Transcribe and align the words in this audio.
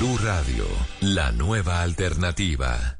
Blue 0.00 0.16
Radio, 0.16 0.64
la 1.02 1.30
nueva 1.30 1.82
alternativa. 1.82 2.96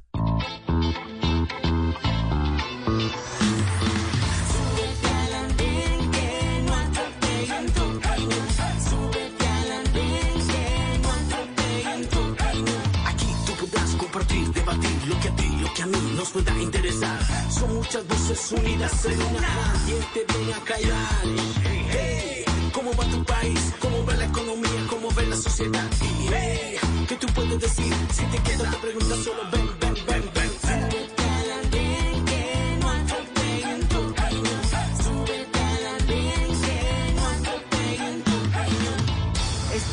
Aquí 13.07 13.27
tú 13.47 13.53
podrás 13.55 13.95
compartir, 13.97 14.53
debatir 14.53 14.91
lo 15.09 15.21
que 15.21 15.29
a 15.29 15.37
ti, 15.37 15.57
lo 15.59 15.73
que 15.73 15.83
a 15.83 15.87
mí 15.87 16.13
nos 16.15 16.29
pueda 16.29 16.53
interesar. 16.59 17.19
Son 17.51 17.77
muchas 17.77 18.07
voces 18.07 18.53
unidas 18.53 19.07
en 19.07 19.23
una. 19.23 19.41
Nadie 19.41 19.95
te 20.13 20.35
viene 20.35 20.53
a 20.53 20.61
callar. 20.61 21.25
Hey, 21.65 22.40
¿cómo 22.81 22.97
va 22.97 23.05
tu 23.05 23.25
país? 23.25 23.75
¿Cómo 23.79 24.07
va 24.07 24.15
la 24.15 24.25
economía? 24.25 24.87
¿Cómo 24.89 25.15
va 25.15 25.23
la 25.23 25.37
sociedad? 25.37 25.85
Y 26.01 26.29
hey, 26.33 26.77
¿qué 27.09 27.17
tú 27.17 27.27
puedes 27.35 27.61
decir? 27.61 27.93
Si 28.11 28.25
te 28.25 28.39
quedas 28.39 28.71
te 28.71 28.77
preguntas 28.79 29.19
solo 29.19 29.43
ven, 29.53 29.69
ven, 29.81 29.95
ven, 30.07 30.31
ven. 30.35 30.51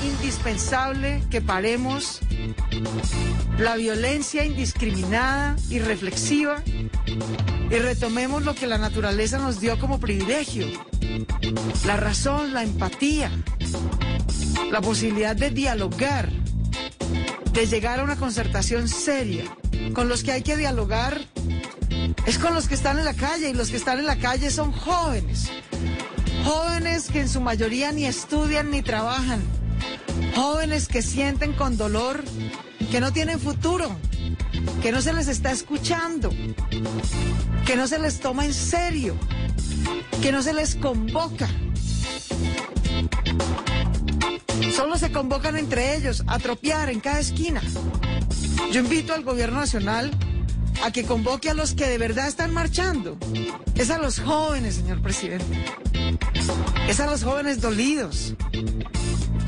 Indispensable 0.03 1.23
que 1.29 1.41
paremos 1.41 2.19
la 3.57 3.75
violencia 3.75 4.45
indiscriminada 4.45 5.55
y 5.69 5.79
reflexiva 5.79 6.61
y 6.65 7.75
retomemos 7.75 8.43
lo 8.43 8.53
que 8.53 8.67
la 8.67 8.77
naturaleza 8.77 9.37
nos 9.37 9.59
dio 9.59 9.77
como 9.79 9.99
privilegio. 9.99 10.67
La 11.85 11.97
razón, 11.97 12.53
la 12.53 12.63
empatía, 12.63 13.31
la 14.71 14.81
posibilidad 14.81 15.35
de 15.35 15.49
dialogar, 15.49 16.29
de 17.53 17.65
llegar 17.65 17.99
a 17.99 18.03
una 18.03 18.15
concertación 18.15 18.87
seria. 18.87 19.43
Con 19.93 20.09
los 20.09 20.23
que 20.23 20.31
hay 20.31 20.41
que 20.41 20.57
dialogar 20.57 21.21
es 22.25 22.37
con 22.37 22.53
los 22.53 22.67
que 22.67 22.75
están 22.75 22.99
en 22.99 23.05
la 23.05 23.13
calle 23.13 23.49
y 23.49 23.53
los 23.53 23.69
que 23.69 23.77
están 23.77 23.99
en 23.99 24.05
la 24.05 24.17
calle 24.17 24.51
son 24.51 24.71
jóvenes. 24.71 25.49
Jóvenes 26.43 27.09
que 27.09 27.21
en 27.21 27.29
su 27.29 27.41
mayoría 27.41 27.91
ni 27.91 28.05
estudian 28.05 28.71
ni 28.71 28.81
trabajan. 28.81 29.41
Jóvenes 30.35 30.87
que 30.87 31.01
sienten 31.01 31.53
con 31.53 31.77
dolor 31.77 32.23
que 32.91 33.01
no 33.01 33.11
tienen 33.11 33.39
futuro, 33.39 33.95
que 34.81 34.91
no 34.91 35.01
se 35.01 35.13
les 35.13 35.27
está 35.27 35.51
escuchando, 35.51 36.29
que 37.65 37.75
no 37.75 37.87
se 37.87 37.99
les 37.99 38.19
toma 38.19 38.45
en 38.45 38.53
serio, 38.53 39.15
que 40.21 40.31
no 40.31 40.41
se 40.41 40.53
les 40.53 40.75
convoca. 40.75 41.47
Solo 44.75 44.97
se 44.97 45.11
convocan 45.11 45.57
entre 45.57 45.95
ellos 45.95 46.23
a 46.27 46.39
tropear 46.39 46.89
en 46.89 46.99
cada 46.99 47.19
esquina. 47.19 47.61
Yo 48.71 48.81
invito 48.81 49.13
al 49.13 49.23
gobierno 49.23 49.59
nacional 49.59 50.11
a 50.83 50.91
que 50.91 51.03
convoque 51.03 51.49
a 51.49 51.53
los 51.53 51.73
que 51.73 51.87
de 51.87 51.97
verdad 51.97 52.27
están 52.27 52.53
marchando. 52.53 53.17
Es 53.75 53.89
a 53.89 53.97
los 53.97 54.19
jóvenes, 54.19 54.75
señor 54.75 55.01
presidente. 55.01 55.65
Es 56.87 56.99
a 56.99 57.05
los 57.05 57.23
jóvenes 57.23 57.61
dolidos. 57.61 58.35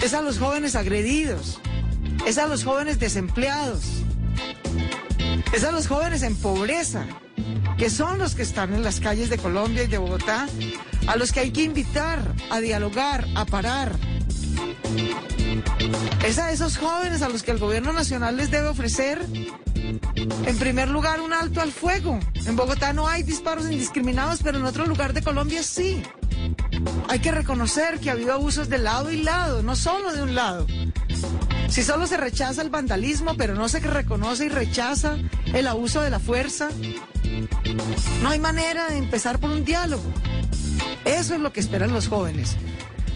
Es 0.01 0.13
a 0.13 0.21
los 0.21 0.39
jóvenes 0.39 0.75
agredidos. 0.75 1.59
Es 2.25 2.37
a 2.37 2.47
los 2.47 2.63
jóvenes 2.63 2.99
desempleados. 2.99 3.83
Es 5.51 5.63
a 5.63 5.71
los 5.71 5.87
jóvenes 5.87 6.21
en 6.21 6.35
pobreza, 6.35 7.05
que 7.77 7.89
son 7.89 8.19
los 8.19 8.35
que 8.35 8.43
están 8.43 8.73
en 8.73 8.83
las 8.83 8.99
calles 8.99 9.29
de 9.29 9.37
Colombia 9.37 9.83
y 9.83 9.87
de 9.87 9.97
Bogotá, 9.97 10.47
a 11.07 11.15
los 11.15 11.31
que 11.31 11.39
hay 11.39 11.51
que 11.51 11.63
invitar 11.63 12.19
a 12.51 12.59
dialogar, 12.59 13.25
a 13.35 13.45
parar. 13.45 13.95
Es 16.25 16.37
a 16.37 16.51
esos 16.51 16.77
jóvenes 16.77 17.23
a 17.23 17.29
los 17.29 17.41
que 17.41 17.51
el 17.51 17.57
gobierno 17.57 17.93
nacional 17.93 18.37
les 18.37 18.51
debe 18.51 18.67
ofrecer, 18.67 19.25
en 20.45 20.57
primer 20.59 20.89
lugar, 20.89 21.19
un 21.19 21.33
alto 21.33 21.61
al 21.61 21.71
fuego. 21.71 22.19
En 22.45 22.55
Bogotá 22.55 22.93
no 22.93 23.07
hay 23.07 23.23
disparos 23.23 23.65
indiscriminados, 23.65 24.41
pero 24.43 24.59
en 24.59 24.65
otro 24.65 24.85
lugar 24.85 25.13
de 25.13 25.23
Colombia 25.23 25.63
sí. 25.63 26.03
Hay 27.07 27.19
que 27.19 27.31
reconocer 27.31 27.99
que 27.99 28.09
ha 28.09 28.13
habido 28.13 28.33
abusos 28.33 28.69
de 28.69 28.77
lado 28.77 29.11
y 29.11 29.23
lado, 29.23 29.63
no 29.63 29.75
solo 29.75 30.13
de 30.13 30.21
un 30.21 30.35
lado. 30.35 30.67
Si 31.69 31.83
solo 31.83 32.07
se 32.07 32.17
rechaza 32.17 32.61
el 32.61 32.69
vandalismo, 32.69 33.35
pero 33.37 33.53
no 33.53 33.69
se 33.69 33.79
reconoce 33.79 34.45
y 34.45 34.49
rechaza 34.49 35.17
el 35.53 35.67
abuso 35.67 36.01
de 36.01 36.09
la 36.09 36.19
fuerza, 36.19 36.69
no 38.23 38.29
hay 38.29 38.39
manera 38.39 38.89
de 38.89 38.97
empezar 38.97 39.39
por 39.39 39.51
un 39.51 39.63
diálogo. 39.63 40.03
Eso 41.05 41.35
es 41.35 41.41
lo 41.41 41.53
que 41.53 41.59
esperan 41.59 41.93
los 41.93 42.07
jóvenes. 42.07 42.55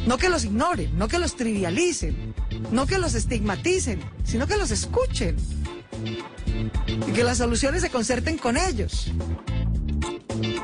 No 0.06 0.18
que 0.18 0.30
los 0.30 0.46
ignoren, 0.46 0.98
no 0.98 1.08
que 1.08 1.18
los 1.18 1.36
trivialicen, 1.36 2.34
no 2.72 2.86
que 2.86 3.00
los 3.00 3.16
estigmaticen, 3.16 4.02
sino 4.24 4.46
que 4.46 4.58
los 4.58 4.70
escuchen. 4.70 5.36
Y 6.88 7.12
que 7.12 7.24
las 7.24 7.40
soluciones 7.40 7.82
se 7.82 7.90
concerten 7.90 8.38
con 8.38 8.58
ellos. 8.58 9.12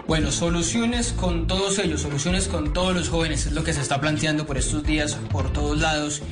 Bueno, 0.08 0.32
soluciones 0.32 1.14
con 1.14 1.48
todos 1.48 1.78
ellos, 1.80 2.02
soluciones 2.02 2.48
con 2.48 2.74
todos 2.74 2.96
los 2.96 3.10
jóvenes, 3.10 3.46
es 3.46 3.54
lo 3.54 3.64
que 3.64 3.74
se 3.74 3.82
está 3.82 4.02
planteando 4.02 4.46
por 4.46 4.58
estos 4.58 4.84
días, 4.84 5.14
por 5.32 5.54
todos 5.54 5.80
lados 5.80 6.24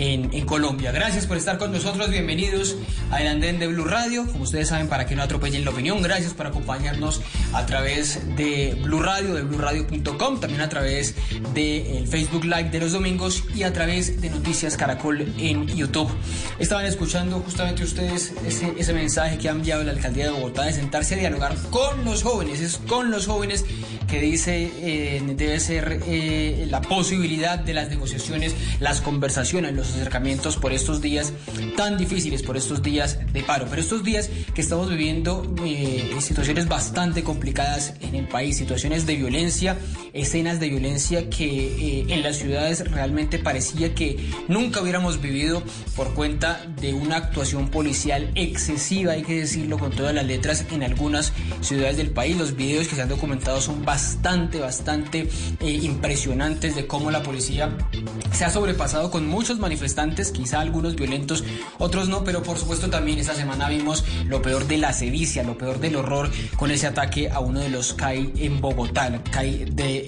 en, 0.00 0.46
Colombia. 0.46 0.92
Gracias 0.92 1.26
por 1.26 1.36
estar 1.36 1.58
con 1.58 1.72
nosotros, 1.72 2.10
bienvenidos 2.10 2.76
al 3.10 3.26
andén 3.26 3.58
de 3.58 3.66
Blue 3.66 3.84
Radio, 3.84 4.26
como 4.26 4.44
ustedes 4.44 4.68
saben, 4.68 4.88
para 4.88 5.06
que 5.06 5.14
no 5.14 5.22
atropellen 5.22 5.64
la 5.64 5.70
opinión, 5.70 6.00
gracias 6.00 6.32
por 6.32 6.46
acompañarnos 6.46 7.20
a 7.52 7.66
través 7.66 8.34
de 8.36 8.78
Blue 8.82 9.02
Radio, 9.02 9.34
de 9.34 9.42
blueradio.com, 9.42 10.40
también 10.40 10.62
a 10.62 10.70
través 10.70 11.14
del 11.52 12.08
Facebook 12.08 12.44
Live 12.44 12.70
de 12.70 12.80
los 12.80 12.92
domingos 12.92 13.44
y 13.54 13.62
a 13.62 13.72
través 13.72 14.20
de 14.20 14.30
Noticias 14.30 14.76
Caracol 14.76 15.20
en 15.38 15.66
YouTube. 15.68 16.10
Estaban 16.58 16.86
escuchando 16.86 17.40
justamente 17.40 17.84
ustedes 17.84 18.32
ese, 18.46 18.72
ese 18.78 18.94
mensaje 18.94 19.36
que 19.36 19.48
ha 19.48 19.52
enviado 19.52 19.84
la 19.84 19.92
alcaldía 19.92 20.24
de 20.24 20.30
Bogotá 20.30 20.64
de 20.64 20.72
sentarse 20.72 21.14
a 21.14 21.18
dialogar 21.18 21.54
con 21.70 22.04
los 22.06 22.22
jóvenes, 22.22 22.60
es 22.60 22.78
con 22.78 23.10
los 23.10 23.26
jóvenes 23.26 23.66
que 24.10 24.20
dice 24.20 24.70
eh, 24.82 25.22
debe 25.36 25.60
ser 25.60 26.00
eh, 26.06 26.66
la 26.68 26.80
posibilidad 26.80 27.58
de 27.58 27.74
las 27.74 27.88
negociaciones, 27.88 28.54
las 28.80 29.00
conversaciones, 29.00 29.72
los 29.74 29.90
acercamientos 29.90 30.56
por 30.56 30.72
estos 30.72 31.00
días 31.00 31.32
tan 31.76 31.96
difíciles, 31.96 32.42
por 32.42 32.56
estos 32.56 32.82
días 32.82 33.18
de 33.32 33.42
paro, 33.42 33.66
pero 33.70 33.80
estos 33.80 34.02
días 34.02 34.28
que 34.54 34.60
estamos 34.60 34.90
viviendo 34.90 35.54
eh, 35.64 36.10
situaciones 36.20 36.66
bastante 36.68 37.22
complicadas 37.22 37.94
en 38.00 38.16
el 38.16 38.26
país, 38.26 38.56
situaciones 38.56 39.06
de 39.06 39.14
violencia, 39.16 39.78
escenas 40.12 40.58
de 40.58 40.68
violencia 40.68 41.30
que 41.30 42.06
en 42.08 42.22
las 42.22 42.36
ciudades 42.36 42.90
realmente 42.90 43.38
parecía 43.38 43.94
que 43.94 44.16
nunca 44.48 44.82
hubiéramos 44.82 45.20
vivido 45.20 45.62
por 45.94 46.14
cuenta 46.14 46.66
de 46.80 46.94
una 46.94 47.16
actuación 47.16 47.68
policial 47.68 48.30
excesiva, 48.34 49.12
hay 49.12 49.22
que 49.22 49.40
decirlo 49.40 49.78
con 49.78 49.92
todas 49.92 50.14
las 50.14 50.26
letras, 50.26 50.64
en 50.70 50.82
algunas 50.82 51.32
ciudades 51.60 51.96
del 51.96 52.10
país. 52.10 52.36
Los 52.36 52.56
videos 52.56 52.88
que 52.88 52.96
se 52.96 53.02
han 53.02 53.08
documentado 53.08 53.60
son 53.60 53.84
bastante, 53.84 53.99
bastante 54.60 55.28
eh, 55.60 55.70
impresionantes 55.70 56.74
de 56.74 56.86
cómo 56.86 57.10
la 57.10 57.22
policía 57.22 57.76
se 58.32 58.44
ha 58.44 58.50
sobrepasado 58.50 59.10
con 59.10 59.26
muchos 59.26 59.58
manifestantes, 59.58 60.30
quizá 60.30 60.60
algunos 60.60 60.94
violentos, 60.96 61.44
otros 61.78 62.08
no, 62.08 62.24
pero 62.24 62.42
por 62.42 62.58
supuesto 62.58 62.88
también 62.88 63.18
esta 63.18 63.34
semana 63.34 63.68
vimos 63.68 64.04
lo 64.26 64.40
peor 64.42 64.66
de 64.66 64.78
la 64.78 64.92
sevicia, 64.92 65.42
lo 65.42 65.58
peor 65.58 65.80
del 65.80 65.96
horror 65.96 66.30
con 66.56 66.70
ese 66.70 66.86
ataque 66.86 67.28
a 67.30 67.40
uno 67.40 67.60
de 67.60 67.68
los 67.68 67.94
CAI 67.94 68.32
en 68.36 68.60
Bogotá, 68.60 69.08
el 69.08 69.22
CAI 69.22 69.66
de 69.70 70.04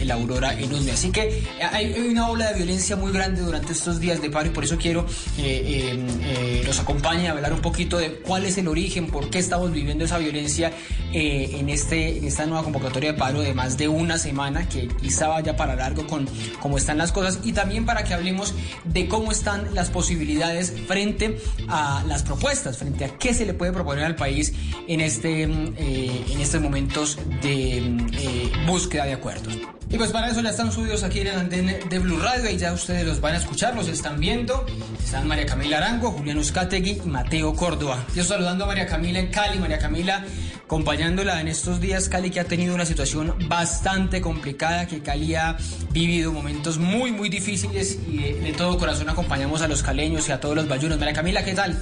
eh, 0.00 0.04
la 0.04 0.14
Aurora 0.14 0.58
en 0.58 0.72
Usme. 0.72 0.92
Así 0.92 1.10
que 1.10 1.42
hay, 1.60 1.92
una 2.10 2.28
ola 2.28 2.50
de 2.50 2.54
violencia 2.54 2.96
muy 2.96 3.12
grande 3.12 3.42
durante 3.42 3.72
estos 3.72 4.00
días 4.00 4.22
de 4.22 4.30
paro 4.30 4.48
y 4.48 4.50
por 4.50 4.64
eso 4.64 4.76
quiero 4.78 5.06
eh, 5.38 6.62
los 6.64 6.78
acompañe 6.78 7.28
a 7.28 7.32
hablar 7.32 7.52
un 7.52 7.60
poquito 7.60 7.98
de 7.98 8.14
cuál 8.14 8.44
es 8.44 8.58
el 8.58 8.68
origen, 8.68 9.08
por 9.08 9.28
qué 9.30 9.38
estamos 9.38 9.72
viviendo 9.72 10.04
esa 10.04 10.18
violencia 10.18 10.72
en, 11.12 11.68
este, 11.68 12.18
en 12.18 12.24
esta 12.24 12.46
nueva 12.46 12.64
convocatoria 12.64 13.12
de 13.12 13.18
paro 13.18 13.35
de 13.40 13.54
más 13.54 13.76
de 13.76 13.88
una 13.88 14.18
semana 14.18 14.68
que 14.68 14.88
quizá 14.88 15.28
vaya 15.28 15.56
para 15.56 15.76
largo 15.76 16.06
con 16.06 16.28
cómo 16.60 16.78
están 16.78 16.98
las 16.98 17.12
cosas 17.12 17.40
y 17.44 17.52
también 17.52 17.86
para 17.86 18.04
que 18.04 18.14
hablemos 18.14 18.54
de 18.84 19.08
cómo 19.08 19.32
están 19.32 19.74
las 19.74 19.90
posibilidades 19.90 20.72
frente 20.86 21.38
a 21.68 22.04
las 22.06 22.22
propuestas, 22.22 22.78
frente 22.78 23.04
a 23.04 23.18
qué 23.18 23.34
se 23.34 23.46
le 23.46 23.54
puede 23.54 23.72
proponer 23.72 24.04
al 24.04 24.16
país 24.16 24.52
en, 24.88 25.00
este, 25.00 25.42
eh, 25.42 26.24
en 26.30 26.40
estos 26.40 26.60
momentos 26.60 27.18
de 27.42 27.78
eh, 27.78 28.52
búsqueda 28.66 29.04
de 29.04 29.12
acuerdos. 29.12 29.56
Y 29.88 29.98
pues 29.98 30.10
para 30.10 30.28
eso 30.28 30.40
ya 30.40 30.50
están 30.50 30.72
subidos 30.72 31.04
aquí 31.04 31.20
en 31.20 31.28
el 31.28 31.38
antena 31.38 31.74
de 31.88 31.98
Blue 32.00 32.18
Radio 32.18 32.50
y 32.50 32.56
ya 32.56 32.72
ustedes 32.72 33.06
los 33.06 33.20
van 33.20 33.34
a 33.34 33.38
escuchar, 33.38 33.76
los 33.76 33.86
están 33.86 34.18
viendo. 34.18 34.66
Están 35.02 35.28
María 35.28 35.46
Camila 35.46 35.76
Arango, 35.76 36.10
Julián 36.10 36.38
Uzcategui 36.38 37.02
y 37.04 37.08
Mateo 37.08 37.54
Córdoba. 37.54 38.04
Yo 38.14 38.24
saludando 38.24 38.64
a 38.64 38.66
María 38.66 38.86
Camila 38.86 39.20
en 39.20 39.28
Cali. 39.28 39.60
María 39.60 39.78
Camila 39.78 40.24
acompañándola 40.66 41.40
en 41.40 41.48
estos 41.48 41.80
días. 41.80 42.08
Cali 42.08 42.30
que 42.30 42.40
ha 42.40 42.44
tenido 42.44 42.74
una 42.74 42.84
situación 42.84 43.34
bastante 43.48 44.20
complicada, 44.20 44.86
que 44.86 45.00
Cali 45.00 45.34
ha 45.36 45.56
vivido 45.92 46.32
momentos 46.32 46.78
muy, 46.78 47.12
muy 47.12 47.28
difíciles 47.28 47.98
y 48.08 48.18
de, 48.18 48.40
de 48.40 48.52
todo 48.52 48.76
corazón 48.76 49.08
acompañamos 49.08 49.62
a 49.62 49.68
los 49.68 49.82
caleños 49.82 50.28
y 50.28 50.32
a 50.32 50.40
todos 50.40 50.56
los 50.56 50.68
bayunos. 50.68 50.98
María 50.98 51.14
Camila, 51.14 51.44
¿qué 51.44 51.54
tal? 51.54 51.78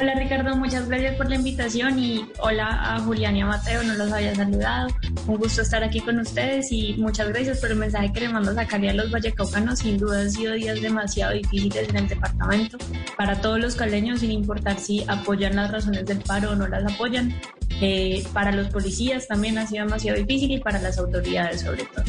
Hola 0.00 0.14
Ricardo, 0.16 0.56
muchas 0.56 0.88
gracias 0.88 1.14
por 1.16 1.28
la 1.28 1.36
invitación 1.36 1.98
y 1.98 2.26
hola 2.40 2.94
a 2.94 3.00
Julián 3.00 3.36
y 3.36 3.42
a 3.42 3.46
Mateo, 3.46 3.82
no 3.84 3.94
los 3.94 4.12
había 4.12 4.34
saludado. 4.34 4.88
Un 5.26 5.36
gusto 5.36 5.62
estar 5.62 5.84
aquí 5.84 6.00
con 6.00 6.18
ustedes 6.18 6.72
y 6.72 6.94
muchas 6.98 7.28
gracias 7.28 7.60
por 7.60 7.70
el 7.70 7.76
mensaje 7.76 8.12
que 8.12 8.20
le 8.20 8.28
mando 8.28 8.50
a 8.50 8.54
Zacarías 8.54 8.94
a 8.94 8.96
los 8.96 9.10
vallecaucanos. 9.10 9.78
Sin 9.78 9.98
duda 9.98 10.22
han 10.22 10.30
sido 10.30 10.54
días 10.54 10.80
demasiado 10.80 11.34
difíciles 11.34 11.88
en 11.88 11.96
el 11.96 12.08
departamento 12.08 12.76
para 13.16 13.40
todos 13.40 13.60
los 13.60 13.76
caleños, 13.76 14.20
sin 14.20 14.32
importar 14.32 14.78
si 14.78 15.04
apoyan 15.06 15.54
las 15.56 15.70
razones 15.70 16.04
del 16.06 16.18
paro 16.18 16.50
o 16.50 16.54
no 16.56 16.66
las 16.66 16.92
apoyan. 16.92 17.34
Eh, 17.80 18.24
para 18.32 18.52
los 18.52 18.68
policías 18.68 19.26
también 19.26 19.58
ha 19.58 19.66
sido 19.66 19.84
demasiado 19.84 20.18
difícil 20.18 20.52
y 20.52 20.58
para 20.58 20.80
las 20.80 20.96
autoridades 20.98 21.62
sobre 21.62 21.84
todo. 21.84 22.04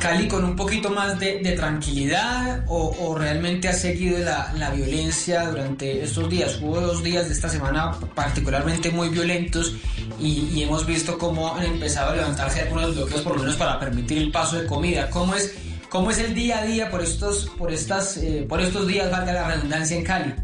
Cali 0.00 0.26
con 0.26 0.44
un 0.44 0.56
poquito 0.56 0.90
más 0.90 1.18
de, 1.18 1.38
de 1.38 1.52
tranquilidad 1.52 2.64
o, 2.66 2.94
o, 2.98 3.14
realmente 3.14 3.68
ha 3.68 3.72
seguido 3.72 4.18
la, 4.18 4.52
la, 4.54 4.70
violencia 4.70 5.48
durante 5.48 6.02
estos 6.02 6.28
días. 6.28 6.58
Hubo 6.60 6.80
dos 6.80 7.02
días 7.02 7.28
de 7.28 7.34
esta 7.34 7.48
semana 7.48 7.92
particularmente 8.14 8.90
muy 8.90 9.08
violentos 9.08 9.74
y, 10.20 10.50
y 10.52 10.62
hemos 10.62 10.84
visto 10.86 11.16
cómo 11.18 11.54
han 11.54 11.64
empezado 11.64 12.10
a 12.10 12.16
levantarse 12.16 12.62
algunos 12.62 12.94
bloqueos 12.94 13.22
por 13.22 13.36
lo 13.36 13.42
menos 13.42 13.56
para 13.56 13.78
permitir 13.78 14.18
el 14.18 14.32
paso 14.32 14.60
de 14.60 14.66
comida. 14.66 15.08
¿Cómo 15.10 15.34
es, 15.34 15.54
cómo 15.88 16.10
es 16.10 16.18
el 16.18 16.34
día 16.34 16.58
a 16.58 16.64
día 16.64 16.90
por 16.90 17.02
estos, 17.02 17.50
por 17.56 17.72
estas, 17.72 18.16
eh, 18.16 18.44
por 18.48 18.60
estos 18.60 18.86
días, 18.86 19.10
valga 19.10 19.32
la 19.32 19.48
redundancia, 19.48 19.96
en 19.96 20.04
Cali? 20.04 20.34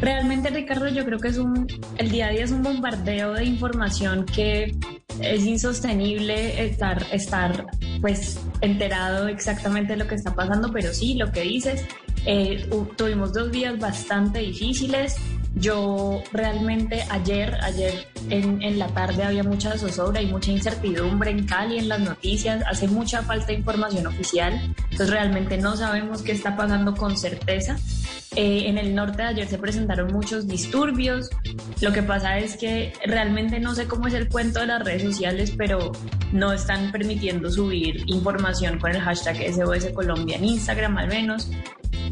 Realmente, 0.00 0.48
Ricardo, 0.48 0.88
yo 0.88 1.04
creo 1.04 1.18
que 1.18 1.28
es 1.28 1.36
un, 1.36 1.66
el 1.98 2.10
día 2.10 2.28
a 2.28 2.30
día 2.30 2.44
es 2.44 2.52
un 2.52 2.62
bombardeo 2.62 3.34
de 3.34 3.44
información 3.44 4.24
que 4.24 4.74
es 5.20 5.44
insostenible 5.44 6.64
estar, 6.64 7.04
estar 7.12 7.66
pues 8.00 8.40
enterado 8.62 9.28
exactamente 9.28 9.92
de 9.92 9.98
lo 9.98 10.08
que 10.08 10.14
está 10.14 10.34
pasando, 10.34 10.72
pero 10.72 10.94
sí, 10.94 11.14
lo 11.14 11.30
que 11.30 11.42
dices, 11.42 11.84
eh, 12.24 12.68
tuvimos 12.96 13.34
dos 13.34 13.52
días 13.52 13.78
bastante 13.78 14.38
difíciles. 14.40 15.16
Yo 15.56 16.22
realmente 16.32 17.02
ayer, 17.10 17.58
ayer 17.62 18.06
en, 18.30 18.62
en, 18.62 18.78
la 18.78 18.86
tarde 18.88 19.24
había 19.24 19.42
mucha 19.42 19.76
zozobra 19.76 20.22
y 20.22 20.26
mucha 20.26 20.52
incertidumbre 20.52 21.32
en 21.32 21.44
Cali, 21.44 21.78
en 21.78 21.88
las 21.88 22.00
noticias, 22.00 22.62
hace 22.70 22.86
mucha 22.86 23.22
falta 23.22 23.48
de 23.48 23.54
información 23.54 24.06
oficial, 24.06 24.54
entonces 24.84 25.10
realmente 25.10 25.58
no 25.58 25.76
sabemos 25.76 26.22
qué 26.22 26.32
está 26.32 26.56
pasando 26.56 26.94
con 26.94 27.18
certeza. 27.18 27.76
Eh, 28.36 28.68
en 28.68 28.78
el 28.78 28.94
norte 28.94 29.22
de 29.22 29.28
ayer 29.28 29.48
se 29.48 29.58
presentaron 29.58 30.12
muchos 30.12 30.46
disturbios. 30.46 31.30
Lo 31.80 31.92
que 31.92 32.02
pasa 32.02 32.38
es 32.38 32.56
que 32.56 32.92
realmente 33.04 33.58
no 33.58 33.74
sé 33.74 33.86
cómo 33.86 34.06
es 34.06 34.14
el 34.14 34.28
cuento 34.28 34.60
de 34.60 34.66
las 34.66 34.84
redes 34.84 35.02
sociales, 35.02 35.52
pero 35.56 35.92
no 36.32 36.52
están 36.52 36.92
permitiendo 36.92 37.50
subir 37.50 38.04
información 38.06 38.78
con 38.78 38.92
el 38.92 39.00
hashtag 39.00 39.52
SOS 39.52 39.86
Colombia 39.92 40.36
en 40.36 40.44
Instagram 40.44 40.96
al 40.98 41.08
menos. 41.08 41.50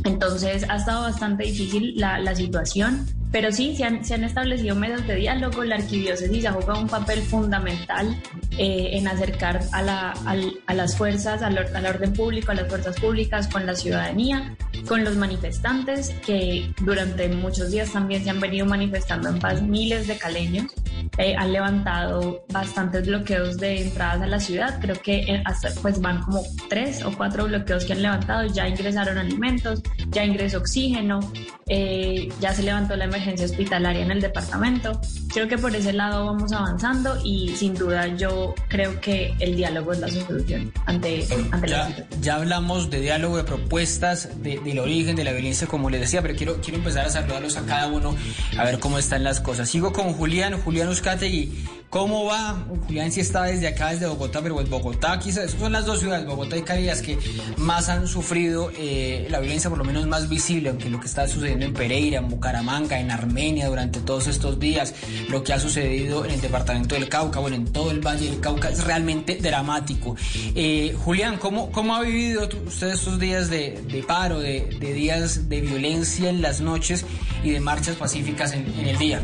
Entonces 0.05 0.65
ha 0.69 0.76
estado 0.76 1.03
bastante 1.03 1.44
difícil 1.44 1.94
la, 1.97 2.19
la 2.19 2.35
situación. 2.35 3.06
Pero 3.31 3.53
sí, 3.53 3.76
se 3.76 3.85
han, 3.85 4.05
se 4.05 4.14
han, 4.14 4.25
establecido 4.25 4.75
mesas 4.75 5.06
de 5.06 5.17
diálogo, 5.17 5.62
la 5.62 5.75
arquidiócesis 5.75 6.47
ha 6.47 6.53
jugado 6.53 6.81
un 6.81 6.88
papel 6.88 7.21
fundamental 7.21 8.17
eh, 8.56 8.91
en 8.93 9.06
acercar 9.06 9.61
a, 9.73 9.82
la, 9.82 10.12
a, 10.12 10.37
a 10.67 10.75
las 10.75 10.97
fuerzas, 10.97 11.43
al, 11.43 11.59
al, 11.59 11.87
orden 11.87 12.14
público, 12.14 12.53
a 12.53 12.55
las 12.55 12.69
fuerzas 12.69 12.99
públicas, 12.99 13.47
con 13.47 13.67
la 13.67 13.75
ciudadanía, 13.75 14.56
con 14.87 15.05
los 15.05 15.17
manifestantes, 15.17 16.08
que 16.25 16.73
durante 16.83 17.29
muchos 17.29 17.71
días 17.71 17.93
también 17.93 18.23
se 18.25 18.31
han 18.31 18.41
venido 18.41 18.67
manifestando 18.67 19.29
en 19.29 19.39
paz 19.39 19.63
miles 19.63 20.07
de 20.07 20.17
caleños. 20.17 20.73
Eh, 21.17 21.35
han 21.37 21.53
levantado 21.53 22.45
bastantes 22.53 23.07
bloqueos 23.07 23.57
de 23.57 23.83
entradas 23.83 24.23
a 24.23 24.27
la 24.27 24.39
ciudad, 24.39 24.79
creo 24.81 24.97
que 25.01 25.43
hasta, 25.45 25.71
pues 25.81 26.01
van 26.01 26.23
como 26.23 26.43
tres 26.69 27.05
o 27.05 27.13
cuatro 27.17 27.47
bloqueos 27.47 27.85
que 27.85 27.93
han 27.93 28.03
levantado, 28.03 28.47
ya 28.47 28.69
ingresaron 28.69 29.19
alimentos, 29.19 29.83
ya 30.11 30.25
ingresó 30.25 30.59
oxígeno, 30.59 31.21
eh, 31.69 32.29
ya 32.41 32.55
se 32.55 32.63
levantó 32.63 32.97
la 32.97 33.05
emergencia 33.05 33.47
hospitalaria 33.47 34.03
en 34.03 34.11
el 34.11 34.21
departamento. 34.21 35.01
Creo 35.33 35.49
que 35.49 35.59
por 35.59 35.75
ese 35.75 35.93
lado 35.93 36.27
vamos 36.27 36.53
avanzando 36.53 37.19
y 37.25 37.51
sin 37.57 37.75
duda 37.75 38.07
yo 38.17 38.55
creo 38.69 39.01
que 39.01 39.35
el 39.41 39.57
diálogo 39.57 39.93
es 39.93 40.01
la 40.01 40.09
solución 40.09 40.73
ante, 40.87 41.27
ante 41.51 41.69
ya, 41.69 41.79
la 41.79 41.87
situación. 41.89 42.23
Ya 42.23 42.37
hablamos 42.37 42.91
de 42.91 43.01
diálogo, 43.01 43.37
de 43.37 43.45
propuestas, 43.45 44.43
de, 44.43 44.59
del 44.61 44.79
origen 44.79 45.17
de 45.17 45.25
la 45.25 45.33
violencia, 45.33 45.67
como 45.67 45.91
les 45.91 45.98
decía, 46.00 46.23
pero 46.23 46.35
quiero, 46.35 46.61
quiero 46.61 46.79
empezar 46.79 47.06
a 47.06 47.11
saludarlos 47.11 47.56
a 47.56 47.65
cada 47.67 47.87
uno, 47.89 48.15
a 48.56 48.65
ver 48.65 48.79
cómo 48.79 48.99
están 48.99 49.25
las 49.25 49.41
cosas. 49.41 49.69
Sigo 49.69 49.93
con 49.93 50.12
Julián, 50.12 50.61
Julián 50.61 50.89
Uzcategui. 50.89 51.53
¿Cómo 51.90 52.26
va? 52.26 52.67
Julián 52.87 53.11
sí 53.11 53.20
está 53.20 53.44
desde 53.44 53.67
acá, 53.67 53.88
desde 53.88 54.06
Bogotá, 54.06 54.43
pero 54.43 54.56
pues 54.56 54.69
Bogotá 54.69 55.19
quizás, 55.19 55.52
son 55.52 55.73
las 55.73 55.87
dos 55.87 56.00
ciudades, 56.00 56.26
Bogotá 56.26 56.58
y 56.58 56.62
Cali, 56.62 56.85
las 56.85 57.00
que 57.00 57.19
más 57.56 57.88
han 57.88 58.06
sufrido 58.06 58.70
eh, 58.76 59.26
la 59.31 59.40
violencia, 59.40 59.70
por 59.70 59.79
lo 59.79 59.85
menos 59.85 60.06
más 60.06 60.29
visible, 60.29 60.69
aunque 60.69 60.90
lo 60.90 61.00
que 61.00 61.06
está 61.06 61.26
sucediendo 61.26 61.64
en 61.64 61.73
Pereira, 61.73 62.19
en 62.19 62.29
Bucaramanga, 62.29 63.00
en 63.00 63.11
Armenia 63.11 63.69
durante 63.69 64.00
todos 64.00 64.26
estos 64.26 64.61
días, 64.61 64.94
lo 65.31 65.43
que 65.43 65.55
ha 65.55 65.58
sucedido 65.58 66.26
en 66.26 66.32
el 66.32 66.43
departamento 66.43 66.94
del 66.94 67.08
Cauca, 67.08 67.40
bueno, 67.40 67.56
en 67.56 67.64
todo 67.64 67.90
el 67.90 68.00
Valle 68.00 68.29
del 68.29 68.40
Cauca, 68.40 68.69
es 68.69 68.85
realmente 68.85 69.37
dramático. 69.37 70.14
Eh, 70.55 70.94
Julián, 71.02 71.38
¿cómo, 71.38 71.73
¿cómo 71.73 71.96
ha 71.96 72.02
vivido 72.02 72.50
usted 72.67 72.88
estos 72.88 73.19
días 73.19 73.49
de, 73.49 74.05
paro, 74.06 74.40
de, 74.40 74.64
días 74.79 75.49
de 75.49 75.62
violencia 75.62 76.29
en 76.29 76.43
las 76.43 76.61
noches 76.61 77.06
y 77.43 77.50
de 77.52 77.61
marchas 77.61 77.96
pacíficas 77.96 78.52
en, 78.52 78.67
en 78.79 78.88
el 78.88 78.99
día? 78.99 79.23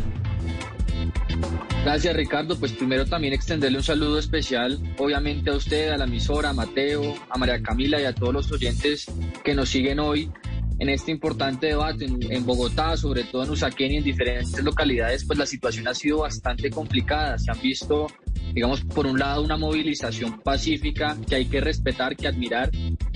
Gracias 1.84 2.16
Ricardo, 2.16 2.58
pues 2.58 2.72
primero 2.72 3.04
también 3.04 3.34
extenderle 3.34 3.78
un 3.78 3.84
saludo 3.84 4.18
especial 4.18 4.78
obviamente 4.98 5.50
a 5.50 5.54
usted, 5.54 5.90
a 5.90 5.98
la 5.98 6.04
emisora, 6.04 6.50
a 6.50 6.52
Mateo, 6.54 7.14
a 7.28 7.38
María 7.38 7.62
Camila 7.62 8.00
y 8.00 8.04
a 8.04 8.14
todos 8.14 8.32
los 8.32 8.50
oyentes 8.52 9.06
que 9.44 9.54
nos 9.54 9.68
siguen 9.68 10.00
hoy 10.00 10.30
en 10.78 10.88
este 10.88 11.12
importante 11.12 11.68
debate 11.68 12.06
en, 12.06 12.44
Bogotá, 12.44 12.96
sobre 12.96 13.24
todo 13.24 13.44
en 13.44 13.50
Usaquén 13.50 13.92
y 13.92 13.96
en 13.96 14.04
diferentes 14.04 14.62
localidades, 14.62 15.24
pues 15.24 15.38
la 15.38 15.46
situación 15.46 15.86
ha 15.88 15.94
sido 15.94 16.18
bastante 16.18 16.70
complicada. 16.70 17.38
Se 17.38 17.50
han 17.50 17.60
visto, 17.60 18.06
digamos, 18.52 18.82
por 18.82 19.06
un 19.06 19.18
lado 19.18 19.42
una 19.42 19.56
movilización 19.56 20.40
pacífica 20.40 21.16
que 21.28 21.36
hay 21.36 21.46
que 21.46 21.60
respetar, 21.60 22.16
que 22.16 22.26
admirar, 22.26 22.70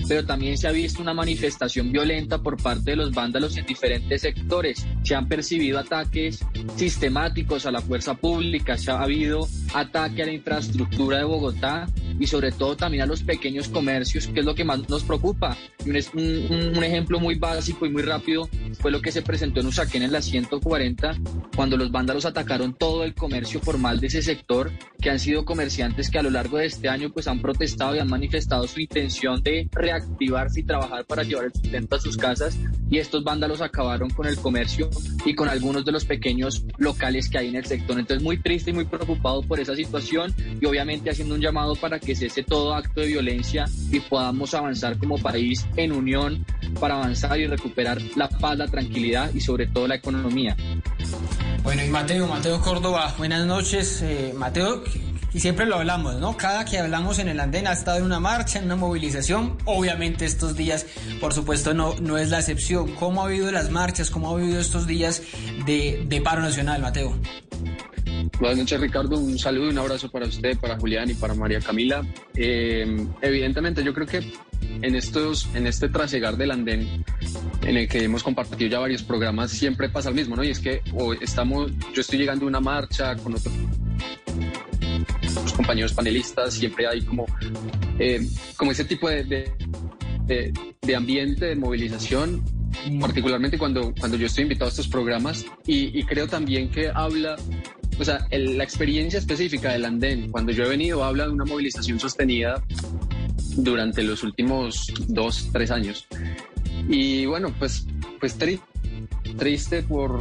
pero 0.09 0.25
también 0.25 0.57
se 0.57 0.67
ha 0.67 0.71
visto 0.71 1.03
una 1.03 1.13
manifestación 1.13 1.91
violenta 1.91 2.39
por 2.39 2.59
parte 2.59 2.91
de 2.91 2.95
los 2.95 3.11
vándalos 3.11 3.55
en 3.57 3.65
diferentes 3.67 4.23
sectores. 4.23 4.83
Se 5.03 5.13
han 5.13 5.27
percibido 5.27 5.77
ataques 5.77 6.43
sistemáticos 6.75 7.67
a 7.67 7.71
la 7.71 7.79
fuerza 7.79 8.15
pública, 8.15 8.75
se 8.75 8.89
ha 8.89 9.03
habido 9.03 9.47
ataque 9.71 10.23
a 10.23 10.25
la 10.25 10.33
infraestructura 10.33 11.19
de 11.19 11.25
Bogotá 11.25 11.87
y 12.19 12.25
sobre 12.25 12.51
todo 12.51 12.75
también 12.75 13.03
a 13.03 13.05
los 13.05 13.21
pequeños 13.21 13.69
comercios, 13.69 14.25
que 14.25 14.39
es 14.39 14.45
lo 14.47 14.55
que 14.55 14.63
más 14.63 14.89
nos 14.89 15.03
preocupa. 15.03 15.55
Un, 15.85 15.95
un, 16.15 16.77
un 16.77 16.83
ejemplo 16.83 17.19
muy 17.19 17.35
básico 17.35 17.85
y 17.85 17.91
muy 17.91 18.01
rápido 18.01 18.49
fue 18.79 18.91
lo 18.91 19.01
que 19.01 19.11
se 19.11 19.21
presentó 19.21 19.59
en 19.59 19.67
Usaquén 19.67 20.01
en 20.01 20.11
la 20.11 20.23
140, 20.23 21.17
cuando 21.55 21.77
los 21.77 21.91
vándalos 21.91 22.25
atacaron 22.25 22.73
todo 22.73 23.03
el 23.03 23.13
comercio 23.13 23.59
formal 23.59 23.99
de 23.99 24.07
ese 24.07 24.23
sector, 24.23 24.71
que 24.99 25.11
han 25.11 25.19
sido 25.19 25.45
comerciantes 25.45 26.09
que 26.09 26.17
a 26.17 26.23
lo 26.23 26.31
largo 26.31 26.57
de 26.57 26.65
este 26.65 26.89
año 26.89 27.11
pues 27.11 27.27
han 27.27 27.41
protestado 27.41 27.95
y 27.95 27.99
han 27.99 28.09
manifestado 28.09 28.67
su 28.67 28.79
intención 28.79 29.41
de 29.43 29.69
reactivarse 29.99 30.61
y 30.61 30.63
trabajar 30.63 31.05
para 31.05 31.23
llevar 31.23 31.45
el 31.45 31.53
sustento 31.53 31.95
a 31.95 31.99
sus 31.99 32.17
casas 32.17 32.57
y 32.89 32.97
estos 32.97 33.23
vándalos 33.23 33.61
acabaron 33.61 34.09
con 34.09 34.27
el 34.27 34.37
comercio 34.37 34.89
y 35.25 35.35
con 35.35 35.49
algunos 35.49 35.85
de 35.85 35.91
los 35.91 36.05
pequeños 36.05 36.65
locales 36.77 37.29
que 37.29 37.37
hay 37.37 37.49
en 37.49 37.55
el 37.55 37.65
sector. 37.65 37.99
Entonces 37.99 38.23
muy 38.23 38.37
triste 38.37 38.71
y 38.71 38.73
muy 38.73 38.85
preocupado 38.85 39.41
por 39.41 39.59
esa 39.59 39.75
situación 39.75 40.33
y 40.59 40.65
obviamente 40.65 41.09
haciendo 41.09 41.35
un 41.35 41.41
llamado 41.41 41.75
para 41.75 41.99
que 41.99 42.15
cese 42.15 42.43
todo 42.43 42.73
acto 42.73 43.01
de 43.01 43.07
violencia 43.07 43.65
y 43.91 43.99
podamos 43.99 44.53
avanzar 44.53 44.97
como 44.97 45.17
país 45.17 45.65
en 45.75 45.91
unión 45.91 46.45
para 46.79 46.95
avanzar 46.95 47.39
y 47.39 47.47
recuperar 47.47 48.01
la 48.15 48.29
paz, 48.29 48.57
la 48.57 48.67
tranquilidad 48.67 49.33
y 49.33 49.41
sobre 49.41 49.67
todo 49.67 49.87
la 49.87 49.95
economía. 49.95 50.55
Bueno, 51.63 51.83
y 51.83 51.89
Mateo, 51.89 52.27
Mateo 52.27 52.59
Córdoba, 52.61 53.13
buenas 53.17 53.45
noches. 53.45 54.01
Eh, 54.01 54.33
Mateo, 54.35 54.83
y 55.33 55.39
siempre 55.39 55.65
lo 55.65 55.75
hablamos, 55.75 56.15
¿no? 56.15 56.37
Cada 56.37 56.65
que 56.65 56.79
hablamos 56.79 57.19
en 57.19 57.27
el 57.27 57.39
andén 57.39 57.67
ha 57.67 57.73
estado 57.73 57.97
en 57.97 58.03
una 58.03 58.19
marcha, 58.19 58.59
en 58.59 58.65
una 58.65 58.75
movilización. 58.75 59.57
Obviamente 59.65 60.25
estos 60.25 60.55
días, 60.55 60.85
por 61.19 61.33
supuesto, 61.33 61.73
no, 61.73 61.95
no 62.01 62.17
es 62.17 62.29
la 62.29 62.39
excepción. 62.39 62.93
¿Cómo 62.95 63.21
ha 63.21 63.25
habido 63.25 63.51
las 63.51 63.69
marchas? 63.69 64.09
¿Cómo 64.09 64.29
ha 64.29 64.39
habido 64.39 64.59
estos 64.59 64.87
días 64.87 65.21
de, 65.65 66.03
de 66.07 66.21
paro 66.21 66.41
nacional, 66.41 66.81
Mateo? 66.81 67.15
Buenas 68.39 68.57
noches, 68.57 68.79
Ricardo. 68.79 69.17
Un 69.17 69.37
saludo 69.37 69.67
y 69.67 69.69
un 69.69 69.77
abrazo 69.77 70.09
para 70.09 70.25
usted, 70.25 70.57
para 70.57 70.77
Julián 70.77 71.09
y 71.09 71.13
para 71.13 71.33
María 71.33 71.59
Camila. 71.59 72.05
Eh, 72.35 73.07
evidentemente, 73.21 73.83
yo 73.83 73.93
creo 73.93 74.07
que 74.07 74.31
en, 74.81 74.95
estos, 74.95 75.47
en 75.53 75.67
este 75.67 75.89
trasegar 75.89 76.37
del 76.37 76.51
andén 76.51 77.03
en 77.63 77.77
el 77.77 77.87
que 77.87 78.03
hemos 78.03 78.23
compartido 78.23 78.69
ya 78.69 78.79
varios 78.79 79.03
programas, 79.03 79.51
siempre 79.51 79.89
pasa 79.89 80.09
lo 80.09 80.15
mismo, 80.15 80.35
¿no? 80.35 80.43
Y 80.43 80.51
es 80.51 80.59
que 80.59 80.81
o 80.93 81.13
estamos, 81.13 81.71
yo 81.93 82.01
estoy 82.01 82.19
llegando 82.19 82.45
a 82.45 82.47
una 82.47 82.59
marcha 82.59 83.15
con 83.17 83.33
otros 85.35 85.53
compañeros 85.53 85.93
panelistas, 85.93 86.53
siempre 86.53 86.87
hay 86.87 87.01
como, 87.01 87.25
eh, 87.97 88.27
como 88.57 88.71
ese 88.71 88.85
tipo 88.85 89.09
de, 89.09 89.23
de, 90.25 90.53
de, 90.81 90.95
ambiente 90.95 91.45
de 91.45 91.55
movilización 91.55 92.43
particularmente 93.01 93.57
cuando, 93.57 93.93
cuando 93.99 94.15
yo 94.15 94.27
estoy 94.27 94.43
invitado 94.43 94.67
a 94.67 94.69
estos 94.69 94.87
programas 94.87 95.45
y, 95.65 95.97
y 95.99 96.03
creo 96.03 96.27
también 96.27 96.69
que 96.69 96.89
habla 96.93 97.35
o 97.99 98.05
sea, 98.05 98.25
la 98.31 98.63
experiencia 98.63 99.19
específica 99.19 99.73
del 99.73 99.83
andén, 99.83 100.31
cuando 100.31 100.53
yo 100.53 100.63
he 100.63 100.69
venido, 100.69 101.03
habla 101.03 101.25
de 101.25 101.31
una 101.31 101.43
movilización 101.43 101.99
sostenida 101.99 102.63
durante 103.57 104.03
los 104.03 104.23
últimos 104.23 104.93
dos, 105.07 105.49
tres 105.51 105.69
años. 105.69 106.07
Y 106.87 107.25
bueno, 107.25 107.53
pues, 107.59 107.85
pues 108.19 108.37
triste 109.37 109.83
por, 109.83 110.19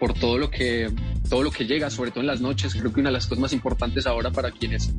por 0.00 0.14
todo 0.14 0.38
lo 0.38 0.50
que 0.50 0.90
todo 1.28 1.42
lo 1.42 1.50
que 1.50 1.66
llega, 1.66 1.90
sobre 1.90 2.10
todo 2.10 2.20
en 2.20 2.26
las 2.26 2.40
noches. 2.40 2.74
Creo 2.74 2.92
que 2.92 3.00
una 3.00 3.10
de 3.10 3.14
las 3.14 3.26
cosas 3.26 3.40
más 3.40 3.52
importantes 3.52 4.06
ahora 4.06 4.30
para 4.30 4.50
quienes, 4.50 4.92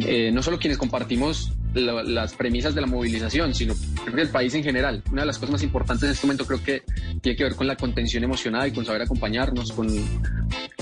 eh, 0.00 0.30
no 0.32 0.42
solo 0.42 0.58
quienes 0.58 0.78
compartimos 0.78 1.52
las 1.74 2.32
premisas 2.34 2.74
de 2.74 2.80
la 2.80 2.86
movilización, 2.86 3.54
sino 3.54 3.74
creo 4.04 4.16
que 4.16 4.22
el 4.22 4.30
país 4.30 4.54
en 4.54 4.64
general. 4.64 5.02
Una 5.12 5.22
de 5.22 5.26
las 5.26 5.38
cosas 5.38 5.52
más 5.52 5.62
importantes 5.62 6.04
en 6.04 6.10
este 6.10 6.26
momento 6.26 6.46
creo 6.46 6.62
que 6.62 6.82
tiene 7.20 7.36
que 7.36 7.44
ver 7.44 7.54
con 7.54 7.66
la 7.66 7.76
contención 7.76 8.24
emocional, 8.24 8.72
con 8.72 8.84
saber 8.84 9.02
acompañarnos, 9.02 9.72
con, 9.72 9.88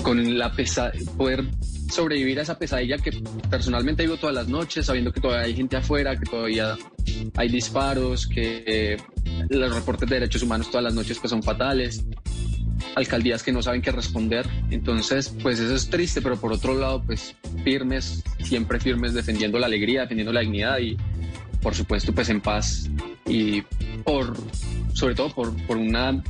con 0.01 0.37
la 0.37 0.51
pesa 0.53 0.91
poder 1.17 1.43
sobrevivir 1.89 2.39
a 2.39 2.43
esa 2.43 2.57
pesadilla 2.57 2.97
que 2.97 3.11
personalmente 3.49 4.03
vivo 4.03 4.17
todas 4.17 4.35
las 4.35 4.47
noches, 4.47 4.85
sabiendo 4.85 5.11
que 5.11 5.19
todavía 5.19 5.45
hay 5.45 5.55
gente 5.55 5.75
afuera, 5.75 6.17
que 6.17 6.25
todavía 6.25 6.77
hay 7.35 7.49
disparos, 7.49 8.27
que 8.27 8.63
eh, 8.65 8.97
los 9.49 9.75
reportes 9.75 10.09
de 10.09 10.15
derechos 10.15 10.43
humanos 10.43 10.69
todas 10.69 10.83
las 10.83 10.93
noches 10.93 11.19
pues 11.19 11.29
son 11.29 11.43
fatales 11.43 12.05
alcaldías 12.95 13.43
que 13.43 13.51
no 13.51 13.61
saben 13.61 13.81
qué 13.81 13.91
responder. 13.91 14.47
Entonces, 14.69 15.33
pues 15.41 15.59
eso 15.59 15.75
es 15.75 15.89
triste, 15.89 16.21
pero 16.21 16.37
por 16.37 16.53
otro 16.53 16.75
lado, 16.75 17.01
pues 17.05 17.35
firmes, 17.63 18.23
siempre 18.43 18.79
firmes, 18.79 19.13
defendiendo 19.13 19.59
la 19.59 19.67
alegría, 19.67 20.01
defendiendo 20.01 20.33
la 20.33 20.41
dignidad 20.41 20.79
y, 20.79 20.97
por 21.61 21.75
supuesto, 21.75 22.13
pues 22.13 22.29
en 22.29 22.41
paz 22.41 22.89
y 23.27 23.61
por, 24.03 24.35
sobre 24.93 25.15
todo 25.15 25.29
por, 25.29 25.55
por 25.65 25.77
una, 25.77 26.23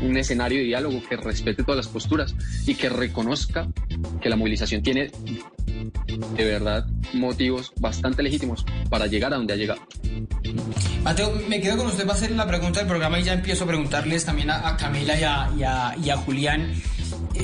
un 0.00 0.16
escenario 0.16 0.58
de 0.58 0.64
diálogo 0.64 1.02
que 1.08 1.16
respete 1.16 1.62
todas 1.62 1.76
las 1.76 1.88
posturas 1.88 2.34
y 2.66 2.74
que 2.74 2.88
reconozca 2.88 3.68
que 4.20 4.28
la 4.28 4.36
movilización 4.36 4.82
tiene 4.82 5.10
de 6.36 6.44
verdad 6.44 6.86
motivos 7.12 7.72
bastante 7.78 8.22
legítimos 8.22 8.64
para 8.88 9.06
llegar 9.06 9.32
a 9.32 9.36
donde 9.36 9.54
ha 9.54 9.56
llegado. 9.56 9.80
Mateo, 11.02 11.32
me 11.48 11.60
quedo 11.60 11.78
con 11.78 11.86
usted 11.86 12.06
va 12.06 12.12
a 12.12 12.16
hacer 12.16 12.30
la 12.32 12.46
pregunta 12.46 12.80
del 12.80 12.88
programa 12.88 13.18
y 13.18 13.24
ya 13.24 13.32
empiezo 13.32 13.64
a 13.64 13.66
preguntarles 13.66 14.24
también 14.24 14.50
a, 14.50 14.76
Camila 14.76 15.18
y 15.18 15.62
a, 15.62 15.96
y 16.02 16.10
a 16.10 16.16
Julián 16.18 16.72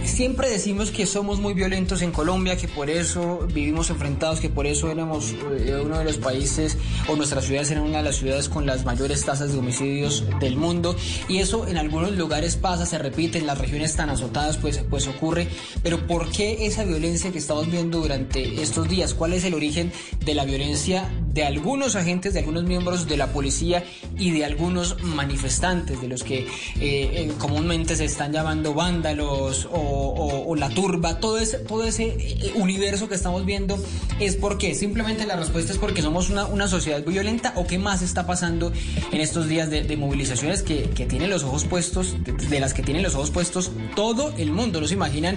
siempre 0.05 0.49
decimos 0.49 0.91
que 0.91 1.07
somos 1.07 1.41
muy 1.41 1.55
violentos 1.55 2.03
en 2.03 2.13
Colombia, 2.13 2.57
que 2.57 2.69
por 2.69 2.91
eso 2.91 3.47
vivimos 3.53 3.91
enfrentados, 3.91 4.41
que 4.41 4.49
por 4.49 4.67
eso 4.67 4.91
éramos 4.91 5.33
eh, 5.33 5.81
uno 5.83 5.99
de 5.99 6.05
los 6.05 6.19
países 6.19 6.77
o 7.09 7.17
nuestras 7.17 7.45
ciudades 7.45 7.71
eran 7.71 7.85
una 7.85 7.99
de 7.99 8.05
las 8.05 8.17
ciudades 8.17 8.49
con 8.49 8.67
las 8.67 8.85
mayores 8.85 9.25
tasas 9.25 9.53
de 9.53 9.59
homicidios 9.59 10.25
del 10.41 10.57
mundo 10.57 10.97
y 11.29 11.39
eso 11.39 11.67
en 11.67 11.77
algunos 11.77 12.13
lugares 12.13 12.57
pasa, 12.57 12.87
se 12.87 12.99
repite, 12.99 13.39
en 13.39 13.47
las 13.47 13.59
regiones 13.59 13.95
tan 13.95 14.11
azotadas 14.11 14.57
pues, 14.57 14.79
pues 14.91 15.07
ocurre, 15.07 15.49
pero 15.83 16.07
¿por 16.07 16.31
qué 16.31 16.67
esa 16.67 16.85
violencia 16.85 17.31
que 17.33 17.39
estamos 17.39 17.71
viendo 17.71 18.01
durante 18.01 18.63
estos 18.63 18.89
días? 18.89 19.15
¿Cuál 19.15 19.33
es 19.33 19.45
el 19.45 19.55
origen 19.55 19.93
de 20.25 20.35
la 20.35 20.45
violencia 20.45 21.11
de 21.37 21.45
algunos 21.45 21.97
agentes, 21.97 22.33
de 22.33 22.41
algunos 22.41 22.65
miembros 22.65 23.07
de 23.07 23.19
la 23.19 23.27
policía 23.29 23.85
y 24.19 24.31
de 24.31 24.47
algunos 24.47 25.03
manifestantes, 25.03 26.01
de 26.01 26.09
los 26.09 26.25
que 26.25 26.39
eh, 26.39 26.49
eh, 26.81 27.33
comúnmente 27.39 27.95
se 27.95 28.07
están 28.07 28.33
llamando 28.33 28.73
vándalos 28.73 29.69
o, 29.71 30.55
la 30.57 30.71
turba, 30.71 31.21
todo 31.21 31.37
ese, 31.39 31.59
todo 31.59 31.85
ese 31.85 32.17
eh, 32.19 32.53
universo 32.55 33.11
que 33.11 33.15
estamos 33.15 33.45
viendo, 33.45 33.79
es 34.19 34.35
porque 34.37 34.75
simplemente 34.75 35.27
la 35.27 35.37
respuesta 35.37 35.75
es 35.75 35.79
porque 35.79 36.01
somos 36.01 36.31
una, 36.31 36.47
una 36.47 36.69
sociedad 36.69 37.05
violenta 37.05 37.53
o 37.57 37.67
qué 37.67 37.79
más 37.79 38.01
está 38.01 38.27
pasando 38.27 38.73
en 39.13 39.21
estos 39.21 39.47
días 39.47 39.69
de, 39.69 39.97
movilizaciones 39.99 40.63
que, 40.63 40.85
que, 40.85 41.05
tienen 41.05 41.29
los 41.29 41.45
ojos 41.45 41.65
puestos, 41.65 42.17
de, 42.25 42.61
las 42.61 42.73
que 42.73 42.83
tienen 42.83 43.03
los 43.03 43.15
ojos 43.15 43.31
puestos 43.31 43.71
todo 43.95 44.33
el 44.39 44.53
mundo, 44.53 44.81
¿no 44.81 44.87
imaginan? 44.91 45.37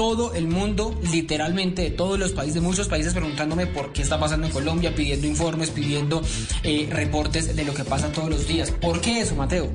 Todo 0.00 0.32
el 0.32 0.48
mundo, 0.48 0.98
literalmente 1.12 1.82
de 1.82 1.90
todos 1.90 2.18
los 2.18 2.32
países, 2.32 2.54
de 2.54 2.62
muchos 2.62 2.88
países 2.88 3.12
preguntándome 3.12 3.66
por 3.66 3.92
qué 3.92 4.00
está 4.00 4.18
pasando 4.18 4.46
en 4.46 4.52
Colombia, 4.54 4.94
pidiendo 4.94 5.26
informes, 5.26 5.68
pidiendo 5.68 6.22
eh, 6.62 6.88
reportes 6.90 7.54
de 7.54 7.64
lo 7.66 7.74
que 7.74 7.84
pasa 7.84 8.10
todos 8.10 8.30
los 8.30 8.48
días. 8.48 8.70
¿Por 8.70 9.02
qué 9.02 9.20
eso, 9.20 9.34
Mateo? 9.34 9.70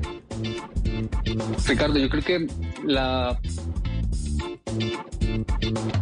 Ricardo, 1.68 2.00
yo 2.00 2.08
creo 2.08 2.24
que 2.24 2.46
la 2.84 3.38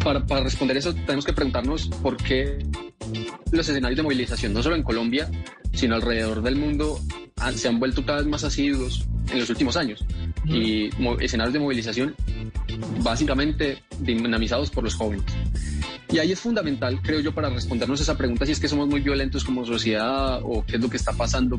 para, 0.03 0.25
para, 0.25 0.43
responder 0.43 0.79
eso 0.79 0.95
tenemos 0.95 1.27
que 1.27 1.35
preguntarnos 1.35 1.89
por 2.03 2.17
qué 2.17 2.65
los 3.51 3.69
escenarios 3.69 3.99
de 3.99 4.05
movilización, 4.05 4.55
no 4.55 4.63
solo 4.63 4.75
en 4.75 4.85
Colombia, 4.85 5.31
sino 5.75 5.97
alrededor 5.97 6.41
del 6.41 6.57
mundo, 6.57 6.99
se 7.55 7.69
han 7.69 7.79
vuelto 7.79 8.07
cada 8.07 8.21
vez 8.21 8.27
más 8.27 8.43
asiduos 8.43 9.05
en 9.31 9.39
los 9.39 9.51
últimos 9.51 9.77
años. 9.77 10.03
Y 10.47 10.91
escenarios 11.21 11.55
de 11.55 11.61
movilización 11.61 12.15
básicamente 13.03 13.83
dinamizados 14.01 14.71
por 14.71 14.85
los 14.85 14.95
jóvenes. 14.95 15.25
Y 16.11 16.19
ahí 16.19 16.33
es 16.33 16.41
fundamental, 16.41 17.01
creo 17.03 17.21
yo, 17.21 17.35
para 17.35 17.49
respondernos 17.49 18.01
esa 18.01 18.17
pregunta 18.17 18.47
si 18.47 18.53
es 18.53 18.61
que 18.61 18.69
somos 18.69 18.87
muy 18.87 19.01
violentos 19.01 19.43
como 19.43 19.65
sociedad 19.65 20.41
o 20.43 20.65
qué 20.65 20.77
es 20.77 20.83
lo 20.83 20.89
que 20.89 20.97
está 20.97 21.13
pasando 21.13 21.59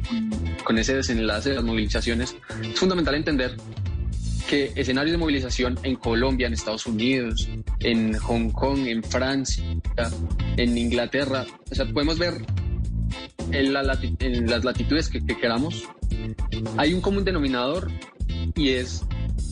con, 0.63 0.77
ese 0.77 0.96
desenlace 0.96 1.50
de 1.50 1.56
las 1.56 1.63
movilizaciones. 1.63 2.36
Es 2.63 2.80
fundamental 2.80 3.15
entender 3.15 3.58
que 4.48 4.72
escenarios 4.75 5.12
de 5.12 5.18
movilización 5.18 5.80
en 5.84 5.96
Colombia, 5.96 6.48
en 6.48 6.54
Estados 6.54 6.86
Unidos, 6.86 7.50
en 7.80 8.18
Hong 8.18 8.51
Kong, 8.51 8.88
en 8.88 9.04
Francia, 9.04 9.63
en 10.58 10.77
Inglaterra, 10.77 11.46
o 11.70 11.75
sea, 11.75 11.86
podemos 11.88 12.20
ver 12.20 12.46
en, 13.51 13.74
las 13.74 14.63
latitudes 14.63 15.10
que, 15.10 15.22
queramos, 15.25 15.84
hay 16.77 16.94
un 16.94 17.01
común 17.01 17.24
denominador 17.24 17.92
y 18.55 18.70
es, 18.70 19.03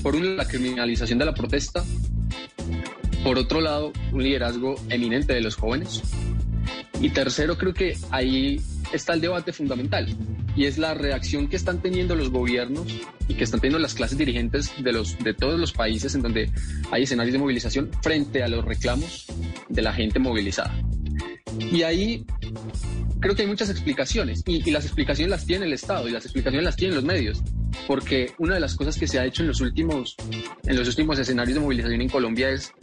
por 0.02 0.16
un 0.16 0.24
lado, 0.24 0.38
la 0.38 0.48
criminalización 0.48 1.20
de 1.20 1.26
la 1.26 1.34
protesta, 1.34 1.84
por 3.24 3.38
otro 3.38 3.62
lado, 3.62 3.94
un 4.12 4.24
liderazgo 4.24 4.76
eminente 4.90 5.34
de 5.34 5.42
los 5.42 5.56
jóvenes, 5.56 6.02
y 7.00 7.10
tercero, 7.10 7.58
creo 7.58 7.74
que 7.74 7.98
ahí 8.12 8.62
está 8.94 9.14
el 9.14 9.22
debate 9.22 9.52
fundamental 9.52 10.08
y 10.56 10.66
es 10.66 10.78
la 10.78 10.94
reacción 10.94 11.48
que 11.48 11.56
están 11.56 11.82
teniendo 11.82 12.16
los 12.16 12.30
gobiernos 12.30 12.88
y 13.28 13.34
que 13.34 13.44
están 13.44 13.60
teniendo 13.60 13.80
las 13.80 13.94
clases 13.94 14.18
dirigentes 14.18 14.72
de, 14.82 14.92
los, 14.92 15.18
de 15.20 15.34
todos 15.34 15.60
los 15.60 15.74
países 15.74 16.14
en 16.16 16.22
donde 16.22 16.50
hay 16.92 17.04
escenarios 17.04 17.34
de 17.34 17.40
movilización 17.40 17.90
frente 18.02 18.44
a 18.44 18.48
los 18.48 18.64
reclamos 18.64 19.26
de 19.68 19.82
la 19.82 19.94
gente 19.94 20.20
movilizada. 20.20 20.74
Y 21.72 21.82
ahí 21.82 22.26
creo 23.20 23.36
que 23.36 23.44
hay 23.44 23.48
muchas 23.48 23.70
explicaciones 23.70 24.44
y, 24.46 24.70
las 24.72 24.86
explicaciones 24.86 25.32
las 25.32 25.46
tiene 25.46 25.66
el 25.66 25.74
Estado 25.74 26.08
y 26.08 26.12
las 26.12 26.26
explicaciones 26.26 26.66
las 26.66 26.76
tienen 26.76 26.96
los 26.96 27.04
medios, 27.04 27.42
porque 27.88 28.34
una 28.38 28.56
de 28.56 28.60
las 28.60 28.76
cosas 28.76 28.98
que 28.98 29.08
se 29.08 29.20
ha 29.20 29.26
hecho 29.26 29.44
en 29.44 29.50
los 29.50 29.62
últimos, 29.62 30.16
en 30.64 30.78
los 30.78 30.88
últimos 30.88 31.20
escenarios 31.20 31.56
de 31.56 31.62
movilización 31.62 32.02
en 32.02 32.10
Colombia 32.10 32.50
es 32.50 32.74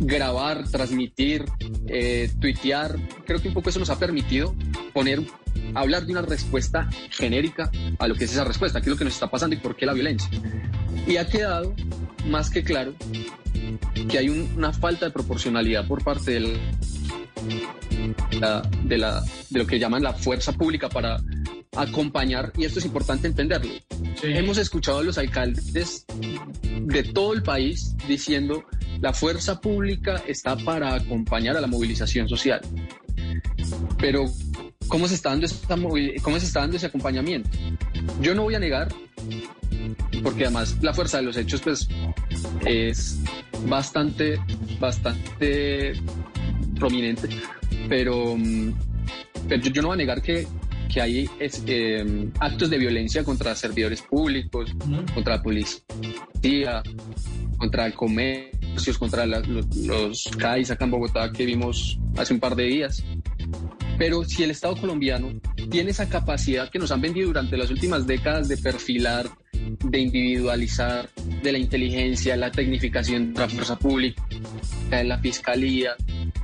grabar, 0.00 0.68
transmitir, 0.68 1.44
eh, 1.86 2.30
tuitear. 2.40 2.96
Creo 3.26 3.40
que 3.40 3.48
un 3.48 3.54
poco 3.54 3.70
eso 3.70 3.78
nos 3.78 3.90
ha 3.90 3.98
permitido 3.98 4.54
poner, 4.92 5.22
hablar 5.74 6.06
de 6.06 6.12
una 6.12 6.22
respuesta 6.22 6.88
genérica 7.10 7.70
a 7.98 8.08
lo 8.08 8.14
que 8.14 8.24
es 8.24 8.32
esa 8.32 8.44
respuesta, 8.44 8.80
qué 8.80 8.86
es 8.86 8.92
lo 8.92 8.98
que 8.98 9.04
nos 9.04 9.14
está 9.14 9.30
pasando 9.30 9.56
y 9.56 9.58
por 9.58 9.76
qué 9.76 9.86
la 9.86 9.92
violencia. 9.92 10.28
Y 11.06 11.16
ha 11.16 11.26
quedado 11.26 11.74
más 12.26 12.50
que 12.50 12.62
claro 12.62 12.94
que 14.08 14.18
hay 14.18 14.28
una 14.28 14.72
falta 14.72 15.06
de 15.06 15.12
proporcionalidad 15.12 15.86
por 15.86 16.02
parte 16.02 16.32
del, 16.32 16.58
de, 18.84 18.98
la, 18.98 19.22
de 19.50 19.58
lo 19.58 19.66
que 19.66 19.78
llaman 19.78 20.02
la 20.02 20.12
fuerza 20.12 20.52
pública 20.52 20.88
para 20.88 21.16
acompañar, 21.76 22.52
y 22.56 22.64
esto 22.64 22.78
es 22.78 22.84
importante 22.84 23.26
entenderlo. 23.26 23.72
Hemos 24.22 24.58
escuchado 24.58 24.98
a 24.98 25.02
los 25.02 25.18
alcaldes 25.18 26.06
de 26.62 27.02
todo 27.02 27.32
el 27.34 27.42
país 27.42 27.96
diciendo 28.06 28.64
la 29.00 29.12
fuerza 29.12 29.60
pública 29.60 30.22
está 30.26 30.56
para 30.56 30.94
acompañar 30.94 31.56
a 31.56 31.60
la 31.60 31.66
movilización 31.66 32.28
social. 32.28 32.60
Pero, 33.98 34.24
¿cómo 34.88 35.08
se 35.08 35.14
está 35.14 35.30
dando, 35.30 35.46
esta 35.46 35.76
cómo 36.22 36.38
se 36.38 36.46
está 36.46 36.60
dando 36.60 36.76
ese 36.76 36.86
acompañamiento? 36.86 37.50
Yo 38.20 38.34
no 38.34 38.42
voy 38.44 38.54
a 38.54 38.58
negar, 38.58 38.88
porque 40.22 40.44
además 40.44 40.76
la 40.80 40.94
fuerza 40.94 41.18
de 41.18 41.24
los 41.24 41.36
hechos 41.36 41.60
pues, 41.60 41.88
es 42.64 43.18
bastante, 43.66 44.38
bastante 44.78 45.94
prominente, 46.78 47.28
pero, 47.88 48.36
pero 49.48 49.62
yo 49.62 49.82
no 49.82 49.88
voy 49.88 49.94
a 49.94 49.98
negar 49.98 50.22
que 50.22 50.46
que 50.94 51.00
hay 51.00 51.30
em, 51.66 52.30
actos 52.38 52.70
de 52.70 52.78
violencia 52.78 53.24
contra 53.24 53.54
servidores 53.56 54.02
públicos, 54.02 54.70
contra 55.12 55.36
la 55.36 55.42
policía, 55.42 56.82
contra 57.58 57.86
el 57.86 57.94
comercio, 57.94 58.98
contra 58.98 59.26
los, 59.26 59.76
los 59.76 60.30
CAIs 60.38 60.70
acá 60.70 60.84
en 60.84 60.90
Bogotá 60.92 61.32
que 61.32 61.46
vimos 61.46 61.98
hace 62.16 62.34
un 62.34 62.40
par 62.40 62.54
de 62.54 62.64
días. 62.64 63.04
Pero 63.98 64.24
si 64.24 64.42
el 64.42 64.50
Estado 64.50 64.76
colombiano 64.76 65.32
tiene 65.70 65.90
esa 65.90 66.08
capacidad 66.08 66.70
que 66.70 66.78
nos 66.78 66.90
han 66.90 67.00
vendido 67.00 67.28
durante 67.28 67.56
las 67.56 67.70
últimas 67.70 68.06
décadas 68.06 68.48
de 68.48 68.56
perfilar, 68.56 69.28
de 69.84 69.98
individualizar, 69.98 71.08
de 71.42 71.52
la 71.52 71.58
inteligencia, 71.58 72.36
la 72.36 72.50
tecnificación 72.50 73.34
de 73.34 73.40
la 73.40 73.48
fuerza 73.48 73.76
pública, 73.78 74.22
de 74.90 75.04
la 75.04 75.18
fiscalía, 75.18 75.96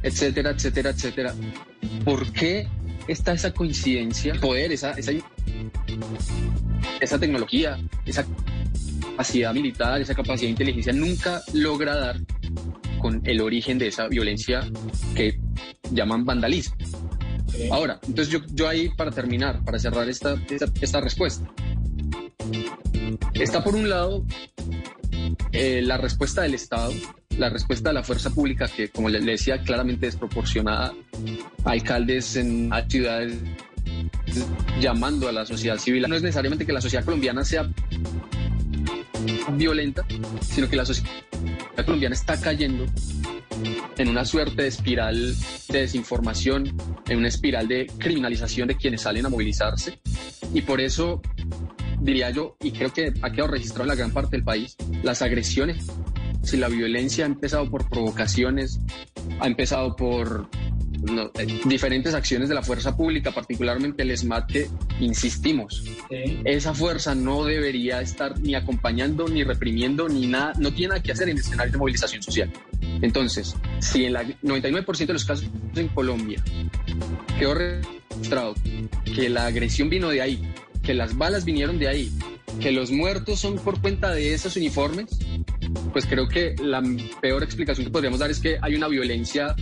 etcétera, 0.03 0.51
etcétera, 0.51 0.91
etcétera, 0.91 1.35
¿por 2.05 2.31
qué 2.33 2.69
está 3.09 3.33
esa 3.33 3.53
coincidencia, 3.53 4.35
poder, 4.35 4.73
esa, 4.73 4.93
esa, 4.93 5.13
esa 7.01 7.19
tecnología, 7.19 7.79
esa 8.07 8.25
capacidad 9.11 9.53
militar, 9.53 10.01
esa 10.01 10.15
capacidad 10.15 10.47
de 10.47 10.51
inteligencia 10.51 10.93
nunca 10.93 11.43
logra 11.53 11.97
dar 11.97 12.21
con 13.01 13.21
el 13.25 13.41
origen 13.41 13.79
de 13.79 13.89
esa 13.89 14.09
violencia 14.09 14.71
que 15.15 15.39
llaman 15.91 16.25
vandalismo. 16.25 16.77
Ahora, 17.71 17.99
entonces 18.07 18.33
yo, 18.33 18.41
yo 18.53 18.69
ahí 18.69 18.91
para 18.91 19.11
terminar, 19.11 19.65
para 19.65 19.79
cerrar 19.79 20.09
esta, 20.09 20.35
esta, 20.49 20.67
esta 20.81 21.01
respuesta, 21.01 21.53
está 23.35 23.63
por 23.65 23.75
un 23.75 23.89
lado 23.89 24.25
eh, 25.53 25.83
la 25.83 25.97
respuesta 25.97 26.43
del 26.43 26.55
Estado, 26.55 26.93
la 27.41 27.49
respuesta 27.49 27.89
de 27.89 27.95
la 27.95 28.03
fuerza 28.03 28.29
pública, 28.31 28.69
que 28.69 28.91
como 28.91 29.09
le, 29.09 29.19
decía, 29.19 29.63
claramente 29.63 30.07
desproporcionada, 30.07 30.93
alcaldes 31.65 32.37
en 32.37 32.71
ciudades 32.87 33.35
llamando 34.79 35.27
a 35.27 35.33
la 35.33 35.47
sociedad 35.47 35.79
civil. 35.79 36.05
No 36.07 36.15
es 36.15 36.23
necesariamente 36.23 36.67
que 36.67 36.73
la 36.73 36.83
sociedad 36.83 37.03
colombiana 37.03 37.43
sea 37.43 37.67
violenta, 39.55 40.05
sino 40.43 40.69
que 40.69 40.77
la 40.77 40.85
sociedad 40.85 41.11
colombiana 41.87 42.15
está 42.15 42.39
cayendo 42.39 42.85
en 43.97 44.09
una 44.09 44.27
suerte 44.27 44.63
de 44.63 44.69
espiral 44.69 45.35
de 45.69 45.81
desinformación, 45.81 46.77
en 47.09 47.19
una 47.19 47.29
espiral 47.29 47.69
de 47.69 47.87
criminalización 47.99 48.69
de 48.69 48.77
quienes 48.77 49.01
salen 49.01 49.25
a 49.25 49.31
movilizarse. 49.31 49.99
Y 50.53 50.61
por 50.61 50.81
eso 50.83 51.23
diría 52.01 52.31
yo, 52.31 52.57
y 52.61 52.73
creo 52.73 52.93
que 52.93 53.15
ha 53.23 53.33
quedado 53.33 53.53
registrado 53.53 53.85
en 53.85 53.89
la 53.89 53.95
gran 53.95 54.11
parte 54.11 54.37
del 54.37 54.45
país, 54.45 54.77
las 55.03 55.23
agresiones, 55.23 55.87
si 56.43 56.57
la 56.57 56.69
violencia 56.69 57.25
ha 57.25 57.29
empezado 57.29 57.71
por 57.71 57.89
provocaciones, 57.89 58.81
ha 59.41 59.47
empezado 59.47 59.95
por 59.97 60.49
no, 61.03 61.31
eh, 61.39 61.61
diferentes 61.65 62.15
acciones 62.15 62.49
de 62.49 62.55
la 62.55 62.63
fuerza 62.63 62.97
pública, 62.97 63.31
particularmente 63.31 64.03
el 64.03 64.17
SMAT, 64.17 64.51
que 64.51 64.69
insistimos, 65.01 65.85
esa 66.45 66.75
fuerza 66.75 67.15
no 67.15 67.45
debería 67.45 68.01
estar 68.01 68.39
ni 68.41 68.55
acompañando, 68.55 69.29
ni 69.29 69.45
reprimiendo, 69.45 70.09
ni 70.09 70.27
nada, 70.27 70.53
no 70.59 70.73
tiene 70.73 70.89
nada 70.89 71.03
que 71.03 71.13
hacer 71.13 71.29
en 71.29 71.37
el 71.37 71.43
escenario 71.43 71.73
de 71.73 71.79
movilización 71.79 72.23
social. 72.23 72.51
Entonces, 73.03 73.57
si 73.79 74.05
en 74.05 74.17
el 74.17 74.37
99% 74.43 75.07
de 75.07 75.13
los 75.13 75.25
casos 75.25 75.49
en 75.75 75.89
Colombia 75.89 76.43
quedó 77.39 77.55
registrado 77.55 78.55
que 79.15 79.31
la 79.31 79.47
agresión 79.47 79.89
vino 79.89 80.11
de 80.11 80.21
ahí, 80.21 80.43
que 80.91 80.95
las 80.95 81.17
balas 81.17 81.45
vinieron 81.45 81.79
de 81.79 81.87
ahí, 81.87 82.11
que 82.61 82.73
los 82.73 82.91
muertos 82.91 83.39
son 83.39 83.55
por 83.61 83.81
cuenta 83.81 84.11
de 84.11 84.35
esos 84.35 84.57
uniformes, 84.57 85.21
pues 85.93 86.05
creo 86.05 86.27
que 86.27 86.57
la 86.61 86.83
peor 87.21 87.45
explicación 87.45 87.87
que 87.87 87.93
podríamos 87.93 88.19
dar 88.19 88.29
es 88.29 88.41
que 88.41 88.59
hay 88.61 88.75
una 88.75 88.89
violencia 88.89 89.55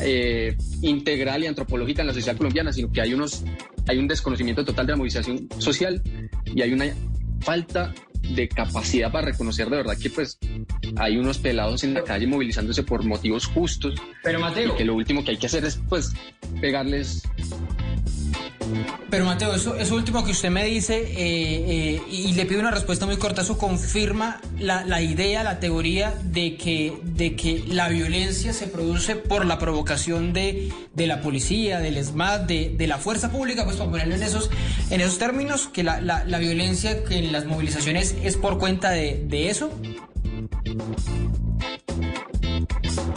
eh, 0.00 0.56
integral 0.80 1.44
y 1.44 1.46
antropológica 1.46 2.00
en 2.00 2.08
la 2.08 2.12
sociedad 2.12 2.36
colombiana, 2.36 2.72
sino 2.72 2.90
que 2.90 3.00
hay, 3.00 3.14
unos, 3.14 3.44
hay 3.86 3.98
un 3.98 4.08
desconocimiento 4.08 4.64
total 4.64 4.86
de 4.86 4.92
la 4.94 4.96
movilización 4.96 5.48
social 5.58 6.02
y 6.46 6.62
hay 6.62 6.72
una 6.72 6.86
falta 7.42 7.94
de 8.34 8.48
capacidad 8.48 9.12
para 9.12 9.26
reconocer 9.26 9.70
de 9.70 9.76
verdad 9.76 9.96
que 9.96 10.10
pues 10.10 10.36
hay 10.96 11.16
unos 11.16 11.38
pelados 11.38 11.84
en 11.84 11.94
la 11.94 12.02
calle 12.02 12.26
movilizándose 12.26 12.82
por 12.82 13.04
motivos 13.04 13.46
justos 13.46 13.94
Pero 14.22 14.40
Mateo, 14.40 14.72
y 14.72 14.76
que 14.76 14.84
lo 14.84 14.94
último 14.94 15.24
que 15.24 15.32
hay 15.32 15.36
que 15.36 15.46
hacer 15.46 15.64
es 15.64 15.80
pues 15.88 16.12
pegarles 16.60 17.22
pero 19.10 19.24
Mateo, 19.24 19.54
eso, 19.54 19.76
eso 19.76 19.94
último 19.94 20.24
que 20.24 20.32
usted 20.32 20.50
me 20.50 20.64
dice, 20.64 20.98
eh, 20.98 21.96
eh, 21.96 22.02
y 22.10 22.32
le 22.32 22.46
pido 22.46 22.60
una 22.60 22.70
respuesta 22.70 23.06
muy 23.06 23.16
corta, 23.16 23.42
eso 23.42 23.58
confirma 23.58 24.40
la, 24.58 24.84
la 24.84 25.02
idea, 25.02 25.42
la 25.42 25.60
teoría 25.60 26.14
de 26.24 26.56
que, 26.56 26.98
de 27.02 27.36
que 27.36 27.64
la 27.68 27.88
violencia 27.88 28.52
se 28.52 28.66
produce 28.66 29.16
por 29.16 29.44
la 29.46 29.58
provocación 29.58 30.32
de, 30.32 30.72
de 30.94 31.06
la 31.06 31.20
policía, 31.20 31.78
del 31.80 32.02
SMAT, 32.02 32.46
de, 32.46 32.74
de 32.76 32.86
la 32.86 32.98
fuerza 32.98 33.30
pública, 33.30 33.64
pues 33.64 33.76
para 33.76 33.90
ponerlo 33.90 34.14
en 34.14 34.22
esos, 34.22 34.50
en 34.90 35.00
esos 35.00 35.18
términos, 35.18 35.68
que 35.68 35.82
la, 35.82 36.00
la, 36.00 36.24
la 36.24 36.38
violencia 36.38 37.04
que 37.04 37.18
en 37.18 37.32
las 37.32 37.44
movilizaciones 37.46 38.14
es 38.22 38.36
por 38.36 38.58
cuenta 38.58 38.90
de, 38.90 39.24
de 39.26 39.50
eso. 39.50 39.70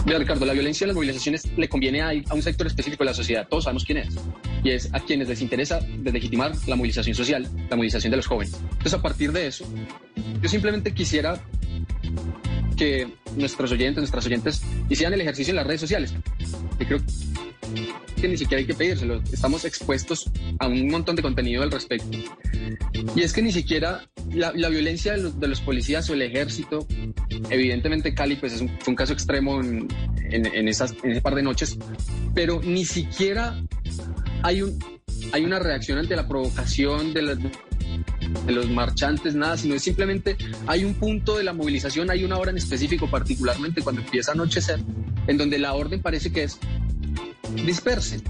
Mira, 0.05 0.19
Ricardo, 0.19 0.45
la 0.45 0.53
violencia 0.53 0.85
en 0.85 0.89
las 0.89 0.95
movilizaciones 0.95 1.47
le 1.57 1.67
conviene 1.67 2.01
a, 2.01 2.09
a, 2.09 2.33
un 2.35 2.41
sector 2.43 2.67
específico 2.67 3.03
de 3.03 3.09
la 3.09 3.13
sociedad, 3.15 3.47
todos 3.47 3.63
sabemos 3.63 3.83
quién 3.85 3.97
es, 3.97 4.15
y 4.63 4.69
es 4.69 4.87
a 4.93 4.99
quienes 4.99 5.27
les 5.27 5.41
interesa 5.41 5.79
deslegitimar 5.79 6.51
la 6.67 6.75
movilización 6.75 7.15
social, 7.15 7.49
la 7.69 7.75
movilización 7.75 8.11
de 8.11 8.17
los 8.17 8.27
jóvenes. 8.27 8.53
Entonces, 8.53 8.93
a 8.93 9.01
partir 9.01 9.31
de 9.31 9.47
eso, 9.47 9.65
yo 10.41 10.47
simplemente 10.47 10.93
quisiera 10.93 11.41
que 12.77 13.07
nuestros 13.35 13.71
oyentes, 13.71 13.97
nuestras 13.97 14.25
oyentes, 14.27 14.61
hicieran 14.89 15.13
el 15.13 15.21
ejercicio 15.21 15.51
en 15.51 15.55
las 15.55 15.65
redes 15.65 15.81
sociales, 15.81 16.13
que 16.77 16.85
creo 16.85 16.99
que 18.15 18.27
ni 18.27 18.37
siquiera 18.37 18.59
hay 18.59 18.67
que 18.67 18.73
pedírselo, 18.73 19.21
estamos 19.31 19.65
expuestos 19.65 20.29
a 20.59 20.67
un 20.67 20.87
montón 20.89 21.15
de 21.15 21.21
contenido 21.21 21.63
al 21.63 21.71
respecto. 21.71 22.17
Y 23.15 23.21
es 23.21 23.33
que 23.33 23.41
ni 23.41 23.51
siquiera 23.51 24.07
la, 24.31 24.51
la 24.55 24.69
violencia 24.69 25.13
de 25.13 25.19
los, 25.19 25.39
de 25.39 25.47
los, 25.47 25.61
policías 25.61 26.09
o 26.09 26.13
el 26.13 26.21
ejército, 26.21 26.87
evidentemente 27.49 28.13
Cali 28.13 28.35
pues 28.35 28.53
es 28.53 28.61
un, 28.61 28.69
fue 28.79 28.91
un 28.91 28.95
caso 28.95 29.13
extremo 29.13 29.61
en, 29.61 29.87
en, 30.29 30.45
en, 30.45 30.67
esas, 30.67 30.95
en 31.03 31.11
ese 31.11 31.21
par 31.21 31.35
de 31.35 31.43
noches, 31.43 31.77
pero 32.33 32.61
ni 32.63 32.85
siquiera 32.85 33.61
hay, 34.43 34.61
un, 34.61 34.77
hay 35.31 35.43
una 35.43 35.59
reacción 35.59 35.97
ante 35.97 36.15
la 36.15 36.27
provocación 36.27 37.13
de, 37.13 37.21
la, 37.21 37.35
de 37.35 38.51
los 38.51 38.69
marchantes, 38.69 39.35
nada, 39.35 39.57
sino 39.57 39.75
es 39.75 39.83
simplemente 39.83 40.37
hay 40.67 40.83
un 40.83 40.95
punto 40.95 41.37
de 41.37 41.43
la 41.43 41.53
movilización, 41.53 42.09
hay 42.09 42.23
una 42.23 42.37
hora 42.37 42.51
en 42.51 42.57
específico, 42.57 43.09
particularmente 43.09 43.81
cuando 43.81 44.01
empieza 44.01 44.31
a 44.31 44.33
anochecer, 44.33 44.79
en 45.27 45.37
donde 45.37 45.59
la 45.59 45.73
orden 45.73 46.01
parece 46.01 46.31
que 46.31 46.43
es 46.43 46.59
dispersen, 47.55 48.23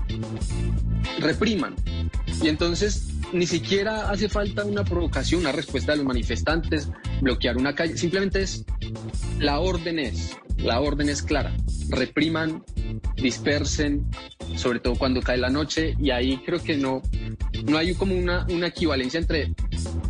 repriman. 1.19 1.75
Y 2.41 2.47
entonces 2.47 3.07
ni 3.33 3.47
siquiera 3.47 4.09
hace 4.09 4.29
falta 4.29 4.63
una 4.65 4.83
provocación, 4.83 5.41
una 5.41 5.51
respuesta 5.51 5.91
de 5.91 5.97
los 5.97 6.05
manifestantes, 6.05 6.89
bloquear 7.21 7.57
una 7.57 7.75
calle, 7.75 7.97
simplemente 7.97 8.41
es, 8.41 8.65
la 9.39 9.59
orden 9.59 9.99
es, 9.99 10.37
la 10.57 10.79
orden 10.79 11.09
es 11.09 11.21
clara, 11.21 11.53
repriman, 11.89 12.63
dispersen, 13.15 14.05
sobre 14.55 14.79
todo 14.79 14.95
cuando 14.95 15.21
cae 15.21 15.37
la 15.37 15.49
noche, 15.49 15.95
y 15.99 16.11
ahí 16.11 16.37
creo 16.45 16.61
que 16.61 16.77
no, 16.77 17.01
no 17.65 17.77
hay 17.77 17.93
como 17.95 18.15
una, 18.15 18.45
una 18.49 18.67
equivalencia 18.67 19.19
entre 19.19 19.53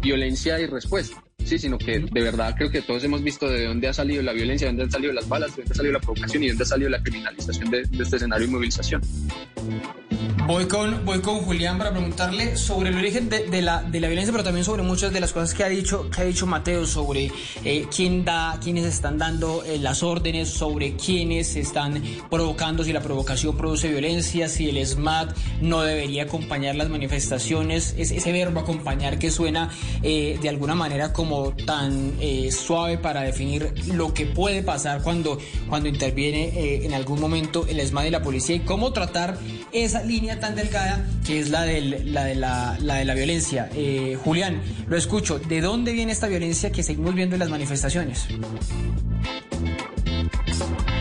violencia 0.02 0.60
y 0.60 0.68
respuesta. 0.68 1.25
Sí, 1.46 1.60
sino 1.60 1.78
que 1.78 2.00
de 2.00 2.22
verdad 2.22 2.56
creo 2.58 2.72
que 2.72 2.82
todos 2.82 3.04
hemos 3.04 3.24
visto 3.24 3.48
de 3.48 3.66
dónde 3.66 3.88
ha 3.88 3.94
salido 3.94 4.24
la 4.24 4.34
violencia, 4.34 4.66
de 4.66 4.72
dónde 4.72 4.84
han 4.84 4.92
salido 4.92 5.14
las 5.14 5.30
balas, 5.30 5.56
de 5.56 5.62
dónde 5.62 5.72
ha 5.74 5.76
salido 5.76 5.94
la 5.94 6.00
provocación 6.00 6.44
y 6.44 6.48
de 6.48 6.52
dónde 6.54 6.64
ha 6.64 6.68
salido 6.68 6.90
la 6.90 7.04
criminalización 7.04 7.70
de, 7.70 7.84
de 7.84 8.04
este 8.04 8.16
escenario 8.16 8.48
de 8.48 8.52
movilización. 8.52 9.02
Voy 10.48 10.68
con, 10.68 11.04
voy 11.06 11.22
con 11.22 11.40
Julián 11.40 11.80
para 11.80 11.90
preguntarle 11.90 12.56
sobre 12.56 12.90
el 12.90 12.98
origen 12.98 13.30
de, 13.30 13.62
la, 13.64 13.82
de 13.82 14.00
la 14.00 14.08
violencia, 14.08 14.32
pero 14.32 14.44
también 14.44 14.64
sobre 14.64 14.84
muchas 14.84 15.12
de 15.12 15.20
las 15.20 15.34
cosas 15.34 15.56
que 15.56 15.64
ha 15.64 15.70
dicho, 15.70 16.08
que 16.12 16.22
ha 16.22 16.24
dicho 16.26 16.46
Mateo, 16.46 16.86
sobre 16.86 17.32
eh, 17.64 17.88
quién 17.94 18.24
da, 18.24 18.60
quiénes 18.64 18.86
están 18.86 19.18
dando 19.18 19.64
eh, 19.64 19.80
las 19.80 20.04
órdenes, 20.04 20.50
sobre 20.50 20.96
quiénes 20.96 21.56
están 21.56 22.00
provocando, 22.30 22.84
si 22.84 22.94
la 22.94 23.02
provocación 23.02 23.58
produce 23.58 23.90
violencia, 23.90 24.48
si 24.48 24.70
el 24.70 24.86
SMAT 24.86 25.36
no 25.62 25.82
debería 25.82 26.24
acompañar 26.24 26.76
las 26.76 26.90
manifestaciones, 26.90 27.96
es 27.98 28.12
ese 28.12 28.32
verbo 28.32 28.60
acompañar 28.60 29.18
que 29.18 29.32
suena 29.32 29.72
eh, 30.04 30.38
de 30.40 30.50
alguna 30.50 30.76
manera 30.76 31.12
como 31.12 31.54
tan 31.54 32.14
eh, 32.20 32.52
suave 32.52 33.00
para 33.00 33.22
definir 33.22 33.74
lo 33.88 34.14
que 34.14 34.28
puede 34.28 34.62
pasar 34.62 35.02
cuando, 35.02 35.40
cuando 35.70 35.90
interviene 35.90 36.50
eh, 36.50 36.86
en 36.86 36.94
algún 36.94 37.20
momento 37.20 37.66
el 37.68 37.82
SMAT 37.82 38.06
y 38.06 38.10
la 38.12 38.22
policía 38.22 38.56
y 38.58 38.60
cómo 38.60 38.94
tratar 38.94 39.40
esa 39.72 40.04
línea 40.04 40.35
tan 40.40 40.56
delgada 40.56 41.06
que 41.26 41.40
es 41.40 41.50
la, 41.50 41.64
del, 41.64 42.14
la, 42.14 42.24
de, 42.24 42.36
la, 42.36 42.78
de 42.80 43.06
la 43.06 43.14
violencia. 43.14 43.70
Eh, 43.74 44.18
Julián, 44.24 44.62
lo 44.88 44.98
escucho. 44.98 45.40
¿De 45.40 45.62
dónde 45.62 45.94
viene 45.94 46.12
esta 46.12 46.28
violencia 46.28 46.72
que 46.72 46.84
seguimos 46.84 47.16
viendo 47.16 47.36
en 47.36 47.40
las 47.40 47.50
manifestaciones? 47.50 48.28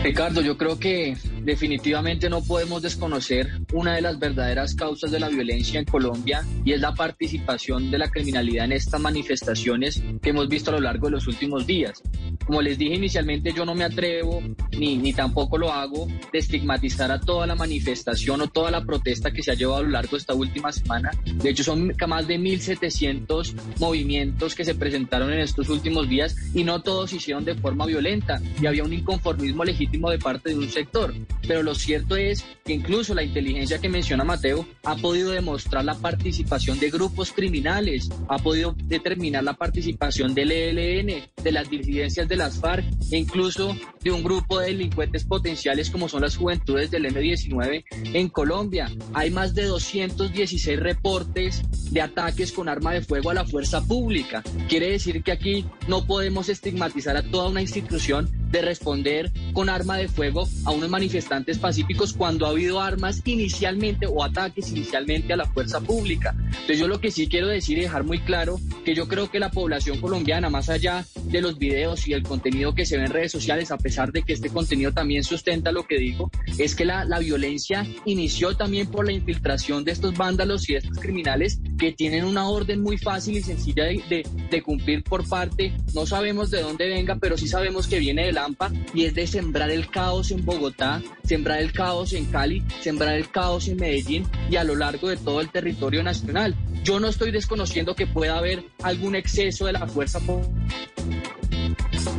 Ricardo, 0.05 0.41
yo 0.41 0.55
creo 0.55 0.77
que 0.77 1.17
definitivamente 1.41 2.29
no 2.29 2.43
podemos 2.43 2.83
desconocer 2.83 3.49
una 3.73 3.95
de 3.95 4.03
las 4.03 4.19
verdaderas 4.19 4.75
causas 4.75 5.09
de 5.09 5.19
la 5.19 5.29
violencia 5.29 5.79
en 5.79 5.85
Colombia 5.85 6.45
y 6.63 6.73
es 6.73 6.79
la 6.79 6.93
participación 6.93 7.89
de 7.89 7.97
la 7.97 8.11
criminalidad 8.11 8.65
en 8.65 8.73
estas 8.73 9.01
manifestaciones 9.01 10.03
que 10.21 10.29
hemos 10.29 10.47
visto 10.47 10.69
a 10.69 10.75
lo 10.75 10.81
largo 10.81 11.07
de 11.07 11.13
los 11.13 11.25
últimos 11.25 11.65
días. 11.65 12.03
Como 12.45 12.61
les 12.61 12.77
dije 12.77 12.93
inicialmente, 12.93 13.51
yo 13.51 13.65
no 13.65 13.73
me 13.73 13.83
atrevo 13.83 14.43
ni, 14.77 14.95
ni 14.95 15.11
tampoco 15.11 15.57
lo 15.57 15.71
hago 15.71 16.07
de 16.31 16.37
estigmatizar 16.37 17.11
a 17.11 17.19
toda 17.19 17.47
la 17.47 17.55
manifestación 17.55 18.41
o 18.41 18.47
toda 18.47 18.69
la 18.69 18.85
protesta 18.85 19.31
que 19.31 19.41
se 19.41 19.49
ha 19.49 19.55
llevado 19.55 19.79
a 19.79 19.83
lo 19.83 19.89
largo 19.89 20.11
de 20.11 20.17
esta 20.17 20.35
última 20.35 20.71
semana. 20.71 21.09
De 21.25 21.49
hecho, 21.49 21.63
son 21.63 21.95
más 22.07 22.27
de 22.27 22.37
1.700 22.37 23.55
movimientos 23.79 24.53
que 24.53 24.65
se 24.65 24.75
presentaron 24.75 25.33
en 25.33 25.39
estos 25.39 25.67
últimos 25.69 26.07
días 26.07 26.35
y 26.53 26.63
no 26.63 26.83
todos 26.83 27.11
hicieron 27.11 27.43
de 27.43 27.55
forma 27.55 27.87
violenta 27.87 28.39
y 28.61 28.67
había 28.67 28.83
un 28.83 28.93
inconformismo 28.93 29.63
legítimo 29.63 29.94
de 29.95 30.19
parte 30.19 30.49
de 30.49 30.57
un 30.57 30.69
sector. 30.69 31.13
Pero 31.47 31.63
lo 31.63 31.75
cierto 31.75 32.15
es 32.15 32.43
que 32.63 32.73
incluso 32.73 33.13
la 33.13 33.23
inteligencia 33.23 33.79
que 33.79 33.89
menciona 33.89 34.23
Mateo 34.23 34.67
ha 34.83 34.95
podido 34.95 35.31
demostrar 35.31 35.85
la 35.85 35.95
participación 35.95 36.79
de 36.79 36.89
grupos 36.89 37.31
criminales, 37.31 38.09
ha 38.27 38.37
podido 38.37 38.75
determinar 38.85 39.43
la 39.43 39.53
participación 39.53 40.33
del 40.33 40.51
ELN, 40.51 41.23
de 41.43 41.51
las 41.51 41.69
disidencias 41.69 42.27
de 42.27 42.35
las 42.35 42.59
FARC 42.59 42.85
e 43.11 43.17
incluso 43.17 43.75
de 44.01 44.11
un 44.11 44.23
grupo 44.23 44.59
de 44.59 44.67
delincuentes 44.67 45.23
potenciales 45.23 45.89
como 45.89 46.09
son 46.09 46.21
las 46.21 46.35
juventudes 46.35 46.91
del 46.91 47.05
M19 47.05 47.83
en 47.91 48.29
Colombia. 48.29 48.91
Hay 49.13 49.31
más 49.31 49.55
de 49.55 49.65
216 49.65 50.79
reportes 50.79 51.63
de 51.91 52.01
ataques 52.01 52.51
con 52.51 52.69
arma 52.69 52.93
de 52.93 53.01
fuego 53.01 53.29
a 53.29 53.33
la 53.33 53.45
fuerza 53.45 53.81
pública. 53.81 54.43
Quiere 54.67 54.91
decir 54.91 55.23
que 55.23 55.31
aquí 55.31 55.65
no 55.87 56.05
podemos 56.05 56.49
estigmatizar 56.49 57.15
a 57.17 57.23
toda 57.23 57.49
una 57.49 57.61
institución 57.61 58.29
de 58.51 58.61
responder 58.61 59.31
con 59.53 59.69
arma 59.85 59.97
de 59.97 60.07
fuego 60.07 60.49
a 60.65 60.71
unos 60.71 60.89
manifestantes 60.89 61.59
pacíficos 61.59 62.13
cuando 62.13 62.47
ha 62.47 62.49
habido 62.49 62.81
armas 62.81 63.21
inicialmente 63.23 64.07
o 64.07 64.23
ataques 64.23 64.71
inicialmente 64.71 65.31
a 65.31 65.37
la 65.37 65.45
fuerza 65.45 65.79
pública. 65.79 66.35
Entonces 66.47 66.79
yo 66.79 66.87
lo 66.87 66.99
que 66.99 67.11
sí 67.11 67.27
quiero 67.27 67.47
decir 67.47 67.77
y 67.77 67.81
dejar 67.81 68.03
muy 68.03 68.19
claro 68.19 68.59
que 68.83 68.95
yo 68.95 69.07
creo 69.07 69.29
que 69.29 69.39
la 69.39 69.51
población 69.51 70.01
colombiana, 70.01 70.49
más 70.49 70.69
allá 70.69 71.05
de 71.25 71.41
los 71.41 71.59
videos 71.59 72.07
y 72.07 72.13
el 72.13 72.23
contenido 72.23 72.73
que 72.73 72.87
se 72.87 72.97
ve 72.97 73.05
en 73.05 73.11
redes 73.11 73.31
sociales, 73.31 73.71
a 73.71 73.77
pesar 73.77 74.11
de 74.11 74.23
que 74.23 74.33
este 74.33 74.49
contenido 74.49 74.91
también 74.91 75.23
sustenta 75.23 75.71
lo 75.71 75.85
que 75.85 75.99
digo, 75.99 76.31
es 76.57 76.73
que 76.73 76.85
la, 76.85 77.05
la 77.05 77.19
violencia 77.19 77.85
inició 78.05 78.57
también 78.57 78.87
por 78.87 79.05
la 79.05 79.11
infiltración 79.11 79.83
de 79.83 79.91
estos 79.91 80.17
vándalos 80.17 80.67
y 80.67 80.73
de 80.73 80.79
estos 80.79 80.97
criminales 80.97 81.59
que 81.77 81.91
tienen 81.91 82.25
una 82.25 82.49
orden 82.49 82.81
muy 82.81 82.97
fácil 82.97 83.37
y 83.37 83.43
sencilla 83.43 83.85
de, 83.85 84.01
de, 84.09 84.27
de 84.49 84.63
cumplir 84.63 85.03
por 85.03 85.27
parte, 85.27 85.73
no 85.93 86.07
sabemos 86.07 86.49
de 86.49 86.61
dónde 86.61 86.87
venga, 86.87 87.17
pero 87.17 87.37
sí 87.37 87.47
sabemos 87.47 87.87
que 87.87 87.99
viene 87.99 88.25
de 88.25 88.31
la 88.31 88.45
y 88.93 89.05
es 89.05 89.15
de 89.15 89.27
sembrar 89.27 89.64
el 89.71 89.89
caos 89.89 90.31
en 90.31 90.45
Bogotá, 90.45 91.01
sembrar 91.23 91.59
el 91.59 91.71
caos 91.71 92.13
en 92.13 92.25
Cali, 92.25 92.63
sembrar 92.81 93.15
el 93.15 93.29
caos 93.29 93.67
en 93.67 93.77
Medellín 93.77 94.27
y 94.49 94.55
a 94.55 94.63
lo 94.63 94.75
largo 94.75 95.07
de 95.07 95.17
todo 95.17 95.41
el 95.41 95.49
territorio 95.49 96.03
nacional. 96.03 96.55
Yo 96.83 96.99
no 96.99 97.07
estoy 97.07 97.31
desconociendo 97.31 97.95
que 97.95 98.07
pueda 98.07 98.37
haber 98.37 98.63
algún 98.83 99.15
exceso 99.15 99.65
de 99.65 99.73
la 99.73 99.87
fuerza 99.87 100.19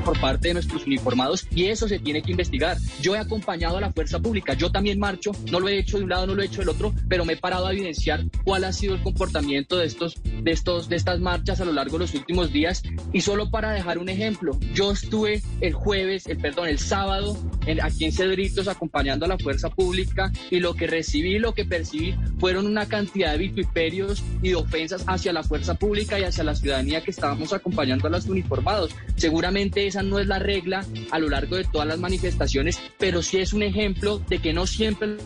por 0.06 0.20
parte 0.20 0.48
de 0.48 0.54
nuestros 0.54 0.86
uniformados 0.86 1.48
y 1.50 1.64
eso 1.64 1.88
se 1.88 1.98
tiene 1.98 2.22
que 2.22 2.30
investigar. 2.30 2.76
Yo 3.02 3.16
he 3.16 3.18
acompañado 3.18 3.76
a 3.76 3.80
la 3.80 3.92
fuerza 3.92 4.20
pública, 4.20 4.54
yo 4.54 4.70
también 4.70 5.00
marcho, 5.00 5.32
no 5.50 5.58
lo 5.58 5.68
he 5.68 5.80
hecho 5.80 5.98
de 5.98 6.04
un 6.04 6.10
lado, 6.10 6.28
no 6.28 6.36
lo 6.36 6.42
he 6.42 6.46
hecho 6.46 6.60
del 6.60 6.68
otro, 6.68 6.94
pero 7.08 7.24
me 7.24 7.32
he 7.32 7.36
parado 7.36 7.66
a 7.66 7.72
evidenciar 7.72 8.24
cuál 8.44 8.62
ha 8.62 8.72
sido 8.72 8.94
el 8.94 9.02
comportamiento 9.02 9.76
de 9.76 9.86
estos, 9.86 10.22
de 10.22 10.52
estos, 10.52 10.88
de 10.88 10.94
estas 10.94 11.18
marchas 11.18 11.60
a 11.60 11.64
lo 11.64 11.72
largo 11.72 11.98
de 11.98 12.04
los 12.04 12.14
últimos 12.14 12.52
días. 12.52 12.84
Y 13.12 13.22
solo 13.22 13.50
para 13.50 13.72
dejar 13.72 13.98
un 13.98 14.08
ejemplo, 14.08 14.56
yo 14.74 14.92
estuve 14.92 15.42
el 15.60 15.72
jueves, 15.72 16.28
el 16.28 16.38
perdón, 16.38 16.68
el 16.68 16.78
sábado 16.78 17.36
en, 17.66 17.82
aquí 17.82 18.04
en 18.04 18.12
Cedritos 18.12 18.68
acompañando 18.68 19.24
a 19.24 19.28
la 19.28 19.38
fuerza 19.38 19.70
pública 19.70 20.30
y 20.52 20.60
lo 20.60 20.74
que 20.74 20.86
recibí, 20.86 21.40
lo 21.40 21.52
que 21.52 21.64
percibí 21.64 22.14
fueron 22.38 22.66
una 22.66 22.86
cantidad 22.86 23.32
de 23.32 23.38
vituperios 23.38 24.22
y 24.40 24.50
de 24.50 24.54
ofensas 24.54 25.02
hacia 25.08 25.32
la 25.32 25.42
fuerza 25.42 25.74
pública 25.74 26.20
y 26.20 26.22
hacia 26.22 26.44
la 26.44 26.54
ciudadanía 26.54 27.02
que 27.02 27.10
estábamos 27.10 27.52
acompañando 27.52 28.06
a 28.06 28.10
los 28.10 28.26
uniformados. 28.26 28.94
Seguramente 29.16 29.86
no 30.02 30.18
es 30.18 30.26
la 30.26 30.38
regla 30.38 30.84
a 31.10 31.18
lo 31.18 31.28
largo 31.28 31.56
de 31.56 31.64
todas 31.64 31.86
las 31.86 31.98
manifestaciones, 31.98 32.80
pero 32.98 33.22
sí 33.22 33.38
es 33.38 33.52
un 33.52 33.62
ejemplo 33.62 34.18
de 34.28 34.38
que 34.38 34.52
no 34.52 34.66
siempre 34.66 35.16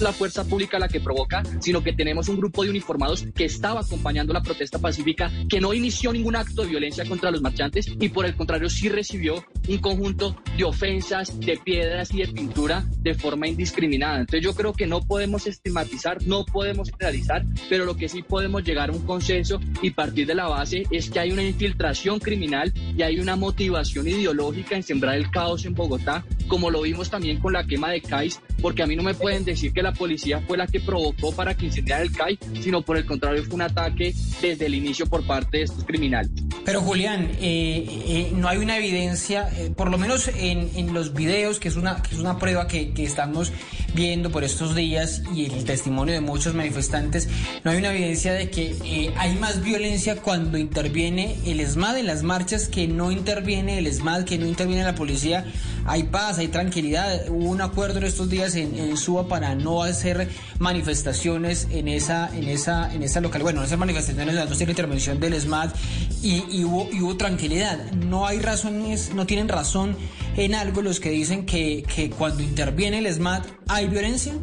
la 0.00 0.12
fuerza 0.12 0.44
pública 0.44 0.78
la 0.78 0.88
que 0.88 1.00
provoca, 1.00 1.42
sino 1.60 1.82
que 1.82 1.92
tenemos 1.92 2.28
un 2.28 2.36
grupo 2.36 2.64
de 2.64 2.70
uniformados 2.70 3.24
que 3.34 3.44
estaba 3.44 3.80
acompañando 3.80 4.32
la 4.32 4.42
protesta 4.42 4.78
pacífica, 4.78 5.30
que 5.48 5.60
no 5.60 5.72
inició 5.74 6.12
ningún 6.12 6.36
acto 6.36 6.62
de 6.62 6.68
violencia 6.68 7.04
contra 7.04 7.30
los 7.30 7.42
marchantes 7.42 7.86
y 8.00 8.08
por 8.08 8.26
el 8.26 8.36
contrario 8.36 8.68
sí 8.68 8.88
recibió 8.88 9.44
un 9.68 9.78
conjunto 9.78 10.36
de 10.56 10.64
ofensas, 10.64 11.38
de 11.40 11.56
piedras 11.56 12.12
y 12.12 12.18
de 12.18 12.28
pintura 12.28 12.84
de 12.98 13.14
forma 13.14 13.48
indiscriminada. 13.48 14.20
Entonces 14.20 14.42
yo 14.42 14.54
creo 14.54 14.72
que 14.72 14.86
no 14.86 15.00
podemos 15.00 15.46
estigmatizar, 15.46 16.22
no 16.26 16.44
podemos 16.44 16.90
generalizar, 16.90 17.44
pero 17.68 17.84
lo 17.84 17.96
que 17.96 18.08
sí 18.08 18.22
podemos 18.22 18.64
llegar 18.64 18.90
a 18.90 18.92
un 18.92 19.04
consenso 19.04 19.60
y 19.82 19.90
partir 19.90 20.26
de 20.26 20.34
la 20.34 20.48
base 20.48 20.84
es 20.90 21.10
que 21.10 21.20
hay 21.20 21.32
una 21.32 21.42
infiltración 21.42 22.18
criminal 22.18 22.72
y 22.96 23.02
hay 23.02 23.20
una 23.20 23.36
motivación 23.36 24.08
ideológica 24.08 24.76
en 24.76 24.82
sembrar 24.82 25.16
el 25.16 25.30
caos 25.30 25.64
en 25.64 25.74
Bogotá, 25.74 26.24
como 26.48 26.70
lo 26.70 26.82
vimos 26.82 27.10
también 27.10 27.40
con 27.40 27.52
la 27.52 27.66
quema 27.66 27.90
de 27.90 28.00
CAIS, 28.00 28.40
porque 28.60 28.82
a 28.82 28.86
mí 28.86 28.96
no 28.96 29.02
me 29.02 29.14
pueden 29.14 29.44
decir 29.44 29.72
que 29.72 29.82
la 29.82 29.92
policía 29.92 30.40
fue 30.46 30.56
la 30.56 30.66
que 30.66 30.80
provocó 30.80 31.34
para 31.34 31.54
que 31.54 31.66
incendiara 31.66 32.02
el 32.02 32.12
CAI, 32.12 32.38
sino 32.60 32.82
por 32.82 32.96
el 32.96 33.04
contrario 33.04 33.44
fue 33.44 33.54
un 33.54 33.62
ataque 33.62 34.14
desde 34.40 34.66
el 34.66 34.74
inicio 34.74 35.06
por 35.06 35.26
parte 35.26 35.58
de 35.58 35.62
estos 35.64 35.84
criminales. 35.84 36.30
Pero 36.64 36.80
Julián, 36.80 37.30
eh, 37.40 37.84
eh, 38.06 38.32
no 38.34 38.48
hay 38.48 38.58
una 38.58 38.78
evidencia, 38.78 39.50
eh, 39.56 39.70
por 39.76 39.90
lo 39.90 39.98
menos 39.98 40.28
en, 40.28 40.70
en, 40.76 40.94
los 40.94 41.12
videos, 41.12 41.58
que 41.58 41.68
es 41.68 41.76
una, 41.76 42.02
que 42.02 42.14
es 42.14 42.20
una 42.20 42.38
prueba 42.38 42.66
que, 42.66 42.94
que, 42.94 43.04
estamos 43.04 43.52
viendo 43.94 44.30
por 44.30 44.44
estos 44.44 44.74
días 44.74 45.22
y 45.34 45.44
el 45.44 45.64
testimonio 45.64 46.14
de 46.14 46.20
muchos 46.20 46.54
manifestantes, 46.54 47.28
no 47.64 47.70
hay 47.70 47.78
una 47.78 47.92
evidencia 47.92 48.32
de 48.32 48.50
que 48.50 49.12
hay 49.16 49.36
más 49.36 49.62
violencia 49.62 50.16
cuando 50.16 50.56
interviene 50.56 51.36
el 51.44 51.60
ESMAD 51.60 51.98
en 51.98 52.06
las 52.06 52.22
marchas 52.22 52.68
que 52.68 52.88
no 52.88 53.12
interviene 53.12 53.78
el 53.78 53.86
ESMAD, 53.86 54.24
que 54.24 54.38
no 54.38 54.46
interviene 54.46 54.84
la 54.84 54.94
policía. 54.94 55.44
Hay 55.86 56.04
paz, 56.04 56.33
hay 56.38 56.48
tranquilidad. 56.48 57.28
Hubo 57.28 57.50
un 57.50 57.60
acuerdo 57.60 57.98
en 57.98 58.04
estos 58.04 58.28
días 58.28 58.54
en, 58.54 58.76
en 58.76 58.96
Suba 58.96 59.28
para 59.28 59.54
no 59.54 59.82
hacer 59.82 60.28
manifestaciones 60.58 61.68
en 61.70 61.88
esa, 61.88 62.34
en 62.34 62.44
esa, 62.44 62.92
en 62.92 63.02
esa 63.02 63.20
local, 63.20 63.42
bueno, 63.42 63.60
no 63.60 63.66
hacer 63.66 63.78
manifestaciones 63.78 64.34
dando 64.34 64.54
la 64.54 64.70
intervención 64.70 65.20
del 65.20 65.40
SMAT 65.40 65.74
y, 66.22 66.44
y, 66.50 66.64
hubo, 66.64 66.88
y 66.92 67.00
hubo 67.00 67.16
tranquilidad. 67.16 67.78
No 67.92 68.26
hay 68.26 68.38
razones, 68.38 69.12
no 69.14 69.26
tienen 69.26 69.48
razón 69.48 69.96
en 70.36 70.54
algo 70.54 70.82
los 70.82 71.00
que 71.00 71.10
dicen 71.10 71.46
que, 71.46 71.84
que 71.94 72.10
cuando 72.10 72.42
interviene 72.42 72.98
el 72.98 73.12
SMAT 73.12 73.46
hay 73.68 73.88
violencia. 73.88 74.34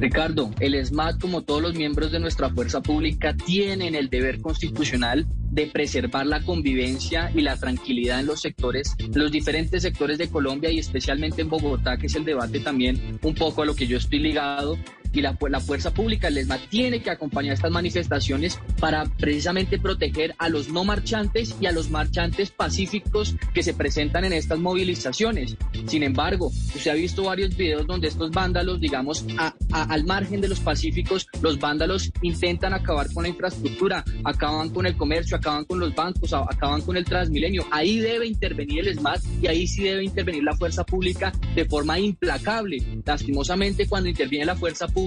Ricardo, 0.00 0.50
el 0.60 0.84
SMAT, 0.84 1.20
como 1.20 1.42
todos 1.42 1.62
los 1.62 1.74
miembros 1.74 2.12
de 2.12 2.18
nuestra 2.18 2.50
fuerza 2.50 2.82
pública, 2.82 3.34
tienen 3.34 3.94
el 3.94 4.10
deber 4.10 4.40
constitucional 4.40 5.26
de 5.50 5.66
preservar 5.68 6.26
la 6.26 6.42
convivencia 6.42 7.30
y 7.32 7.42
la 7.42 7.56
tranquilidad 7.56 8.20
en 8.20 8.26
los 8.26 8.40
sectores, 8.40 8.96
los 9.14 9.30
diferentes 9.30 9.82
sectores 9.82 10.18
de 10.18 10.28
Colombia 10.28 10.70
y 10.70 10.78
especialmente 10.78 11.42
en 11.42 11.48
Bogotá, 11.48 11.96
que 11.96 12.06
es 12.06 12.14
el 12.16 12.24
debate 12.24 12.58
también 12.60 13.18
un 13.22 13.34
poco 13.34 13.62
a 13.62 13.66
lo 13.66 13.76
que 13.76 13.86
yo 13.86 13.96
estoy 13.96 14.18
ligado, 14.18 14.76
y 15.14 15.22
la, 15.22 15.36
la 15.48 15.60
fuerza 15.60 15.92
pública, 15.92 16.28
el 16.28 16.38
ESMA, 16.38 16.58
tiene 16.68 17.00
que 17.00 17.10
acompañar 17.10 17.54
estas 17.54 17.70
manifestaciones 17.70 18.58
para 18.80 19.04
precisamente 19.04 19.78
proteger 19.78 20.34
a 20.38 20.48
los 20.48 20.68
no 20.68 20.84
marchantes 20.84 21.54
y 21.60 21.66
a 21.66 21.72
los 21.72 21.90
marchantes 21.90 22.50
pacíficos 22.50 23.36
que 23.54 23.62
se 23.62 23.74
presentan 23.74 24.24
en 24.24 24.32
estas 24.32 24.58
movilizaciones. 24.58 25.56
Sin 25.86 26.02
embargo, 26.02 26.50
se 26.50 26.90
ha 26.90 26.94
visto 26.94 27.24
varios 27.24 27.56
videos 27.56 27.86
donde 27.86 28.08
estos 28.08 28.30
vándalos, 28.30 28.80
digamos, 28.80 29.24
a, 29.38 29.54
a, 29.72 29.82
al 29.84 30.04
margen 30.04 30.40
de 30.40 30.48
los 30.48 30.60
pacíficos, 30.60 31.26
los 31.40 31.58
vándalos 31.58 32.10
intentan 32.22 32.74
acabar 32.74 33.12
con 33.12 33.22
la 33.22 33.28
infraestructura, 33.28 34.04
acaban 34.24 34.70
con 34.70 34.86
el 34.86 34.96
comercio, 34.96 35.36
acaban 35.36 35.64
con 35.64 35.78
los 35.78 35.94
bancos, 35.94 36.32
acaban 36.32 36.82
con 36.82 36.96
el 36.96 37.04
Transmilenio. 37.04 37.64
Ahí 37.70 37.98
debe 37.98 38.26
intervenir 38.26 38.80
el 38.80 38.88
ESMAD 38.88 39.20
y 39.42 39.46
ahí 39.46 39.66
sí 39.66 39.84
debe 39.84 40.04
intervenir 40.04 40.42
la 40.42 40.56
fuerza 40.56 40.84
pública 40.84 41.32
de 41.54 41.64
forma 41.64 41.98
implacable. 41.98 42.78
Lastimosamente, 43.04 43.86
cuando 43.86 44.08
interviene 44.08 44.46
la 44.46 44.56
fuerza 44.56 44.88
pública, 44.88 45.03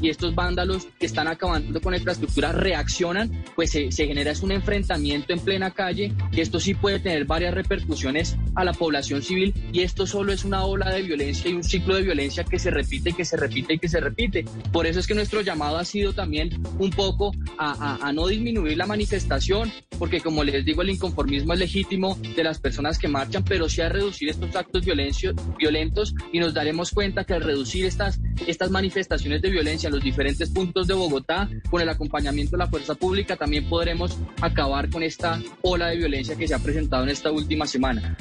y 0.00 0.08
estos 0.08 0.34
vándalos 0.34 0.86
que 0.98 1.06
están 1.06 1.28
acabando 1.28 1.80
con 1.80 1.92
la 1.92 1.98
infraestructura 1.98 2.52
reaccionan, 2.52 3.44
pues 3.54 3.70
se, 3.70 3.90
se 3.92 4.06
genera 4.06 4.30
es 4.30 4.42
un 4.42 4.52
enfrentamiento 4.52 5.32
en 5.32 5.40
plena 5.40 5.70
calle 5.70 6.12
y 6.32 6.40
esto 6.40 6.60
sí 6.60 6.74
puede 6.74 7.00
tener 7.00 7.24
varias 7.24 7.54
repercusiones 7.54 8.36
a 8.54 8.64
la 8.64 8.72
población 8.72 9.22
civil 9.22 9.54
y 9.72 9.80
esto 9.80 10.06
solo 10.06 10.32
es 10.32 10.44
una 10.44 10.64
ola 10.64 10.90
de 10.90 11.02
violencia 11.02 11.50
y 11.50 11.54
un 11.54 11.64
ciclo 11.64 11.96
de 11.96 12.02
violencia 12.02 12.44
que 12.44 12.58
se 12.58 12.70
repite 12.70 13.12
que 13.12 13.24
se 13.24 13.36
repite 13.36 13.74
y 13.74 13.78
que 13.78 13.88
se 13.88 14.00
repite. 14.00 14.44
Por 14.72 14.86
eso 14.86 15.00
es 15.00 15.06
que 15.06 15.14
nuestro 15.14 15.40
llamado 15.40 15.76
ha 15.76 15.84
sido 15.84 16.12
también 16.12 16.50
un 16.78 16.90
poco 16.90 17.32
a, 17.58 17.98
a, 18.00 18.08
a 18.08 18.12
no 18.12 18.26
disminuir 18.26 18.76
la 18.76 18.86
manifestación, 18.86 19.72
porque 19.98 20.20
como 20.20 20.44
les 20.44 20.64
digo, 20.64 20.82
el 20.82 20.90
inconformismo 20.90 21.52
es 21.52 21.58
legítimo 21.58 22.18
de 22.36 22.44
las 22.44 22.60
personas 22.60 22.98
que 22.98 23.08
marchan, 23.08 23.44
pero 23.44 23.68
sí 23.68 23.80
a 23.80 23.88
reducir 23.88 24.28
estos 24.28 24.54
actos 24.56 24.84
violentos 24.84 26.14
y 26.32 26.38
nos 26.38 26.54
daremos 26.54 26.90
cuenta 26.90 27.24
que 27.24 27.34
al 27.34 27.42
reducir 27.42 27.86
estas, 27.86 28.20
estas 28.46 28.70
manifestaciones 28.70 29.42
de 29.42 29.50
violencia 29.50 29.88
en 29.88 29.94
los 29.94 30.02
diferentes 30.02 30.50
puntos 30.50 30.86
de 30.86 30.94
Bogotá, 30.94 31.48
con 31.70 31.80
el 31.80 31.88
acompañamiento 31.88 32.52
de 32.52 32.58
la 32.58 32.66
fuerza 32.66 32.94
pública, 32.94 33.36
también 33.36 33.68
podremos 33.68 34.18
acabar 34.40 34.90
con 34.90 35.02
esta 35.02 35.40
ola 35.62 35.88
de 35.88 35.96
violencia 35.96 36.36
que 36.36 36.48
se 36.48 36.54
ha 36.54 36.58
presentado 36.58 37.04
en 37.04 37.10
esta 37.10 37.30
última 37.30 37.66
semana. 37.66 38.16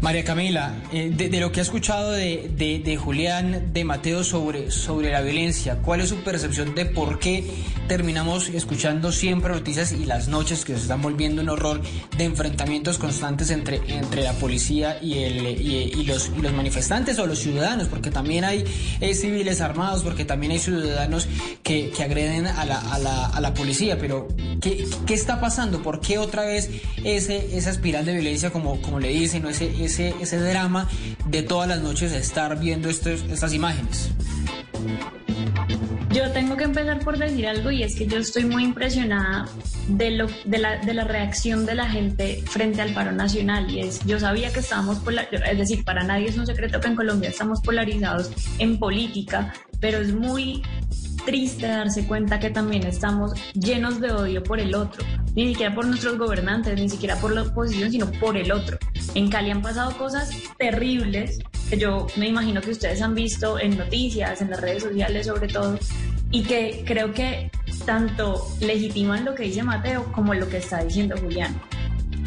María 0.00 0.24
Camila, 0.24 0.74
eh, 0.92 1.10
de, 1.14 1.40
lo 1.40 1.50
que 1.52 1.60
ha 1.60 1.62
escuchado 1.62 2.12
de, 2.12 2.50
de, 2.84 2.96
Julián, 2.96 3.72
de 3.72 3.84
Mateo 3.84 4.24
sobre, 4.24 4.70
sobre 4.70 5.10
la 5.10 5.22
violencia, 5.22 5.76
¿cuál 5.76 6.00
es 6.00 6.10
su 6.10 6.16
percepción 6.16 6.74
de 6.74 6.84
por 6.84 7.18
qué 7.18 7.44
terminamos 7.88 8.48
escuchando 8.48 9.10
siempre 9.10 9.52
noticias 9.52 9.92
y 9.92 10.04
las 10.04 10.28
noches 10.28 10.64
que 10.64 10.74
se 10.74 10.82
están 10.82 11.00
volviendo 11.00 11.42
un 11.42 11.48
horror 11.48 11.80
de 12.16 12.24
enfrentamientos 12.24 12.98
constantes 12.98 13.50
entre, 13.50 13.80
entre 13.88 14.22
la 14.22 14.32
policía 14.34 14.98
y, 15.00 15.18
el, 15.18 15.46
y, 15.46 16.04
los, 16.04 16.30
y 16.36 16.42
los 16.42 16.52
manifestantes 16.52 17.18
o 17.18 17.26
los 17.26 17.38
ciudadanos? 17.38 17.88
Porque 17.88 18.10
también 18.10 18.44
hay 18.44 18.64
eh, 19.00 19.14
civiles 19.14 19.60
armados, 19.60 20.02
porque 20.02 20.24
también 20.24 20.52
hay 20.52 20.58
ciudadanos 20.58 21.26
que, 21.62 21.90
que 21.90 22.02
agreden 22.02 22.46
a 22.46 22.64
la, 22.64 22.78
a, 22.78 22.98
la, 22.98 23.26
a 23.26 23.40
la, 23.40 23.54
policía, 23.54 23.98
pero 23.98 24.28
¿qué, 24.60 24.86
¿qué, 25.06 25.14
está 25.14 25.40
pasando? 25.40 25.82
¿Por 25.82 26.00
qué 26.00 26.18
otra 26.18 26.44
vez 26.44 26.68
ese, 27.04 27.56
esa 27.56 27.70
espiral 27.70 28.04
de 28.04 28.12
violencia, 28.12 28.50
como, 28.50 28.80
como 28.82 29.00
le 29.00 29.08
dicen, 29.08 29.44
o 29.46 29.48
ese 29.48 29.85
ese, 29.86 30.14
ese 30.20 30.38
drama 30.38 30.88
de 31.26 31.42
todas 31.42 31.68
las 31.68 31.80
noches 31.80 32.12
estar 32.12 32.58
viendo 32.58 32.88
estos, 32.88 33.22
estas 33.22 33.52
imágenes? 33.52 34.10
Yo 36.10 36.30
tengo 36.32 36.56
que 36.56 36.64
empezar 36.64 37.00
por 37.00 37.18
decir 37.18 37.46
algo 37.46 37.70
y 37.70 37.82
es 37.82 37.94
que 37.94 38.06
yo 38.06 38.16
estoy 38.16 38.46
muy 38.46 38.64
impresionada 38.64 39.46
de, 39.88 40.12
lo, 40.12 40.26
de, 40.46 40.58
la, 40.58 40.78
de 40.78 40.94
la 40.94 41.04
reacción 41.04 41.66
de 41.66 41.74
la 41.74 41.88
gente 41.90 42.42
frente 42.46 42.80
al 42.80 42.94
paro 42.94 43.12
nacional 43.12 43.70
y 43.70 43.80
es, 43.80 44.00
yo 44.06 44.18
sabía 44.18 44.50
que 44.50 44.60
estábamos, 44.60 45.02
es 45.50 45.58
decir, 45.58 45.84
para 45.84 46.04
nadie 46.04 46.28
es 46.28 46.38
un 46.38 46.46
secreto 46.46 46.80
que 46.80 46.88
en 46.88 46.96
Colombia 46.96 47.28
estamos 47.28 47.60
polarizados 47.60 48.30
en 48.58 48.78
política, 48.78 49.52
pero 49.78 49.98
es 49.98 50.14
muy 50.14 50.62
triste 51.26 51.66
darse 51.66 52.06
cuenta 52.06 52.40
que 52.40 52.48
también 52.48 52.86
estamos 52.86 53.32
llenos 53.52 54.00
de 54.00 54.12
odio 54.12 54.42
por 54.42 54.60
el 54.60 54.74
otro, 54.74 55.04
ni 55.34 55.48
siquiera 55.48 55.74
por 55.74 55.86
nuestros 55.86 56.16
gobernantes, 56.16 56.80
ni 56.80 56.88
siquiera 56.88 57.16
por 57.16 57.34
la 57.34 57.42
oposición, 57.42 57.90
sino 57.90 58.10
por 58.12 58.36
el 58.36 58.50
otro. 58.52 58.78
En 59.14 59.28
Cali 59.28 59.50
han 59.50 59.60
pasado 59.60 59.94
cosas 59.98 60.30
terribles 60.56 61.40
que 61.68 61.76
yo 61.76 62.06
me 62.16 62.28
imagino 62.28 62.60
que 62.60 62.70
ustedes 62.70 63.02
han 63.02 63.14
visto 63.14 63.58
en 63.58 63.76
noticias, 63.76 64.40
en 64.40 64.50
las 64.50 64.60
redes 64.60 64.84
sociales 64.84 65.26
sobre 65.26 65.48
todo, 65.48 65.78
y 66.30 66.44
que 66.44 66.84
creo 66.86 67.12
que 67.12 67.50
tanto 67.84 68.46
legitiman 68.60 69.24
lo 69.24 69.34
que 69.34 69.44
dice 69.44 69.62
Mateo 69.62 70.10
como 70.12 70.32
lo 70.32 70.48
que 70.48 70.58
está 70.58 70.82
diciendo 70.82 71.16
Julián. 71.18 71.60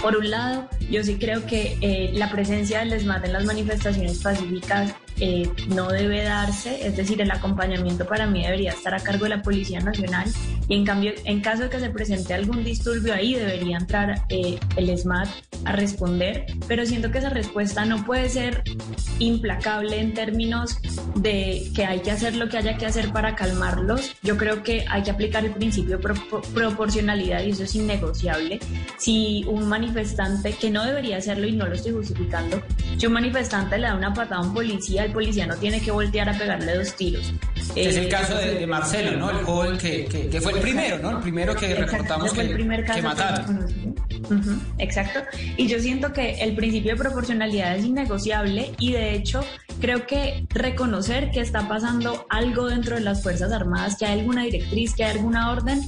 Por 0.01 0.15
un 0.15 0.29
lado, 0.29 0.69
yo 0.89 1.03
sí 1.03 1.15
creo 1.15 1.45
que 1.45 1.77
eh, 1.81 2.11
la 2.13 2.31
presencia 2.31 2.79
del 2.79 2.93
ESMAD 2.93 3.25
en 3.25 3.33
las 3.33 3.45
manifestaciones 3.45 4.19
pacíficas 4.19 4.93
eh, 5.19 5.49
no 5.67 5.89
debe 5.89 6.23
darse, 6.23 6.85
es 6.87 6.95
decir, 6.95 7.21
el 7.21 7.31
acompañamiento 7.31 8.05
para 8.05 8.27
mí 8.27 8.43
debería 8.43 8.71
estar 8.71 8.93
a 8.93 8.99
cargo 8.99 9.25
de 9.25 9.29
la 9.29 9.41
Policía 9.41 9.79
Nacional 9.79 10.31
y 10.67 10.75
en 10.75 10.85
cambio, 10.85 11.13
en 11.25 11.41
caso 11.41 11.63
de 11.63 11.69
que 11.69 11.79
se 11.79 11.89
presente 11.89 12.33
algún 12.33 12.63
disturbio 12.63 13.13
ahí, 13.13 13.33
debería 13.33 13.77
entrar 13.77 14.23
eh, 14.29 14.59
el 14.75 14.95
SMAT 14.97 15.27
a 15.65 15.73
responder, 15.73 16.45
pero 16.67 16.85
siento 16.85 17.11
que 17.11 17.17
esa 17.17 17.29
respuesta 17.29 17.85
no 17.85 18.05
puede 18.05 18.29
ser 18.29 18.63
implacable 19.19 19.99
en 19.99 20.13
términos 20.13 20.77
de 21.15 21.69
que 21.75 21.85
hay 21.85 21.99
que 21.99 22.11
hacer 22.11 22.35
lo 22.35 22.49
que 22.49 22.57
haya 22.57 22.77
que 22.77 22.85
hacer 22.85 23.11
para 23.11 23.35
calmarlos. 23.35 24.15
Yo 24.23 24.37
creo 24.37 24.63
que 24.63 24.85
hay 24.89 25.03
que 25.03 25.11
aplicar 25.11 25.43
el 25.43 25.51
principio 25.51 25.97
de 25.97 26.13
proporcionalidad 26.53 27.43
y 27.43 27.49
eso 27.49 27.63
es 27.63 27.75
innegociable. 27.75 28.59
Si 28.97 29.43
un 29.47 29.67
manifestante, 29.67 30.53
que 30.53 30.69
no 30.69 30.85
debería 30.85 31.17
hacerlo 31.17 31.47
y 31.47 31.51
no 31.51 31.65
lo 31.65 31.73
estoy 31.73 31.93
justificando, 31.93 32.61
si 32.97 33.05
un 33.07 33.13
manifestante 33.13 33.77
le 33.77 33.87
da 33.87 33.95
una 33.95 34.13
patada 34.13 34.41
a 34.41 34.45
un 34.45 34.53
policía, 34.53 35.08
el 35.09 35.13
policía 35.13 35.47
no 35.47 35.55
tiene 35.55 35.81
que 35.81 35.91
voltear 35.91 36.29
a 36.29 36.37
pegarle 36.37 36.75
dos 36.75 36.95
tiros. 36.95 37.33
es 37.75 37.97
el 37.97 38.05
eh, 38.05 38.09
caso 38.09 38.35
de, 38.35 38.65
Marcelo, 38.67 39.17
¿no? 39.17 39.31
El 39.31 39.43
joven 39.43 39.77
que, 39.77 40.05
que, 40.05 40.41
fue 40.41 40.53
el 40.53 40.59
primero, 40.59 40.99
¿no? 40.99 41.11
El 41.11 41.17
primero 41.17 41.55
que 41.55 41.75
reportamos 41.75 42.31
que, 42.31 42.41
el 42.41 42.53
primer 42.53 42.85
caso 42.85 42.99
que 42.99 43.03
mataron. 43.03 43.95
exacto. 44.77 45.21
Y 45.57 45.67
yo 45.67 45.79
siento 45.79 46.13
que 46.13 46.41
el 46.41 46.55
principio 46.55 46.91
de 46.91 46.97
proporcionalidad 46.97 47.75
es 47.75 47.85
innegociable 47.85 48.71
y 48.77 48.93
de 48.93 49.15
hecho 49.15 49.43
creo 49.81 50.05
que 50.05 50.45
reconocer 50.49 51.31
que 51.31 51.41
está 51.41 51.67
pasando 51.67 52.25
algo 52.29 52.67
dentro 52.67 52.95
de 52.95 53.01
las 53.01 53.23
Fuerzas 53.23 53.51
Armadas, 53.51 53.97
que 53.97 54.05
hay 54.05 54.19
alguna 54.19 54.43
directriz, 54.43 54.93
que 54.93 55.03
hay 55.03 55.17
alguna 55.17 55.51
orden, 55.51 55.81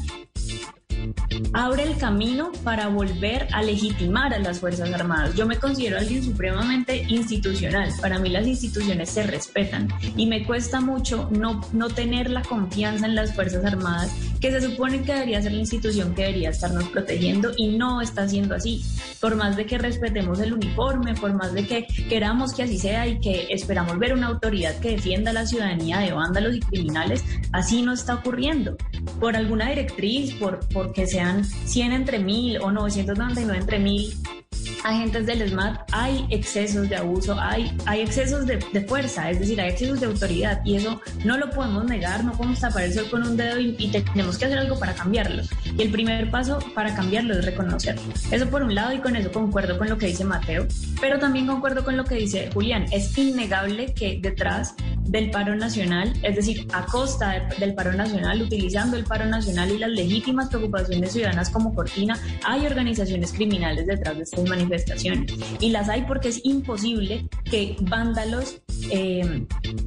abre 1.54 1.84
el 1.84 1.98
camino 1.98 2.52
para 2.64 2.88
volver 2.88 3.48
a 3.52 3.62
legitimar 3.62 4.34
a 4.34 4.40
las 4.40 4.60
Fuerzas 4.60 4.92
Armadas. 4.94 5.36
Yo 5.36 5.46
me 5.46 5.58
considero 5.58 5.98
alguien 5.98 6.24
supremamente 6.24 7.06
institucional. 7.10 7.92
Para 8.02 8.20
mí 8.20 8.30
las 8.30 8.48
instituciones 8.48 9.10
se 9.10 9.24
respetan 9.24 9.88
y 10.16 10.28
me 10.28 10.46
cuesta 10.46 10.82
mucho 10.82 11.30
no, 11.32 11.62
no 11.74 11.90
tener 11.90 12.30
la 12.30 12.42
confianza 12.42 13.06
en 13.06 13.16
las 13.16 13.34
Fuerzas 13.34 13.66
Armadas, 13.66 14.12
que 14.40 14.52
se 14.52 14.62
supone 14.62 15.02
que 15.04 15.14
debería 15.14 15.42
ser 15.42 15.54
la 15.54 15.60
institución 15.60 16.14
que 16.14 16.24
debería 16.24 16.50
estarnos 16.50 16.88
protegiendo 16.90 17.52
y 17.58 17.78
no 17.78 18.02
está 18.02 18.28
siendo 18.28 18.56
así. 18.56 18.84
Por 19.20 19.36
más 19.36 19.56
de 19.56 19.66
que 19.66 19.78
respetemos 19.78 20.40
el 20.40 20.54
uniforme, 20.54 21.14
por 21.14 21.34
más 21.34 21.54
de 21.54 21.68
que 21.68 21.88
queramos 22.10 22.54
que 22.54 22.64
así 22.64 22.78
sea 22.78 23.08
y 23.08 23.20
que 23.20 23.48
esperamos 23.50 24.00
ver 24.00 24.14
una 24.14 24.28
autoridad 24.28 24.78
que 24.80 24.92
defienda 24.92 25.32
a 25.32 25.34
la 25.34 25.46
ciudadanía 25.46 26.00
de 26.00 26.12
vándalos 26.12 26.56
y 26.56 26.60
criminales, 26.60 27.24
así 27.52 27.82
no 27.82 27.94
está 27.94 28.16
ocurriendo. 28.16 28.78
Por 29.20 29.36
alguna 29.36 29.70
directriz, 29.70 30.34
por, 30.36 30.60
por 30.70 30.91
que 30.94 31.08
sean 31.08 31.44
100 31.44 31.94
entre 31.94 32.20
1000 32.20 32.58
o 32.62 32.72
999 32.72 33.58
entre 33.60 33.80
1000 33.80 34.14
agentes 34.84 35.26
del 35.26 35.42
ESMAD 35.42 35.78
hay 35.92 36.26
excesos 36.30 36.90
de 36.90 36.96
abuso, 36.96 37.40
hay, 37.40 37.76
hay 37.86 38.02
excesos 38.02 38.46
de, 38.46 38.60
fuerza, 38.88 39.30
es 39.30 39.40
decir, 39.40 39.60
hay 39.62 39.70
excesos 39.70 40.00
de 40.00 40.08
autoridad 40.08 40.62
y 40.66 40.76
eso 40.76 41.00
no 41.24 41.38
lo 41.38 41.50
podemos 41.52 41.86
negar, 41.86 42.24
no 42.24 42.34
podemos 42.34 42.60
tapar 42.60 42.84
el 42.84 42.94
sol 42.94 43.08
con 43.10 43.24
un 43.24 43.38
dedo 43.38 43.60
y, 43.60 43.92
tenemos 43.92 44.38
que 44.38 44.46
hacer 44.46 44.58
algo 44.58 44.80
para 44.80 44.94
cambiarlo. 44.94 45.44
Y 45.78 45.82
el 45.82 45.92
primer 45.92 46.32
paso 46.32 46.60
para 46.74 46.96
cambiarlo 46.96 47.34
es 47.34 47.46
reconocerlo. 47.46 48.02
Eso 48.32 48.50
por 48.50 48.64
un 48.64 48.74
lado 48.74 48.94
y 48.94 49.00
con 49.00 49.16
eso 49.16 49.32
concuerdo 49.32 49.78
con 49.78 49.90
lo 49.90 49.98
que 49.98 50.08
dice 50.08 50.24
Mateo, 50.24 50.68
pero 51.00 51.20
también 51.20 51.48
concuerdo 51.48 51.84
con 51.84 51.98
lo 51.98 52.06
que 52.06 52.16
dice 52.16 52.50
Julián. 52.54 52.86
Es 52.92 53.18
innegable 53.18 53.94
que 53.94 54.20
detrás 54.22 54.76
del 55.04 55.32
paro 55.32 55.56
nacional, 55.56 56.14
es 56.24 56.36
decir, 56.36 56.68
a 56.74 56.86
costa 56.86 57.48
del 57.60 57.74
paro 57.74 57.94
nacional, 57.94 58.42
utilizando 58.42 58.98
el 58.98 59.04
paro 59.04 59.26
nacional 59.26 59.72
y 59.72 59.78
las 59.78 59.90
legítimas 59.90 60.50
preocupaciones 60.50 61.12
ciudadanas 61.12 61.50
como 61.50 61.74
cortina, 61.74 62.18
hay 62.44 62.66
organizaciones 62.66 63.34
criminales 63.34 63.88
detrás 63.88 64.18
de 64.18 64.24
estas 64.24 64.48
manifestaciones. 64.48 65.34
Y 65.60 65.70
las 65.70 65.90
hay 65.90 66.04
porque 66.04 66.30
es 66.30 66.42
imposible 66.44 67.28
que 67.46 67.76
vándalos 67.82 68.62
eh, 68.90 69.46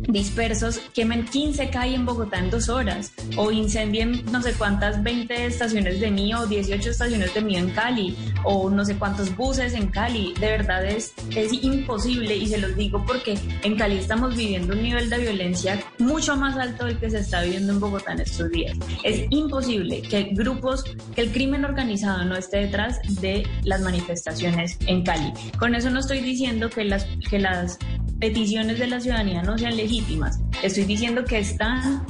dispersos 0.08 0.78
quemen 0.92 1.24
15 1.24 1.70
calles 1.70 1.96
en 1.96 2.06
Bogotá 2.06 2.38
en 2.38 2.50
dos 2.50 2.68
horas 2.68 3.12
o 3.36 3.50
incendien 3.50 4.24
no 4.30 4.40
sé 4.42 4.52
cuántas 4.54 5.02
20 5.02 5.46
estaciones 5.46 6.00
de 6.00 6.10
mío 6.10 6.40
o 6.40 6.46
18 6.46 6.90
estaciones 6.90 7.34
de 7.34 7.40
mío 7.40 7.58
en 7.58 7.70
Cali 7.70 8.16
o 8.44 8.70
no 8.70 8.84
sé 8.84 8.96
cuántos 8.96 9.34
buses 9.36 9.74
en 9.74 9.88
Cali. 9.88 10.34
De 10.34 10.46
verdad 10.46 10.84
es, 10.84 11.14
es 11.34 11.52
imposible 11.52 12.36
y 12.36 12.46
se 12.46 12.58
los 12.58 12.76
digo 12.76 13.04
porque 13.06 13.38
en 13.62 13.76
Cali 13.76 13.98
estamos 13.98 14.36
viviendo 14.36 14.74
un 14.74 14.82
nivel 14.82 15.03
de 15.10 15.18
violencia 15.18 15.82
mucho 15.98 16.36
más 16.36 16.56
alto 16.56 16.86
del 16.86 16.98
que 16.98 17.10
se 17.10 17.18
está 17.18 17.42
viviendo 17.42 17.72
en 17.72 17.80
Bogotá 17.80 18.12
en 18.12 18.20
estos 18.20 18.50
días. 18.50 18.76
Es 19.02 19.24
imposible 19.30 20.02
que 20.02 20.30
grupos, 20.32 20.84
que 21.14 21.22
el 21.22 21.32
crimen 21.32 21.64
organizado 21.64 22.24
no 22.24 22.36
esté 22.36 22.58
detrás 22.58 23.00
de 23.20 23.46
las 23.64 23.80
manifestaciones 23.80 24.78
en 24.86 25.02
Cali. 25.02 25.32
Con 25.58 25.74
eso 25.74 25.90
no 25.90 26.00
estoy 26.00 26.20
diciendo 26.20 26.70
que 26.70 26.84
las, 26.84 27.06
que 27.28 27.38
las 27.38 27.78
peticiones 28.20 28.78
de 28.78 28.86
la 28.86 29.00
ciudadanía 29.00 29.42
no 29.42 29.58
sean 29.58 29.76
legítimas. 29.76 30.40
Estoy 30.62 30.84
diciendo 30.84 31.24
que 31.24 31.38
están 31.38 32.06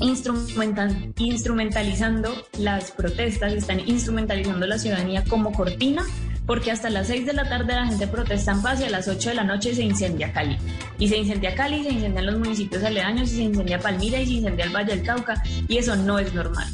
instrumental, 0.00 1.12
instrumentalizando 1.18 2.32
las 2.58 2.90
protestas, 2.92 3.52
están 3.52 3.80
instrumentalizando 3.86 4.66
la 4.66 4.78
ciudadanía 4.78 5.24
como 5.24 5.52
cortina, 5.52 6.04
porque 6.50 6.72
hasta 6.72 6.90
las 6.90 7.06
6 7.06 7.26
de 7.26 7.32
la 7.32 7.48
tarde 7.48 7.74
la 7.74 7.86
gente 7.86 8.08
protesta 8.08 8.50
en 8.50 8.60
paz 8.60 8.80
y 8.80 8.84
a 8.84 8.90
las 8.90 9.06
8 9.06 9.28
de 9.28 9.34
la 9.36 9.44
noche 9.44 9.72
se 9.72 9.84
incendia 9.84 10.32
Cali. 10.32 10.58
Y 10.98 11.06
se 11.06 11.16
incendia 11.16 11.54
Cali, 11.54 11.84
se 11.84 11.90
incendian 11.90 12.26
los 12.26 12.40
municipios 12.40 12.82
aledaños, 12.82 13.30
y 13.30 13.36
se 13.36 13.42
incendia 13.42 13.78
Palmira 13.78 14.18
y 14.18 14.26
se 14.26 14.32
incendia 14.32 14.64
el 14.64 14.74
Valle 14.74 14.96
del 14.96 15.06
Cauca, 15.06 15.40
y 15.68 15.78
eso 15.78 15.94
no 15.94 16.18
es 16.18 16.34
normal. 16.34 16.66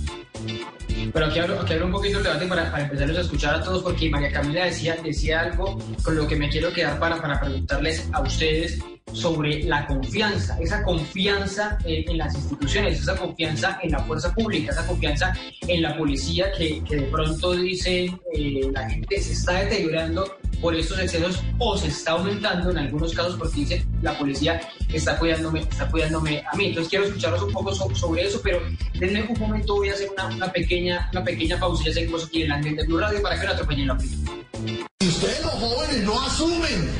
Pero 1.13 1.27
aquí 1.27 1.39
abro, 1.41 1.61
aquí 1.61 1.75
un 1.75 1.93
poquito 1.93 2.17
el 2.17 2.25
debate 2.25 2.47
para, 2.47 2.71
para 2.71 2.85
empezarlos 2.85 3.19
a 3.19 3.21
escuchar 3.21 3.55
a 3.57 3.63
todos, 3.63 3.83
porque 3.83 4.09
María 4.09 4.33
Camila 4.33 4.65
decía, 4.65 4.97
decía 5.05 5.41
algo 5.41 5.79
con 6.03 6.17
lo 6.17 6.27
que 6.27 6.37
me 6.37 6.49
quiero 6.49 6.73
quedar 6.73 6.99
para, 6.99 7.21
para 7.21 7.39
preguntarles 7.39 8.09
a 8.15 8.23
ustedes 8.23 8.83
sobre 9.13 9.63
la 9.65 9.87
confianza, 9.87 10.59
esa 10.61 10.83
confianza 10.83 11.79
en, 11.85 12.19
las 12.19 12.35
instituciones, 12.35 13.01
esa 13.01 13.17
confianza 13.17 13.79
en 13.83 13.93
la 13.93 14.01
fuerza 14.01 14.33
pública, 14.35 14.73
esa 14.73 14.87
confianza 14.87 15.33
en 15.67 15.83
la 15.83 15.97
policía 15.97 16.51
que, 16.57 16.83
que 16.85 16.97
de 16.97 17.03
pronto 17.03 17.53
dice 17.53 18.13
eh, 18.35 18.71
la 18.73 18.89
gente 18.91 19.21
se 19.21 19.33
está 19.33 19.61
deteriorando 19.61 20.37
por 20.61 20.75
estos 20.75 20.99
excesos 20.99 21.43
o 21.59 21.77
se 21.77 21.89
está 21.89 22.13
aumentando 22.13 22.71
en 22.71 22.79
algunos 22.79 23.15
casos 23.15 23.37
porque 23.37 23.61
dice 23.61 23.87
la 24.03 24.17
policía 24.19 24.61
está 24.93 25.19
cuidándome, 25.19 25.61
está 25.61 25.89
cuidándome 25.91 26.43
a 26.51 26.57
mí. 26.57 26.67
Entonces 26.67 26.91
quiero 26.91 27.05
escucharos 27.07 27.43
un 27.43 27.53
poco 27.53 27.75
sobre 27.75 28.25
eso, 28.25 28.41
pero 28.43 28.61
denme 28.99 29.23
un 29.23 29.39
momento, 29.39 29.77
voy 29.77 29.91
a 29.91 29.93
hacer 29.93 30.11
una, 30.13 30.27
una 30.27 30.53
pequeña, 30.53 31.09
una 31.13 31.25
pequeña 31.25 31.59
pausa, 31.59 31.85
ya 31.85 31.93
seguimos 31.93 32.27
aquí 32.27 32.43
en 32.43 32.49
la 32.49 32.61
de 32.61 32.85
Blue 32.85 32.99
Radio 32.99 33.23
para 33.23 33.39
que 33.39 33.47
no 33.47 33.53
atropellen 33.53 33.89
la 33.89 33.99
Si 33.99 35.09
ustedes 35.09 35.43
los 35.43 35.53
jóvenes 35.53 36.03
no 36.03 36.21
asumen 36.21 36.91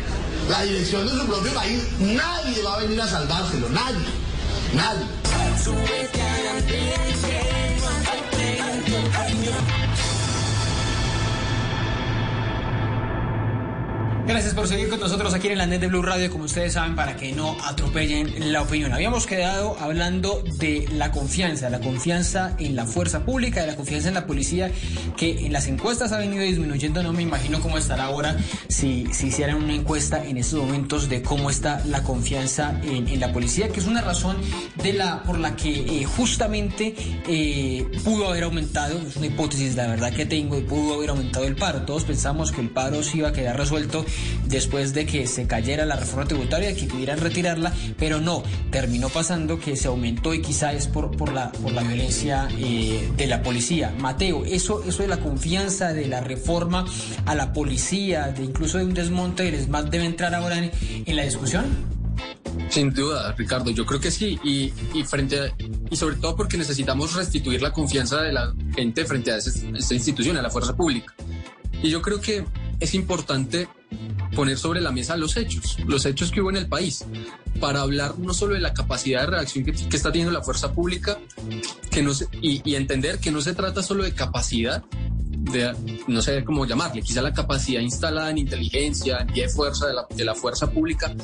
la 0.49 0.63
dirección 0.63 1.07
de 1.07 1.13
su 1.13 1.27
propio 1.27 1.53
país, 1.55 1.83
nadie 1.99 2.63
va 2.63 2.75
a 2.75 2.79
venir 2.79 3.01
a 3.01 3.07
salvárselo, 3.07 3.69
nadie, 3.71 4.07
nadie. 4.75 5.07
Gracias 14.27 14.55
por 14.55 14.67
seguir 14.67 14.89
con 14.89 14.99
nosotros 14.99 15.33
aquí 15.35 15.47
en 15.47 15.53
el 15.53 15.61
Andén 15.61 15.81
de 15.81 15.87
Blue 15.87 16.03
Radio, 16.03 16.29
como 16.33 16.47
ustedes 16.47 16.73
saben, 16.73 16.97
para 16.97 17.17
que 17.17 17.31
no 17.31 17.57
atropellen 17.65 18.53
la 18.53 18.63
opinión. 18.63 18.93
Habíamos 18.93 19.25
quedado 19.25 19.77
hablando 19.79 20.43
de 20.59 20.89
la 20.93 21.13
confianza, 21.13 21.71
la 21.71 21.79
confianza 21.79 22.57
en 22.59 22.75
la 22.75 22.87
fuerza 22.87 23.25
pública, 23.25 23.61
de 23.61 23.69
la 23.69 23.77
confianza 23.77 24.09
en 24.09 24.15
la 24.15 24.27
policía, 24.27 24.73
que 25.17 25.47
en 25.47 25.53
las 25.53 25.69
encuestas 25.69 26.11
ha 26.11 26.19
venido 26.19 26.43
disminuyendo. 26.43 27.05
No 27.05 27.13
me 27.13 27.23
imagino 27.23 27.61
cómo 27.61 27.79
estará 27.79 28.07
ahora 28.07 28.37
si, 28.69 29.07
si 29.13 29.29
hicieran 29.29 29.63
una 29.63 29.75
encuesta 29.75 30.25
en 30.25 30.39
estos 30.39 30.61
momentos 30.61 31.09
de 31.09 31.23
cómo 31.23 31.49
está 31.49 31.81
la 31.87 32.03
confianza 32.03 32.81
en, 32.83 33.07
en 33.07 33.21
la 33.21 33.33
policía, 33.33 33.69
que 33.69 33.79
es 33.79 33.87
una 33.87 34.03
razón 34.03 34.37
de 34.83 34.93
la, 34.93 35.23
por 35.23 35.39
la 35.39 35.55
que 35.55 36.01
eh, 36.01 36.05
justamente 36.05 36.97
eh, 37.29 37.87
pudo 38.03 38.29
haber 38.29 38.43
aumentado, 38.43 38.99
es 38.99 39.15
una 39.15 39.27
hipótesis, 39.27 39.77
la 39.77 39.87
verdad 39.87 40.13
que 40.13 40.27
tengo, 40.27 40.59
y 40.59 40.63
pudo 40.63 40.95
haber 40.95 41.11
aumentado 41.11 41.47
el 41.47 41.55
paro. 41.55 41.83
Todos 41.83 42.03
pensamos 42.03 42.51
que 42.51 42.61
el 42.61 42.71
paro 42.71 43.05
se 43.05 43.19
iba 43.19 43.29
a 43.29 43.33
quedar 43.33 43.57
resuelto 43.57 44.05
después 44.47 44.93
de 44.95 45.07
que 45.07 45.27
se 45.27 45.47
cayera 45.47 45.85
la 45.87 45.97
reforma 45.97 46.27
tributaria, 46.27 46.75
que 46.75 46.85
pudieran 46.87 47.19
retirarla, 47.19 47.73
pero 47.99 48.21
no, 48.21 48.43
terminó 48.71 49.09
pasando 49.09 49.59
que 49.59 49.77
se 49.77 49.89
aumentó 49.89 50.35
y 50.35 50.43
quizá 50.43 50.73
es 50.73 50.87
por, 50.87 51.11
por, 51.17 51.33
la, 51.33 51.53
por 51.53 51.73
la 51.73 51.83
violencia 51.83 52.49
eh, 52.59 53.09
de 53.17 53.27
la 53.27 53.43
policía. 53.43 53.95
Mateo, 53.99 54.45
eso, 54.45 54.83
eso 54.87 55.03
de 55.03 55.09
la 55.09 55.19
confianza, 55.19 55.93
de 55.93 56.07
la 56.07 56.21
reforma 56.21 56.85
a 57.25 57.35
la 57.35 57.53
policía, 57.53 58.29
de 58.29 58.45
incluso 58.45 58.79
de 58.79 58.85
un 58.85 58.95
desmonte 58.95 59.43
del 59.45 59.55
ESMAD 59.55 59.87
debe 59.87 60.05
entrar 60.05 60.35
ahora 60.35 60.59
en, 60.59 60.71
en 61.05 61.17
la 61.17 61.25
discusión. 61.25 61.65
Sin 62.71 62.93
duda, 62.93 63.33
Ricardo, 63.37 63.71
yo 63.71 63.85
creo 63.85 64.01
que 64.01 64.11
sí, 64.11 64.39
y, 64.43 64.73
y 64.95 65.03
frente 65.05 65.39
a- 65.41 65.55
y 65.91 65.97
sobre 65.97 66.17
todo 66.17 66.35
porque 66.37 66.57
necesitamos 66.57 67.15
restituir 67.15 67.61
la 67.63 67.71
confianza 67.73 68.23
de 68.23 68.33
la 68.33 68.55
gente 68.75 69.05
frente 69.05 69.31
a 69.31 69.37
esta 69.37 69.95
institución, 69.95 70.37
a 70.37 70.43
la 70.43 70.51
fuerza 70.51 70.75
pública. 70.75 71.15
Y 71.83 71.91
yo 71.91 72.01
creo 72.01 72.21
que 72.21 72.45
es 72.81 72.95
importante 72.95 73.69
poner 74.37 74.57
sobre 74.59 74.81
la 74.81 74.93
mesa 74.93 75.17
los 75.17 75.37
hechos, 75.37 75.79
los 75.87 76.05
hechos 76.07 76.31
que 76.31 76.41
hubo 76.41 76.51
en 76.51 76.57
el 76.59 76.69
país, 76.69 77.05
para 77.59 77.81
hablar 77.81 78.19
no 78.19 78.33
solo 78.35 78.55
de 78.55 78.61
la 78.61 78.73
capacidad 78.75 79.23
de 79.23 79.27
reacción 79.29 79.65
que, 79.65 79.73
que 79.73 79.97
está 79.97 80.13
teniendo 80.13 80.33
la 80.33 80.43
fuerza 80.43 80.73
pública, 80.73 81.19
que 81.91 82.03
no 82.03 82.15
se- 82.15 82.29
y, 82.43 82.61
y 82.65 82.75
entender 82.77 83.19
que 83.19 83.31
no 83.33 83.41
se 83.41 83.55
trata 83.55 83.83
solo 83.83 84.05
de 84.05 84.13
capacidad, 84.13 84.85
de, 85.53 85.75
no 86.07 86.21
sé 86.23 86.45
cómo 86.45 86.67
llamarle, 86.67 87.03
quizá 87.03 87.23
la 87.23 87.33
capacidad 87.33 87.81
instalada 87.81 88.31
en 88.31 88.39
inteligencia, 88.39 89.19
en 89.21 89.29
pie 89.29 89.45
de 89.45 89.49
fuerza 89.49 89.87
de 89.87 89.95
la, 89.95 90.07
de 90.15 90.25
la 90.25 90.35
fuerza 90.35 90.71
pública, 90.71 91.15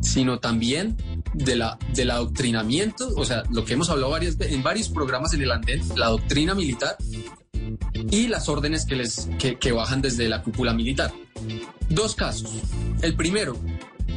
sino 0.00 0.38
también 0.38 0.96
de 1.32 1.56
la, 1.56 1.78
del 1.94 2.10
adoctrinamiento, 2.10 3.08
o 3.16 3.24
sea, 3.24 3.44
lo 3.50 3.64
que 3.64 3.72
hemos 3.74 3.88
hablado 3.88 4.10
varias, 4.10 4.36
en 4.40 4.62
varios 4.62 4.88
programas 4.90 5.32
en 5.32 5.42
el 5.42 5.50
andén, 5.52 5.80
la 5.96 6.08
doctrina 6.08 6.54
militar 6.54 6.96
y 8.10 8.26
las 8.26 8.48
órdenes 8.48 8.84
que, 8.84 8.96
les, 8.96 9.28
que, 9.38 9.56
que 9.58 9.72
bajan 9.72 10.02
desde 10.02 10.28
la 10.28 10.42
cúpula 10.42 10.74
militar. 10.74 11.12
Dos 11.94 12.14
casos. 12.14 12.50
El 13.02 13.14
primero, 13.14 13.56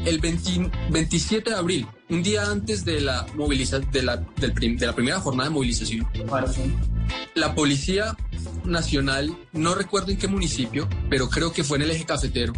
el 0.05 0.19
20 0.19 0.71
27 0.91 1.49
de 1.49 1.55
abril, 1.55 1.87
un 2.09 2.21
día 2.23 2.49
antes 2.49 2.85
de 2.85 3.01
la, 3.01 3.25
moviliza, 3.35 3.79
de 3.79 4.03
la, 4.03 4.17
del 4.37 4.53
prim- 4.53 4.77
de 4.77 4.85
la 4.85 4.93
primera 4.93 5.19
jornada 5.19 5.49
de 5.49 5.53
movilización, 5.55 6.07
la 7.35 7.55
Policía 7.55 8.15
Nacional, 8.63 9.35
no 9.53 9.75
recuerdo 9.75 10.11
en 10.11 10.17
qué 10.17 10.27
municipio, 10.27 10.87
pero 11.09 11.29
creo 11.29 11.51
que 11.51 11.63
fue 11.63 11.77
en 11.77 11.83
el 11.83 11.91
eje 11.91 12.05
cafetero, 12.05 12.53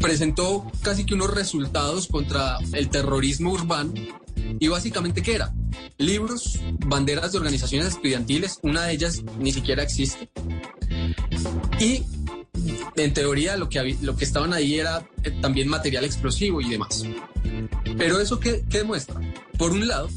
presentó 0.00 0.66
casi 0.82 1.04
que 1.04 1.14
unos 1.14 1.32
resultados 1.34 2.06
contra 2.08 2.58
el 2.72 2.88
terrorismo 2.88 3.52
urbano. 3.52 3.92
Y 4.58 4.68
básicamente, 4.68 5.22
¿qué 5.22 5.34
era? 5.36 5.54
Libros, 5.98 6.58
banderas 6.86 7.32
de 7.32 7.38
organizaciones 7.38 7.88
estudiantiles, 7.88 8.58
una 8.62 8.84
de 8.84 8.94
ellas 8.94 9.22
ni 9.38 9.52
siquiera 9.52 9.82
existe. 9.82 10.28
Y 11.78 12.02
en 12.96 13.12
teoría 13.14 13.56
lo 13.56 13.68
que, 13.68 13.96
lo 14.02 14.16
que 14.16 14.24
estaban 14.24 14.52
ahí 14.52 14.78
era 14.78 15.06
eh, 15.22 15.32
también 15.40 15.68
material 15.68 16.04
explosivo 16.04 16.60
y 16.60 16.68
demás. 16.68 17.04
Pero 17.96 18.20
eso 18.20 18.40
qué, 18.40 18.64
qué 18.68 18.78
demuestra? 18.78 19.20
Por 19.58 19.72
un 19.72 19.86
lado, 19.88 20.08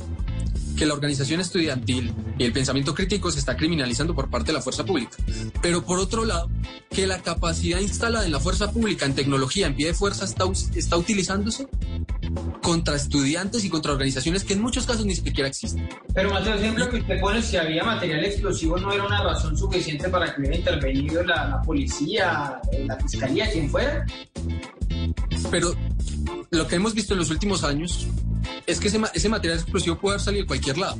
que 0.77 0.85
la 0.85 0.93
organización 0.93 1.39
estudiantil 1.39 2.13
y 2.37 2.43
el 2.43 2.53
pensamiento 2.53 2.93
crítico 2.93 3.31
se 3.31 3.39
está 3.39 3.55
criminalizando 3.55 4.15
por 4.15 4.29
parte 4.29 4.47
de 4.47 4.53
la 4.53 4.61
fuerza 4.61 4.85
pública. 4.85 5.17
Pero 5.61 5.83
por 5.83 5.99
otro 5.99 6.25
lado, 6.25 6.49
que 6.89 7.07
la 7.07 7.21
capacidad 7.21 7.79
instalada 7.79 8.25
en 8.25 8.31
la 8.31 8.39
fuerza 8.39 8.71
pública 8.71 9.05
en 9.05 9.15
tecnología, 9.15 9.67
en 9.67 9.75
pie 9.75 9.87
de 9.87 9.93
fuerza, 9.93 10.25
está, 10.25 10.45
está 10.75 10.97
utilizándose 10.97 11.67
contra 12.61 12.95
estudiantes 12.95 13.63
y 13.65 13.69
contra 13.69 13.91
organizaciones 13.91 14.43
que 14.43 14.53
en 14.53 14.61
muchos 14.61 14.85
casos 14.85 15.05
ni 15.05 15.15
siquiera 15.15 15.47
existen. 15.47 15.87
Pero 16.13 16.31
Mateo, 16.31 16.57
siempre 16.57 16.89
que 16.89 16.97
usted 16.97 17.19
pone 17.19 17.41
si 17.41 17.57
había 17.57 17.83
material 17.83 18.23
explosivo 18.25 18.77
no 18.77 18.91
era 18.91 19.05
una 19.05 19.23
razón 19.23 19.57
suficiente 19.57 20.09
para 20.09 20.33
que 20.33 20.41
hubiera 20.41 20.57
intervenido 20.57 21.23
la, 21.23 21.47
la 21.47 21.61
policía, 21.61 22.59
la 22.85 22.97
fiscalía, 22.97 23.51
quien 23.51 23.69
fuera. 23.69 24.05
Pero 25.51 25.75
lo 26.51 26.67
que 26.67 26.75
hemos 26.75 26.93
visto 26.93 27.13
en 27.13 27.19
los 27.19 27.29
últimos 27.29 27.63
años 27.63 28.07
es 28.67 28.79
que 28.79 28.87
ese, 28.87 28.99
ma- 28.99 29.11
ese 29.13 29.29
material 29.29 29.59
explosivo 29.59 29.97
puede 29.97 30.15
haber 30.15 30.25
salido 30.25 30.43
de 30.43 30.47
cualquier 30.47 30.77
lado. 30.77 30.97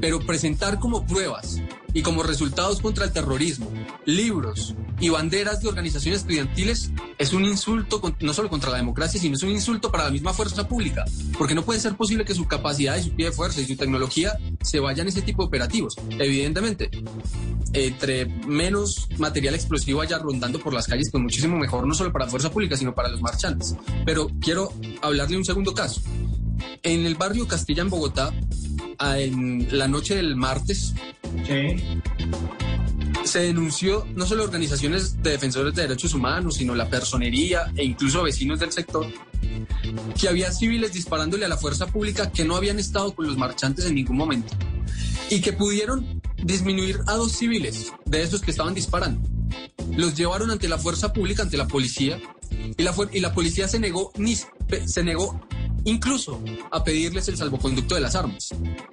Pero 0.00 0.20
presentar 0.20 0.78
como 0.78 1.04
pruebas 1.06 1.60
y 1.92 2.02
como 2.02 2.22
resultados 2.22 2.80
contra 2.80 3.04
el 3.04 3.12
terrorismo, 3.12 3.72
libros 4.04 4.74
y 5.00 5.08
banderas 5.08 5.60
de 5.62 5.68
organizaciones 5.68 6.20
estudiantiles 6.20 6.90
es 7.18 7.32
un 7.32 7.44
insulto 7.44 8.00
no 8.20 8.32
solo 8.34 8.48
contra 8.48 8.70
la 8.70 8.76
democracia, 8.76 9.20
sino 9.20 9.34
es 9.36 9.42
un 9.42 9.50
insulto 9.50 9.90
para 9.90 10.04
la 10.04 10.10
misma 10.10 10.32
fuerza 10.32 10.68
pública. 10.68 11.04
Porque 11.36 11.54
no 11.54 11.64
puede 11.64 11.80
ser 11.80 11.96
posible 11.96 12.24
que 12.24 12.34
su 12.34 12.46
capacidad 12.46 12.96
y 12.96 13.02
su 13.04 13.10
pie 13.10 13.26
de 13.26 13.32
fuerza 13.32 13.60
y 13.60 13.66
su 13.66 13.76
tecnología 13.76 14.38
se 14.62 14.78
vayan 14.80 15.06
a 15.06 15.10
ese 15.10 15.22
tipo 15.22 15.42
de 15.42 15.46
operativos. 15.48 15.94
Evidentemente, 16.18 16.90
entre 17.72 18.26
menos 18.26 19.08
material 19.18 19.54
explosivo 19.54 20.00
haya 20.00 20.18
rondando 20.18 20.58
por 20.60 20.72
las 20.72 20.86
calles, 20.86 21.08
pues 21.10 21.22
muchísimo 21.22 21.56
mejor, 21.58 21.86
no 21.86 21.94
solo 21.94 22.12
para 22.12 22.26
la 22.26 22.30
fuerza 22.30 22.50
pública, 22.50 22.76
sino 22.76 22.94
para 22.94 23.08
los 23.08 23.20
marchantes. 23.20 23.74
Pero 24.04 24.28
quiero 24.40 24.72
hablarle 25.02 25.36
un 25.36 25.44
segundo 25.44 25.74
caso. 25.74 26.00
En 26.82 27.06
el 27.06 27.14
barrio 27.14 27.46
Castilla, 27.46 27.82
en 27.82 27.90
Bogotá, 27.90 28.32
en 29.00 29.68
la 29.76 29.88
noche 29.88 30.16
del 30.16 30.36
martes, 30.36 30.94
se 33.24 33.40
denunció 33.40 34.06
no 34.14 34.26
solo 34.26 34.44
organizaciones 34.44 35.22
de 35.22 35.32
defensores 35.32 35.74
de 35.74 35.82
derechos 35.82 36.14
humanos, 36.14 36.56
sino 36.56 36.74
la 36.74 36.88
personería 36.88 37.72
e 37.76 37.84
incluso 37.84 38.22
vecinos 38.22 38.60
del 38.60 38.72
sector, 38.72 39.06
que 40.18 40.28
había 40.28 40.50
civiles 40.50 40.92
disparándole 40.92 41.44
a 41.44 41.48
la 41.48 41.56
fuerza 41.56 41.86
pública 41.86 42.30
que 42.30 42.44
no 42.44 42.56
habían 42.56 42.78
estado 42.78 43.14
con 43.14 43.26
los 43.26 43.36
marchantes 43.36 43.84
en 43.86 43.94
ningún 43.94 44.16
momento 44.16 44.54
y 45.30 45.40
que 45.40 45.52
pudieron 45.52 46.22
disminuir 46.42 47.00
a 47.06 47.14
dos 47.14 47.32
civiles 47.32 47.92
de 48.06 48.22
esos 48.22 48.40
que 48.40 48.50
estaban 48.50 48.74
disparando. 48.74 49.37
Los 49.96 50.14
llevaron 50.16 50.50
ante 50.50 50.68
la 50.68 50.78
fuerza 50.78 51.12
pública, 51.12 51.42
ante 51.42 51.56
la 51.56 51.66
policía, 51.66 52.20
y 52.76 52.82
la, 53.20 53.32
policía 53.32 53.68
se 53.68 53.78
negó, 53.78 54.12
ni, 54.16 54.36
se 54.36 55.02
negó 55.02 55.40
incluso 55.84 56.42
a 56.70 56.84
pedirles 56.84 57.28
el 57.28 57.36
salvoconducto 57.36 57.94
de 57.94 58.00
las 58.00 58.14
armas. 58.14 58.50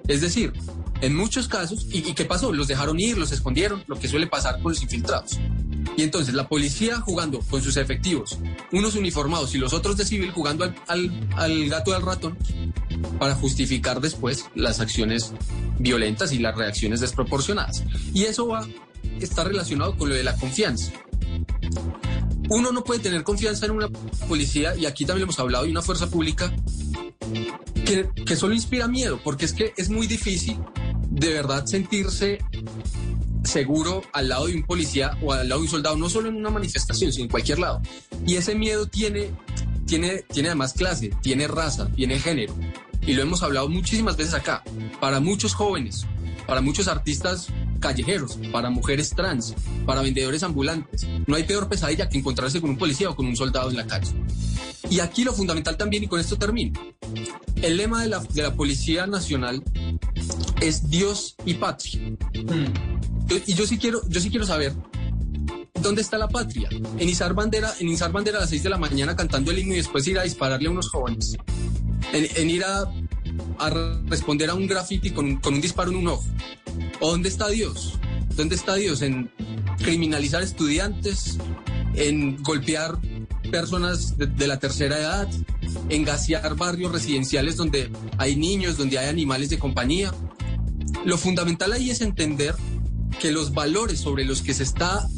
Es 0.08 0.20
decir, 0.20 0.52
en 1.00 1.14
muchos 1.14 1.48
casos, 1.48 1.86
¿y, 1.90 1.98
y 2.08 2.14
qué 2.14 2.24
pasó? 2.24 2.52
Los 2.52 2.68
dejaron 2.68 2.98
ir, 2.98 3.18
los 3.18 3.32
escondieron, 3.32 3.84
lo 3.86 3.98
que 3.98 4.08
suele 4.08 4.26
pasar 4.26 4.60
con 4.62 4.72
los 4.72 4.82
infiltrados. 4.82 5.38
Y 5.96 6.02
entonces 6.02 6.34
la 6.34 6.48
policía 6.48 7.00
jugando 7.00 7.40
con 7.40 7.62
sus 7.62 7.76
efectivos, 7.76 8.38
unos 8.72 8.94
uniformados 8.96 9.54
y 9.54 9.58
los 9.58 9.72
otros 9.72 9.96
de 9.96 10.04
civil 10.04 10.30
jugando 10.30 10.64
al, 10.64 10.74
al- 10.88 11.28
al 11.36 11.68
gato 11.68 11.90
y 11.90 11.94
al 11.94 12.02
ratón, 12.02 12.36
para 13.18 13.34
justificar 13.34 14.00
después 14.00 14.46
las 14.54 14.80
acciones 14.80 15.32
violentas 15.78 16.32
y 16.32 16.38
las 16.38 16.56
reacciones 16.56 17.00
desproporcionadas. 17.00 17.84
Y 18.14 18.24
eso 18.24 18.46
va, 18.48 18.66
está 19.20 19.44
relacionado 19.44 19.96
con 19.96 20.08
lo 20.08 20.14
de 20.14 20.24
la 20.24 20.36
confianza. 20.36 20.92
Uno 22.48 22.70
no 22.70 22.84
puede 22.84 23.00
tener 23.00 23.24
confianza 23.24 23.66
en 23.66 23.72
una 23.72 23.88
policía, 24.28 24.76
y 24.76 24.86
aquí 24.86 25.04
también 25.04 25.24
hemos 25.24 25.38
hablado, 25.38 25.66
y 25.66 25.70
una 25.70 25.82
fuerza 25.82 26.08
pública 26.08 26.54
que, 27.84 28.08
que 28.24 28.36
solo 28.36 28.54
inspira 28.54 28.86
miedo, 28.88 29.20
porque 29.22 29.44
es 29.44 29.52
que 29.52 29.74
es 29.76 29.88
muy 29.90 30.06
difícil 30.06 30.58
de 31.10 31.32
verdad 31.32 31.66
sentirse 31.66 32.38
seguro 33.46 34.02
al 34.12 34.28
lado 34.28 34.46
de 34.46 34.54
un 34.54 34.64
policía 34.64 35.16
o 35.22 35.32
al 35.32 35.48
lado 35.48 35.60
de 35.60 35.66
un 35.66 35.70
soldado, 35.70 35.96
no 35.96 36.10
solo 36.10 36.28
en 36.28 36.36
una 36.36 36.50
manifestación, 36.50 37.12
sino 37.12 37.24
en 37.24 37.30
cualquier 37.30 37.58
lado. 37.58 37.80
Y 38.26 38.36
ese 38.36 38.54
miedo 38.54 38.86
tiene, 38.86 39.30
tiene, 39.86 40.24
tiene 40.32 40.48
además 40.50 40.72
clase, 40.74 41.10
tiene 41.22 41.48
raza, 41.48 41.88
tiene 41.94 42.18
género. 42.18 42.54
Y 43.06 43.14
lo 43.14 43.22
hemos 43.22 43.42
hablado 43.42 43.68
muchísimas 43.68 44.16
veces 44.16 44.34
acá. 44.34 44.62
Para 45.00 45.20
muchos 45.20 45.54
jóvenes, 45.54 46.06
para 46.46 46.60
muchos 46.60 46.88
artistas 46.88 47.48
callejeros, 47.80 48.38
para 48.52 48.70
mujeres 48.70 49.10
trans, 49.10 49.54
para 49.84 50.00
vendedores 50.02 50.42
ambulantes, 50.42 51.06
no 51.26 51.36
hay 51.36 51.44
peor 51.44 51.68
pesadilla 51.68 52.08
que 52.08 52.18
encontrarse 52.18 52.60
con 52.60 52.70
un 52.70 52.78
policía 52.78 53.10
o 53.10 53.16
con 53.16 53.26
un 53.26 53.36
soldado 53.36 53.70
en 53.70 53.76
la 53.76 53.86
calle. 53.86 54.12
Y 54.88 55.00
aquí 55.00 55.24
lo 55.24 55.32
fundamental 55.32 55.76
también, 55.76 56.04
y 56.04 56.06
con 56.06 56.20
esto 56.20 56.36
termino, 56.38 56.78
el 57.60 57.76
lema 57.76 58.02
de 58.02 58.08
la, 58.08 58.20
de 58.20 58.42
la 58.42 58.54
Policía 58.54 59.06
Nacional 59.06 59.62
es 60.60 60.88
Dios 60.88 61.34
y 61.44 61.54
patria. 61.54 62.00
Yo- 63.26 63.36
y 63.46 63.54
yo 63.54 63.66
sí 63.66 63.78
quiero, 63.78 64.00
yo 64.08 64.20
sí 64.20 64.30
quiero 64.30 64.46
saber 64.46 64.72
dónde 65.82 66.02
está 66.02 66.16
la 66.18 66.28
patria. 66.28 66.68
En 66.98 67.08
izar 67.08 67.34
bandera, 67.34 67.72
en 67.80 67.88
izar 67.88 68.12
bandera 68.12 68.38
a 68.38 68.42
las 68.42 68.50
6 68.50 68.62
de 68.62 68.70
la 68.70 68.78
mañana 68.78 69.16
cantando 69.16 69.50
el 69.50 69.58
himno 69.58 69.74
y 69.74 69.78
después 69.78 70.06
ir 70.06 70.18
a 70.18 70.22
dispararle 70.22 70.68
a 70.68 70.70
unos 70.70 70.88
jóvenes. 70.90 71.36
En, 72.12 72.26
en 72.36 72.50
ir 72.50 72.64
a, 72.64 72.84
a 73.58 73.70
responder 74.06 74.50
a 74.50 74.54
un 74.54 74.66
graffiti 74.66 75.10
con, 75.10 75.24
un- 75.26 75.36
con 75.36 75.54
un 75.54 75.60
disparo 75.60 75.90
en 75.90 75.96
un 75.98 76.08
ojo. 76.08 76.24
¿O 77.00 77.10
dónde 77.10 77.28
está 77.28 77.48
Dios? 77.48 77.94
¿Dónde 78.34 78.54
está 78.54 78.74
Dios? 78.74 79.02
En 79.02 79.30
criminalizar 79.78 80.42
estudiantes, 80.42 81.38
en 81.94 82.42
golpear 82.42 82.98
personas 83.50 84.16
de, 84.18 84.46
la 84.46 84.58
tercera 84.58 84.98
edad, 84.98 85.28
en 85.88 86.04
gasear 86.04 86.56
barrios 86.56 86.92
residenciales 86.92 87.56
donde 87.56 87.90
hay 88.18 88.36
niños, 88.36 88.76
donde 88.76 88.98
hay 88.98 89.08
animales 89.08 89.50
de 89.50 89.58
compañía. 89.58 90.12
Lo 91.04 91.16
fundamental 91.16 91.72
ahí 91.72 91.90
es 91.90 92.00
entender 92.00 92.54
que 93.20 93.30
los 93.32 93.54
valores 93.54 94.00
sobre 94.00 94.24
los 94.24 94.42
que 94.42 94.52
se 94.52 94.62
está 94.64 95.08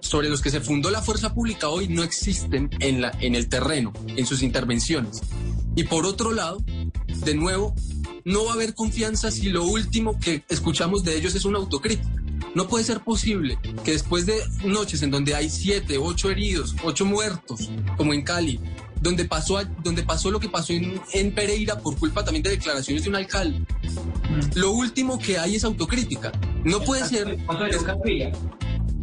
sobre 0.00 0.28
los 0.28 0.42
que 0.42 0.50
se 0.50 0.60
fundó 0.60 0.90
la 0.90 1.00
fuerza 1.00 1.32
pública 1.32 1.68
hoy 1.68 1.88
no 1.88 2.02
existen 2.02 2.68
en 2.80 3.00
la 3.00 3.16
en 3.20 3.34
el 3.34 3.48
terreno 3.48 3.92
en 4.06 4.26
sus 4.26 4.42
intervenciones 4.42 5.22
y 5.74 5.84
por 5.84 6.04
otro 6.04 6.32
lado 6.32 6.62
de 7.24 7.34
nuevo 7.34 7.74
no 8.24 8.44
va 8.44 8.52
a 8.52 8.54
haber 8.54 8.74
confianza 8.74 9.30
si 9.30 9.48
lo 9.48 9.64
último 9.64 10.18
que 10.18 10.42
escuchamos 10.48 11.04
de 11.04 11.16
ellos 11.16 11.34
es 11.34 11.44
una 11.44 11.58
autocrítica. 11.58 12.10
No 12.54 12.66
puede 12.68 12.84
ser 12.84 13.00
posible 13.00 13.58
que 13.84 13.92
después 13.92 14.26
de 14.26 14.40
noches 14.64 15.02
en 15.02 15.10
donde 15.10 15.34
hay 15.34 15.48
siete, 15.48 15.98
ocho 15.98 16.30
heridos, 16.30 16.74
ocho 16.82 17.04
muertos, 17.04 17.70
como 17.96 18.14
en 18.14 18.22
Cali, 18.22 18.58
donde 19.00 19.26
pasó, 19.26 19.60
donde 19.84 20.02
pasó 20.02 20.30
lo 20.30 20.40
que 20.40 20.48
pasó 20.48 20.72
en, 20.72 21.00
en 21.12 21.34
Pereira 21.34 21.78
por 21.78 21.96
culpa 21.98 22.24
también 22.24 22.42
de 22.42 22.50
declaraciones 22.50 23.04
de 23.04 23.10
un 23.10 23.16
alcalde, 23.16 23.64
lo 24.54 24.72
último 24.72 25.18
que 25.18 25.38
hay 25.38 25.56
es 25.56 25.64
autocrítica. 25.64 26.32
No 26.64 26.80
puede 26.80 27.06
ser 27.06 27.38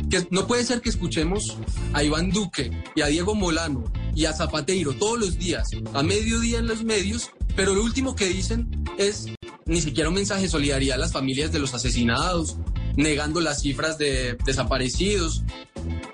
que 0.10 0.28
no 0.30 0.46
puede 0.48 0.64
ser 0.64 0.82
que 0.82 0.90
escuchemos 0.90 1.58
a 1.94 2.04
Iván 2.04 2.30
Duque 2.30 2.72
y 2.96 3.02
a 3.02 3.08
Diego 3.08 3.36
Molano 3.36 3.84
y 4.16 4.26
a 4.26 4.34
Zapateiro 4.34 4.94
todos 4.94 5.20
los 5.20 5.38
días, 5.40 5.72
a 5.94 6.04
mediodía 6.04 6.60
en 6.60 6.68
los 6.68 6.84
medios, 6.84 7.32
pero 7.56 7.74
lo 7.74 7.84
último 7.84 8.16
que 8.16 8.26
dicen 8.26 8.84
es 8.98 9.28
ni 9.66 9.82
siquiera 9.82 10.10
un 10.10 10.16
mensaje 10.16 10.44
de 10.44 10.50
solidaridad 10.50 10.96
a 10.96 11.00
las 11.00 11.12
familias 11.12 11.52
de 11.52 11.60
los 11.60 11.74
asesinados, 11.74 12.58
negando 12.96 13.40
las 13.40 13.62
cifras 13.62 13.98
de 13.98 14.38
desaparecidos, 14.46 15.44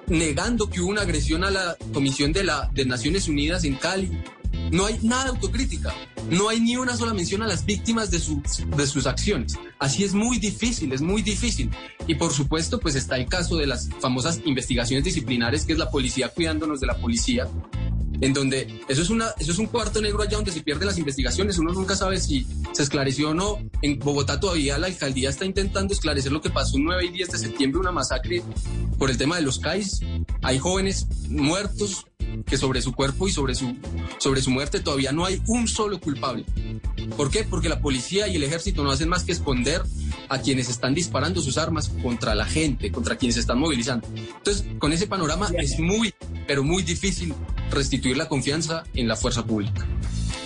negando 0.08 0.70
que 0.70 0.82
hubo 0.82 0.90
una 0.90 1.02
agresión 1.02 1.44
a 1.44 1.52
la 1.52 1.78
Comisión 1.94 2.32
de, 2.34 2.44
la, 2.44 2.70
de 2.74 2.86
Naciones 2.86 3.28
Unidas 3.28 3.64
en 3.64 3.76
Cali. 3.76 4.12
No 4.72 4.86
hay 4.86 5.00
nada 5.02 5.26
de 5.26 5.30
autocrítica, 5.30 5.94
no 6.30 6.50
hay 6.50 6.60
ni 6.60 6.78
una 6.78 6.96
sola 6.96 7.14
mención 7.14 7.42
a 7.42 7.48
las 7.48 7.66
víctimas 7.66 8.12
de 8.12 8.20
sus, 8.20 8.64
de 8.76 8.88
sus 8.88 9.08
acciones. 9.08 9.58
Así 9.80 10.04
es 10.04 10.14
muy 10.14 10.38
difícil, 10.38 10.94
es 10.94 11.02
muy 11.02 11.24
difícil. 11.24 11.72
Y 12.06 12.16
por 12.16 12.32
supuesto, 12.34 12.80
pues 12.80 12.96
está 12.96 13.18
el 13.18 13.28
caso 13.28 13.58
de 13.58 13.66
las 13.66 13.90
famosas 14.00 14.42
investigaciones 14.46 15.04
disciplinares, 15.04 15.66
que 15.66 15.74
es 15.74 15.80
la 15.80 15.90
policía 15.90 16.30
cuidándonos 16.30 16.80
de 16.80 16.88
la 16.88 16.98
policía, 16.98 17.48
en 18.22 18.34
donde 18.34 18.82
eso 18.88 19.01
es, 19.01 19.09
una, 19.09 19.30
eso 19.39 19.51
es 19.51 19.57
un 19.57 19.67
cuarto 19.67 20.01
negro 20.01 20.22
allá 20.22 20.38
donde 20.38 20.51
se 20.51 20.61
pierden 20.61 20.88
las 20.88 20.97
investigaciones, 20.97 21.57
uno 21.57 21.74
nunca 21.74 21.95
sabe 21.95 22.20
si 22.20 22.45
se 22.74 22.84
esclareció 22.84 23.30
o 23.30 23.34
no. 23.34 23.57
En 23.82 23.99
Bogotá 23.99 24.39
todavía 24.39 24.78
la 24.78 24.88
alcaldía 24.88 25.30
está 25.30 25.45
intentando 25.45 25.93
esclarecer 25.93 26.32
lo 26.32 26.41
que 26.41 26.49
pasó 26.49 26.78
el 26.78 26.84
9 26.84 27.05
y 27.05 27.09
10 27.09 27.32
de 27.32 27.38
septiembre, 27.38 27.80
una 27.80 27.91
masacre 27.91 28.43
por 28.97 29.09
el 29.09 29.17
tema 29.17 29.38
de 29.38 29.41
los 29.43 29.59
CAIs. 29.59 30.01
Hay 30.41 30.59
jóvenes 30.59 31.07
muertos 31.30 32.05
que 32.45 32.57
sobre 32.57 32.82
su 32.82 32.93
cuerpo 32.93 33.28
y 33.28 33.32
sobre 33.32 33.55
su, 33.55 33.76
sobre 34.17 34.41
su 34.41 34.51
muerte 34.51 34.80
todavía 34.80 35.11
no 35.11 35.26
hay 35.26 35.41
un 35.47 35.67
solo 35.67 35.99
culpable. 35.99 36.45
¿Por 37.15 37.32
qué? 37.32 37.43
Porque 37.43 37.70
la 37.70 37.82
policía 37.82 38.28
y 38.28 38.36
el 38.36 38.43
ejército 38.43 38.84
no 38.84 38.91
hacen 38.91 39.09
más 39.09 39.24
que 39.24 39.32
esconder 39.32 39.82
a 40.30 40.39
quienes 40.39 40.70
están 40.70 40.93
disparando 40.93 41.41
sus 41.41 41.57
armas 41.57 41.89
contra 42.03 42.36
la 42.36 42.45
gente, 42.45 42.91
contra 42.91 43.17
quienes 43.17 43.36
se 43.36 43.41
están 43.41 43.59
movilizando. 43.59 44.07
Entonces, 44.15 44.65
con 44.78 44.93
ese 44.93 45.07
panorama 45.07 45.49
es 45.57 45.80
muy, 45.80 46.13
pero 46.47 46.63
muy 46.63 46.84
difícil 46.84 47.34
restituir 47.72 48.17
la 48.17 48.28
confianza 48.28 48.84
en 48.93 49.07
la 49.07 49.15
fuerza 49.15 49.45
pública. 49.45 49.86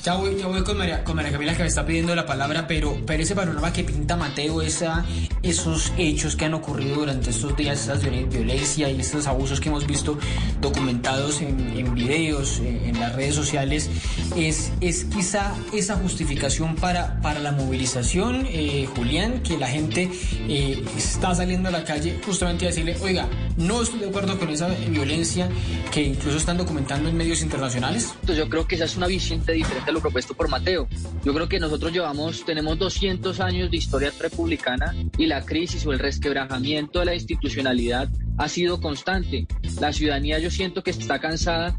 Ya 0.03 0.15
voy, 0.15 0.35
ya 0.37 0.47
voy 0.47 0.61
con, 0.63 0.77
María, 0.77 1.01
con 1.05 1.15
María 1.15 1.31
Camila 1.31 1.55
que 1.55 1.61
me 1.63 1.69
está 1.69 1.85
pidiendo 1.85 2.13
la 2.13 2.25
palabra, 2.25 2.67
pero, 2.67 2.97
pero 3.07 3.23
ese 3.23 3.35
panorama 3.35 3.71
que 3.71 3.85
pinta 3.85 4.17
Mateo, 4.17 4.61
esa, 4.61 5.05
esos 5.43 5.93
hechos 5.97 6.35
que 6.35 6.43
han 6.43 6.53
ocurrido 6.53 6.95
durante 6.95 7.29
estos 7.29 7.55
días, 7.55 7.83
esa 7.83 7.95
violen- 7.95 8.27
violencia 8.29 8.89
y 8.89 8.99
estos 8.99 9.27
abusos 9.27 9.61
que 9.61 9.69
hemos 9.69 9.87
visto 9.87 10.17
documentados 10.59 11.39
en, 11.41 11.57
en 11.77 11.95
videos, 11.95 12.59
en, 12.59 12.83
en 12.83 12.99
las 12.99 13.15
redes 13.15 13.33
sociales, 13.35 13.89
es, 14.35 14.73
es 14.81 15.05
quizá 15.05 15.55
esa 15.71 15.95
justificación 15.95 16.75
para, 16.75 17.21
para 17.21 17.39
la 17.39 17.53
movilización, 17.53 18.45
eh, 18.49 18.89
Julián, 18.97 19.41
que 19.41 19.57
la 19.57 19.69
gente 19.69 20.11
eh, 20.49 20.83
está 20.97 21.33
saliendo 21.33 21.69
a 21.69 21.71
la 21.71 21.85
calle 21.85 22.19
justamente 22.25 22.65
a 22.65 22.69
decirle, 22.71 22.97
oiga, 23.01 23.29
no 23.57 23.81
estoy 23.81 23.99
de 23.99 24.09
acuerdo 24.09 24.37
con 24.37 24.49
esa 24.49 24.67
violencia 24.67 25.49
que 25.91 26.01
incluso 26.01 26.37
están 26.37 26.57
documentando 26.57 27.09
en 27.09 27.17
medios 27.17 27.41
internacionales. 27.41 28.11
Entonces 28.13 28.37
yo 28.37 28.49
creo 28.49 28.67
que 28.67 28.75
esa 28.75 28.85
es 28.85 28.97
una 28.97 29.07
visión 29.07 29.43
diferente 29.45 29.89
a 29.89 29.93
lo 29.93 30.01
propuesto 30.01 30.33
por 30.33 30.49
Mateo. 30.49 30.87
Yo 31.23 31.33
creo 31.33 31.47
que 31.47 31.59
nosotros 31.59 31.91
llevamos, 31.91 32.45
tenemos 32.45 32.77
200 32.79 33.39
años 33.39 33.71
de 33.71 33.77
historia 33.77 34.11
republicana 34.19 34.95
y 35.17 35.27
la 35.27 35.45
crisis 35.45 35.85
o 35.85 35.93
el 35.93 35.99
resquebrajamiento 35.99 36.99
de 36.99 37.05
la 37.05 37.15
institucionalidad 37.15 38.09
ha 38.37 38.49
sido 38.49 38.81
constante. 38.81 39.47
La 39.79 39.93
ciudadanía 39.93 40.39
yo 40.39 40.49
siento 40.49 40.83
que 40.83 40.91
está 40.91 41.19
cansada 41.19 41.77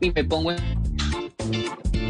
y 0.00 0.10
me 0.10 0.24
pongo 0.24 0.52
en 0.52 0.58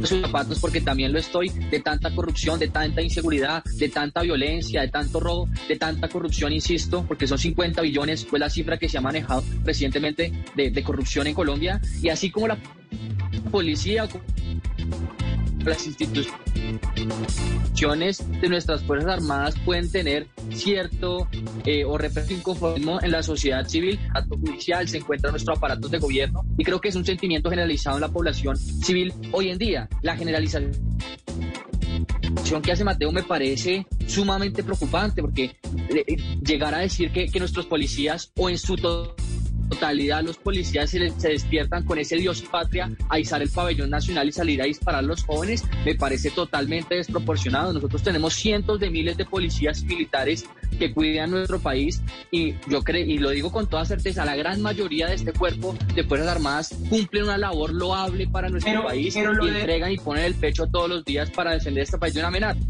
sus 0.07 0.21
zapatos 0.21 0.59
porque 0.59 0.81
también 0.81 1.13
lo 1.13 1.19
estoy 1.19 1.49
de 1.49 1.81
tanta 1.81 2.15
corrupción, 2.15 2.59
de 2.59 2.69
tanta 2.69 3.03
inseguridad, 3.03 3.63
de 3.65 3.89
tanta 3.89 4.23
violencia, 4.23 4.83
de 4.83 4.89
tanto 4.89 5.21
robo, 5.21 5.49
de 5.69 5.77
tanta 5.77 6.09
corrupción, 6.09 6.53
insisto, 6.53 7.05
porque 7.07 7.27
son 7.27 7.39
50 7.39 7.83
billones, 7.83 8.27
fue 8.27 8.39
la 8.39 8.51
cifra 8.51 8.79
que 8.79 8.89
se 8.89 8.99
ha 8.99 9.01
manejado 9.01 9.45
recientemente 9.65 10.33
de, 10.55 10.71
de 10.71 10.83
corrupción 10.83 11.27
en 11.27 11.35
Colombia, 11.35 11.81
y 12.03 12.09
así 12.09 12.31
como 12.31 12.49
la 12.49 12.59
policía, 13.51 14.09
las 15.65 15.87
instituciones 15.87 16.41
de 18.41 18.49
nuestras 18.49 18.83
Fuerzas 18.83 19.11
Armadas 19.13 19.55
pueden 19.65 19.91
tener 19.91 20.27
cierto 20.53 21.29
eh, 21.65 21.85
o 21.85 21.97
repetir 21.99 22.39
inconformismo 22.39 23.01
en 23.03 23.11
la 23.11 23.23
sociedad 23.23 23.67
civil, 23.67 23.99
acto 24.15 24.37
judicial, 24.37 24.89
se 24.89 24.99
encuentran 24.99 25.33
nuestros 25.33 25.59
aparatos 25.59 25.91
de 25.91 25.99
gobierno 25.99 26.45
y 26.59 26.65
creo 26.65 26.81
que 26.81 26.89
es 26.89 26.97
un 26.97 27.05
sentimiento 27.05 27.51
generalizado 27.51 27.97
en 27.97 28.03
la 28.03 28.09
población 28.09 28.57
civil 28.57 29.13
hoy 29.33 29.51
en 29.51 29.59
día. 29.59 29.89
La 30.03 30.17
generalización 30.17 30.73
que 32.63 32.73
hace 32.73 32.83
Mateo 32.85 33.13
me 33.13 33.23
parece 33.23 33.87
sumamente 34.07 34.63
preocupante 34.65 35.21
porque 35.23 35.57
eh, 35.91 36.17
llegar 36.45 36.75
a 36.75 36.79
decir 36.79 37.13
que, 37.13 37.27
que 37.29 37.39
nuestros 37.39 37.67
policías 37.67 38.33
o 38.37 38.51
en 38.51 38.59
su 38.59 38.77
to- 38.77 39.15
totalidad 39.71 40.23
los 40.23 40.37
policías 40.37 40.91
se, 40.91 40.99
les- 40.99 41.15
se 41.17 41.29
despiertan 41.31 41.85
con 41.85 41.99
ese 41.99 42.17
Dios 42.17 42.43
y 42.43 42.47
patria 42.47 42.91
a 43.09 43.19
izar 43.19 43.41
el 43.43 43.49
pabellón 43.49 43.89
nacional 43.91 44.29
y 44.29 44.33
salir 44.33 44.61
a 44.61 44.67
disparar 44.67 44.99
a 45.01 45.07
los 45.07 45.25
jóvenes, 45.25 45.65
me 45.85 45.95
parece 45.95 46.31
totalmente 46.31 46.97
desproporcionado. 46.97 47.73
Nosotros 47.73 48.03
tenemos 48.03 48.35
cientos 48.35 48.79
de 48.81 48.91
miles 48.91 49.17
de 49.17 49.25
policías 49.25 49.83
militares 49.85 50.45
que 50.79 50.93
cuidan 50.93 51.31
nuestro 51.31 51.59
país 51.61 52.03
y 52.31 52.55
yo 52.69 52.83
creo, 52.83 53.05
y 53.07 53.19
lo 53.19 53.31
digo 53.31 53.51
con 53.51 53.69
toda 53.69 53.85
certeza, 53.85 54.25
la 54.25 54.37
gran 54.37 54.61
mayoría 54.63 55.07
de 55.09 55.15
este 55.15 55.33
cuerpo 55.33 55.75
de 55.95 56.05
Fuerzas 56.05 56.29
Armadas 56.29 56.75
cumplen 56.89 57.25
una 57.25 57.39
labor 57.39 57.73
loable 57.73 58.27
para 58.29 58.49
nuestro 58.49 58.73
Pero- 58.73 58.85
país 58.85 59.15
pero 59.15 59.33
y 59.47 59.51
de- 59.51 59.61
entregan 59.61 59.93
y 59.93 59.97
ponen 59.99 60.25
el 60.25 60.35
pecho 60.35 60.67
todos 60.67 60.89
los 60.89 61.05
días 61.05 61.31
para 61.31 61.53
defender 61.53 61.85
este 61.85 61.99
país 61.99 62.15
de 62.15 62.21
una 62.21 62.29
amenaza. 62.29 62.61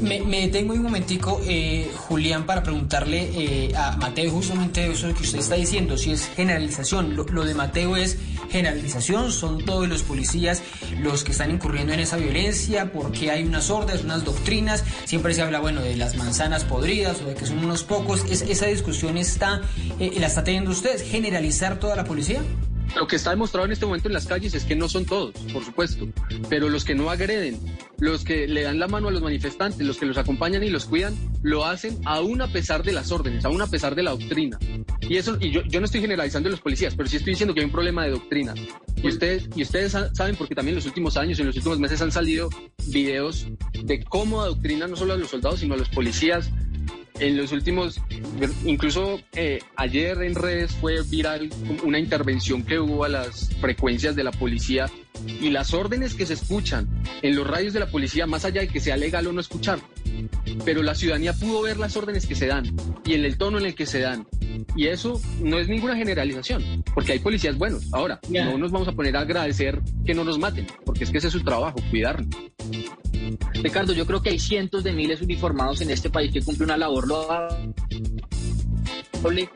Me, 0.00 0.20
me 0.20 0.42
detengo 0.42 0.72
un 0.74 0.82
momentico, 0.82 1.40
eh, 1.46 1.90
Julián, 1.94 2.46
para 2.46 2.62
preguntarle 2.62 3.30
eh, 3.34 3.72
a 3.76 3.96
Mateo 3.96 4.30
justamente 4.30 4.86
eso 4.90 5.06
que 5.14 5.22
usted 5.22 5.38
está 5.40 5.56
diciendo, 5.56 5.96
si 5.96 6.12
es 6.12 6.27
generalización. 6.36 7.16
Lo, 7.16 7.24
de 7.44 7.54
Mateo 7.54 7.96
es 7.96 8.18
generalización, 8.50 9.30
son 9.32 9.64
todos 9.64 9.88
los 9.88 10.02
policías 10.02 10.62
los 11.00 11.22
que 11.24 11.32
están 11.32 11.50
incurriendo 11.50 11.92
en 11.92 12.00
esa 12.00 12.16
violencia, 12.16 12.92
porque 12.92 13.30
hay 13.30 13.44
unas 13.44 13.70
órdenes, 13.70 14.04
unas 14.04 14.24
doctrinas, 14.24 14.84
siempre 15.04 15.34
se 15.34 15.42
habla, 15.42 15.60
bueno, 15.60 15.80
de 15.82 15.96
las 15.96 16.16
manzanas 16.16 16.64
podridas 16.64 17.20
o 17.22 17.26
de 17.26 17.34
que 17.34 17.46
son 17.46 17.58
unos 17.58 17.82
pocos. 17.84 18.24
Es- 18.30 18.42
esa 18.42 18.66
discusión 18.66 19.16
está, 19.18 19.60
eh, 20.00 20.12
la 20.18 20.26
está 20.26 20.44
teniendo 20.44 20.70
usted, 20.70 21.00
generalizar 21.04 21.78
toda 21.78 21.96
la 21.96 22.04
policía. 22.04 22.40
Lo 22.96 23.06
que 23.06 23.16
está 23.16 23.30
demostrado 23.30 23.66
en 23.66 23.72
este 23.72 23.86
momento 23.86 24.08
en 24.08 24.14
las 24.14 24.26
calles 24.26 24.54
es 24.54 24.64
que 24.64 24.74
no 24.74 24.88
son 24.88 25.04
todos, 25.04 25.32
por 25.52 25.64
supuesto, 25.64 26.08
pero 26.48 26.68
los 26.68 26.84
que 26.84 26.94
no 26.94 27.10
agreden, 27.10 27.58
los 27.98 28.24
que 28.24 28.48
le 28.48 28.62
dan 28.62 28.78
la 28.78 28.88
mano 28.88 29.08
a 29.08 29.10
los 29.10 29.22
manifestantes, 29.22 29.86
los 29.86 29.98
que 29.98 30.06
los 30.06 30.16
acompañan 30.18 30.64
y 30.64 30.70
los 30.70 30.86
cuidan, 30.86 31.14
lo 31.42 31.64
hacen 31.64 31.98
aún 32.06 32.40
a 32.42 32.48
pesar 32.48 32.82
de 32.82 32.92
las 32.92 33.12
órdenes, 33.12 33.44
aún 33.44 33.60
a 33.62 33.66
pesar 33.68 33.94
de 33.94 34.02
la 34.02 34.10
doctrina. 34.12 34.58
Y 35.08 35.16
eso, 35.16 35.36
y 35.40 35.50
yo, 35.52 35.62
no 35.80 35.84
estoy 35.84 36.00
generalizando 36.00 36.48
a 36.48 36.50
los 36.50 36.60
policías, 36.60 36.94
pero 36.96 37.08
sí 37.08 37.16
estoy 37.16 37.32
diciendo 37.34 37.54
que 37.54 37.60
hay 37.60 37.66
un 37.66 37.72
problema 37.72 38.04
de 38.04 38.10
doctrina. 38.10 38.54
Y 38.96 39.06
ustedes, 39.06 39.48
y 39.54 39.62
ustedes 39.62 39.92
sa- 39.92 40.12
saben, 40.14 40.34
porque 40.34 40.54
también 40.56 40.72
en 40.72 40.76
los 40.76 40.86
últimos 40.86 41.16
años, 41.16 41.38
en 41.38 41.46
los 41.46 41.56
últimos 41.56 41.78
meses 41.78 42.02
han 42.02 42.10
salido 42.10 42.48
videos 42.88 43.46
de 43.84 44.02
cómo 44.04 44.40
adoctrinan 44.42 44.90
no 44.90 44.96
solo 44.96 45.12
a 45.12 45.16
los 45.16 45.30
soldados, 45.30 45.60
sino 45.60 45.74
a 45.74 45.76
los 45.76 45.88
policías 45.88 46.50
en 47.20 47.36
los 47.36 47.52
últimos, 47.52 48.00
incluso 48.64 49.20
eh, 49.34 49.60
ayer 49.76 50.22
en 50.22 50.34
redes 50.34 50.72
fue 50.72 51.02
viral 51.02 51.50
una 51.82 51.98
intervención 51.98 52.62
que 52.62 52.78
hubo 52.78 53.04
a 53.04 53.08
las 53.08 53.50
frecuencias 53.60 54.14
de 54.14 54.24
la 54.24 54.30
policía 54.30 54.90
y 55.40 55.50
las 55.50 55.74
órdenes 55.74 56.14
que 56.14 56.26
se 56.26 56.34
escuchan 56.34 56.88
en 57.22 57.34
los 57.34 57.46
radios 57.46 57.72
de 57.72 57.80
la 57.80 57.86
policía, 57.86 58.26
más 58.26 58.44
allá 58.44 58.60
de 58.60 58.68
que 58.68 58.80
sea 58.80 58.96
legal 58.96 59.26
o 59.26 59.32
no 59.32 59.40
escuchar, 59.40 59.80
pero 60.64 60.82
la 60.82 60.94
ciudadanía 60.94 61.32
pudo 61.32 61.62
ver 61.62 61.78
las 61.78 61.96
órdenes 61.96 62.26
que 62.26 62.34
se 62.34 62.46
dan 62.46 62.64
y 63.04 63.14
en 63.14 63.24
el 63.24 63.36
tono 63.36 63.58
en 63.58 63.66
el 63.66 63.74
que 63.74 63.86
se 63.86 64.00
dan. 64.00 64.26
Y 64.76 64.86
eso 64.88 65.20
no 65.40 65.58
es 65.58 65.68
ninguna 65.68 65.96
generalización, 65.96 66.84
porque 66.94 67.12
hay 67.12 67.18
policías 67.18 67.56
buenos. 67.56 67.84
Ahora, 67.92 68.20
no 68.28 68.58
nos 68.58 68.70
vamos 68.70 68.88
a 68.88 68.92
poner 68.92 69.16
a 69.16 69.20
agradecer 69.20 69.80
que 70.04 70.14
no 70.14 70.24
nos 70.24 70.38
maten, 70.38 70.66
porque 70.84 71.04
es 71.04 71.10
que 71.10 71.18
ese 71.18 71.28
es 71.28 71.32
su 71.32 71.42
trabajo, 71.42 71.80
cuidarnos. 71.90 72.28
Ricardo, 73.62 73.92
yo 73.92 74.06
creo 74.06 74.22
que 74.22 74.30
hay 74.30 74.38
cientos 74.38 74.84
de 74.84 74.92
miles 74.92 75.20
uniformados 75.20 75.80
en 75.80 75.90
este 75.90 76.10
país 76.10 76.32
que 76.32 76.42
cumplen 76.42 76.68
una 76.70 76.76
labor 76.76 77.08
loable 77.08 77.74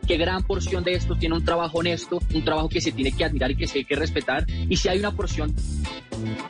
que 0.07 0.17
gran 0.17 0.43
porción 0.43 0.85
de 0.85 0.95
estos 0.95 1.19
tiene 1.19 1.35
un 1.35 1.45
trabajo 1.45 1.79
honesto, 1.79 2.19
un 2.35 2.45
trabajo 2.45 2.69
que 2.69 2.81
se 2.81 2.93
tiene 2.93 3.13
que 3.13 3.25
admirar 3.25 3.51
y 3.51 3.57
que 3.57 3.67
se 3.67 3.79
hay 3.79 3.85
que 3.85 3.97
respetar. 3.97 4.47
Y 4.69 4.77
si 4.77 4.89
hay 4.89 4.99
una 4.99 5.13
porción 5.13 5.55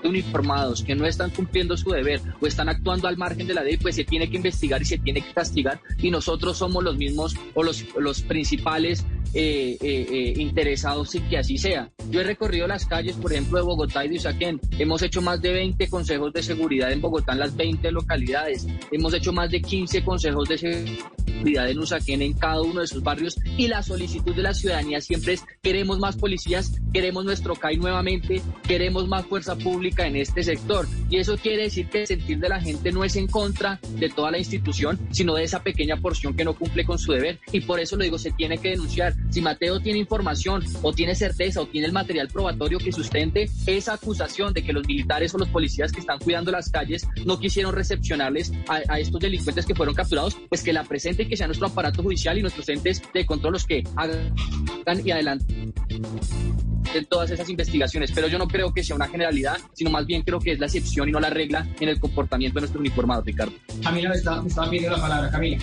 de 0.03 0.09
uniformados 0.09 0.83
que 0.83 0.95
no 0.95 1.07
están 1.07 1.31
cumpliendo 1.31 1.77
su 1.77 1.91
deber 1.91 2.21
o 2.41 2.47
están 2.47 2.69
actuando 2.69 3.09
al 3.09 3.17
margen 3.17 3.47
de 3.47 3.55
la 3.55 3.63
ley, 3.63 3.77
pues 3.77 3.97
se 3.97 4.05
tiene 4.05 4.29
que 4.29 4.37
investigar 4.37 4.83
y 4.83 4.85
se 4.85 4.99
tiene 4.99 5.21
que 5.21 5.33
castigar. 5.33 5.81
Y 5.99 6.11
nosotros 6.11 6.59
somos 6.59 6.83
los 6.83 6.97
mismos 6.97 7.35
o 7.55 7.63
los, 7.63 7.85
los 7.97 8.23
principales 8.23 9.05
eh, 9.35 9.79
eh, 9.81 10.07
eh, 10.11 10.35
interesados 10.37 11.15
en 11.15 11.27
que 11.29 11.39
así 11.39 11.57
sea. 11.57 11.91
Yo 12.11 12.21
he 12.21 12.25
recorrido 12.25 12.67
las 12.67 12.85
calles, 12.85 13.17
por 13.17 13.33
ejemplo, 13.33 13.59
de 13.59 13.65
Bogotá 13.65 14.05
y 14.05 14.11
de 14.11 14.17
Usaquén. 14.17 14.61
Hemos 14.79 15.03
hecho 15.03 15.23
más 15.23 15.41
de 15.41 15.53
20 15.53 15.89
consejos 15.89 16.33
de 16.35 16.43
seguridad 16.43 16.93
en 16.93 17.01
Bogotá, 17.01 17.33
en 17.33 17.39
las 17.39 17.57
20 17.57 17.91
localidades. 17.93 18.67
Hemos 18.91 19.15
hecho 19.15 19.33
más 19.33 19.51
de 19.51 19.63
15 19.63 20.05
consejos 20.05 20.49
de 20.51 20.59
seguridad 20.59 21.71
en 21.71 21.79
Usaquén, 21.79 22.21
en 22.21 22.35
cada 22.35 22.61
uno 22.61 22.81
de 22.81 22.87
sus 22.87 23.02
barrios. 23.03 23.37
Y 23.57 23.69
la 23.69 23.83
solicitud 23.83 24.35
de 24.35 24.43
la 24.43 24.55
ciudadanía 24.55 25.01
siempre 25.01 25.35
es, 25.35 25.45
queremos 25.63 25.99
más 25.99 26.17
policías, 26.17 26.81
queremos 26.93 27.25
nuestro 27.25 27.55
CAI 27.55 27.77
nuevamente, 27.77 28.43
queremos 28.67 29.09
más 29.09 29.27
fuerza 29.27 29.57
pública 29.57 30.07
en 30.07 30.17
este 30.17 30.43
sector. 30.43 30.87
Y 31.11 31.19
eso 31.19 31.37
quiere 31.37 31.65
decir 31.65 31.89
que 31.89 32.03
el 32.03 32.07
sentir 32.07 32.39
de 32.39 32.49
la 32.49 32.61
gente 32.61 32.93
no 32.93 33.05
es 33.05 33.17
en 33.17 33.27
contra 33.27 33.81
de 33.99 34.09
toda 34.09 34.31
la 34.31 34.39
institución, 34.39 34.99
sino 35.11 35.35
de 35.35 35.45
esa 35.45 35.63
pequeña 35.63 35.97
porción 35.97 36.35
que 36.35 36.45
no 36.45 36.55
cumple 36.55 36.85
con 36.85 36.99
su 36.99 37.13
deber. 37.13 37.39
Y 37.53 37.61
por 37.61 37.81
eso 37.81 37.97
lo 37.97 38.05
digo, 38.05 38.19
se 38.19 38.31
tiene 38.31 38.59
que 38.59 38.71
denunciar. 38.71 39.15
Si 39.31 39.41
Mateo 39.41 39.81
tiene 39.81 39.99
información 39.99 40.65
o 40.83 40.93
tiene 40.93 41.15
certeza 41.15 41.61
o 41.61 41.67
tiene 41.67 41.87
el 41.87 41.93
material 41.93 42.29
probatorio 42.29 42.79
que 42.79 42.93
sustente 42.93 43.49
esa 43.67 43.95
acusación 43.95 44.53
de 44.53 44.65
que 44.65 44.73
los 44.73 44.87
militares 44.87 45.35
o 45.35 45.39
los 45.39 45.49
policías 45.49 45.93
que 45.93 46.01
están 46.01 46.19
cuidando 46.19 46.51
las 46.51 46.71
calles 46.71 47.07
no 47.25 47.39
quisieron 47.39 47.75
recepcionarles 47.75 48.53
a, 48.69 48.99
estos 48.99 49.21
delincuentes 49.21 49.67
que 49.67 49.75
fueron 49.75 49.95
capturados, 49.95 50.37
pues 50.49 50.63
que 50.63 50.73
la 50.73 50.85
presente 50.85 51.25
y 51.25 51.27
que 51.27 51.37
sea 51.37 51.47
nuestro 51.47 51.67
aparato 51.67 52.03
judicial 52.03 52.39
y 52.39 52.43
nuestros 52.43 52.69
entes 52.69 52.92
de 53.13 53.27
control 53.27 53.55
los 53.55 53.67
que 53.67 53.85
hagan 53.97 54.35
y 55.05 55.11
adelanten 55.11 55.73
en 56.95 57.05
todas 57.07 57.31
esas 57.31 57.49
investigaciones. 57.49 58.13
Pero 58.13 58.29
yo 58.29 58.39
no 58.39 58.49
creo 58.49 58.73
que 58.73 58.83
sea 58.83 58.97
una 58.97 59.09
generalidad, 59.09 59.59
sino 59.73 59.91
más 59.91 60.07
bien 60.07 60.23
creo 60.23 60.39
que 60.39 60.53
es 60.53 60.59
la 60.59 60.67
excepción 60.67 61.09
y 61.09 61.13
no 61.13 61.21
la 61.21 61.31
regla 61.31 61.67
en 61.81 61.89
el 61.89 62.01
comportamiento 62.01 62.57
de 62.57 62.63
nuestros 62.63 62.81
uniformados, 62.81 63.25
Ricardo. 63.25 63.53
Camila, 63.83 64.11
me 64.11 64.17
está, 64.17 64.43
me 64.43 64.49
está 64.49 64.69
pidiendo 64.69 64.97
la 64.97 65.03
palabra, 65.03 65.31
Camila. 65.31 65.59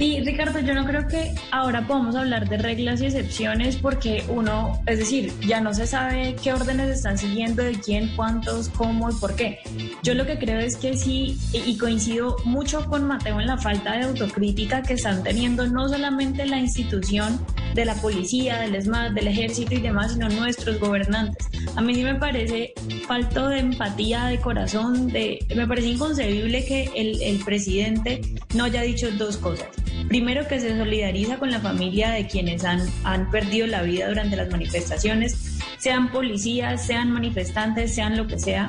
Sí, 0.00 0.18
Ricardo, 0.24 0.58
yo 0.60 0.72
no 0.72 0.86
creo 0.86 1.06
que 1.08 1.34
ahora 1.50 1.86
podamos 1.86 2.16
hablar 2.16 2.48
de 2.48 2.56
reglas 2.56 3.02
y 3.02 3.04
excepciones 3.04 3.76
porque 3.76 4.24
uno, 4.30 4.80
es 4.86 4.98
decir, 4.98 5.30
ya 5.46 5.60
no 5.60 5.74
se 5.74 5.86
sabe 5.86 6.36
qué 6.42 6.54
órdenes 6.54 6.88
están 6.88 7.18
siguiendo, 7.18 7.62
de 7.62 7.72
quién, 7.72 8.10
cuántos, 8.16 8.70
cómo 8.70 9.10
y 9.10 9.14
por 9.16 9.36
qué. 9.36 9.58
Yo 10.02 10.14
lo 10.14 10.24
que 10.24 10.38
creo 10.38 10.58
es 10.58 10.78
que 10.78 10.96
sí, 10.96 11.38
y 11.52 11.76
coincido 11.76 12.38
mucho 12.46 12.86
con 12.86 13.06
Mateo 13.06 13.42
en 13.42 13.46
la 13.46 13.58
falta 13.58 13.98
de 13.98 14.04
autocrítica 14.04 14.80
que 14.80 14.94
están 14.94 15.22
teniendo 15.22 15.66
no 15.66 15.86
solamente 15.86 16.46
la 16.46 16.58
institución 16.58 17.38
de 17.74 17.84
la 17.84 17.94
policía, 17.96 18.58
del 18.58 18.76
ESMAD, 18.76 19.10
del 19.10 19.28
ejército 19.28 19.74
y 19.74 19.82
demás, 19.82 20.14
sino 20.14 20.29
nuestros 20.36 20.78
gobernantes. 20.78 21.48
A 21.76 21.80
mí 21.80 21.94
sí 21.94 22.02
me 22.02 22.14
parece 22.14 22.72
falto 23.06 23.48
de 23.48 23.58
empatía, 23.58 24.26
de 24.26 24.40
corazón, 24.40 25.08
de, 25.08 25.44
me 25.54 25.66
parece 25.66 25.88
inconcebible 25.88 26.64
que 26.64 26.90
el, 26.94 27.38
presidente 27.44 28.20
no 28.54 28.64
haya 28.64 28.82
dicho 28.82 29.10
dos 29.12 29.36
cosas. 29.36 29.68
Primero, 30.08 30.46
que 30.46 30.60
se 30.60 30.76
solidariza 30.76 31.38
con 31.38 31.50
la 31.50 31.60
familia 31.60 32.10
de 32.10 32.26
quienes 32.26 32.64
han, 32.64 32.80
han 33.04 33.30
perdido 33.30 33.66
la 33.66 33.82
vida 33.82 34.08
durante 34.08 34.36
las 34.36 34.50
manifestaciones, 34.50 35.58
sean 35.78 36.10
policías, 36.10 36.86
sean 36.86 37.10
manifestantes, 37.10 37.94
sean 37.94 38.16
lo 38.16 38.26
que 38.26 38.38
sea, 38.38 38.68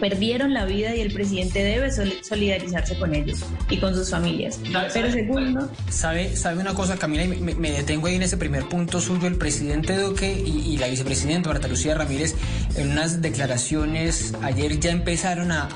perdieron 0.00 0.52
la 0.52 0.64
vida 0.64 0.94
y 0.94 1.00
el 1.00 1.12
presidente 1.12 1.62
debe 1.62 1.90
solidarizarse 2.22 2.98
con 2.98 3.14
ellos 3.14 3.40
y 3.70 3.78
con 3.78 3.94
sus 3.94 4.10
familias. 4.10 4.58
Pero 4.92 5.10
segundo... 5.10 5.70
¿Sabe, 5.90 6.36
sabe 6.36 6.60
una 6.60 6.74
cosa, 6.74 6.96
Camila? 6.96 7.24
Y 7.24 7.40
me, 7.40 7.70
detengo 7.70 8.06
ahí 8.06 8.16
en 8.16 8.22
ese 8.22 8.36
primer 8.36 8.68
punto 8.68 9.00
suyo. 9.00 9.26
El 9.26 9.36
presidente 9.36 9.96
Duque 9.96 10.32
y, 10.32 10.76
la 10.78 10.88
vicepresidenta 10.88 11.48
Marta 11.50 11.68
Lucía 11.68 11.94
Ramírez 11.94 12.34
en 12.76 12.90
unas 12.90 13.22
declaraciones 13.22 14.34
ayer 14.42 14.80
ya 14.80 14.90
empezaron 14.90 15.52
a, 15.52 15.66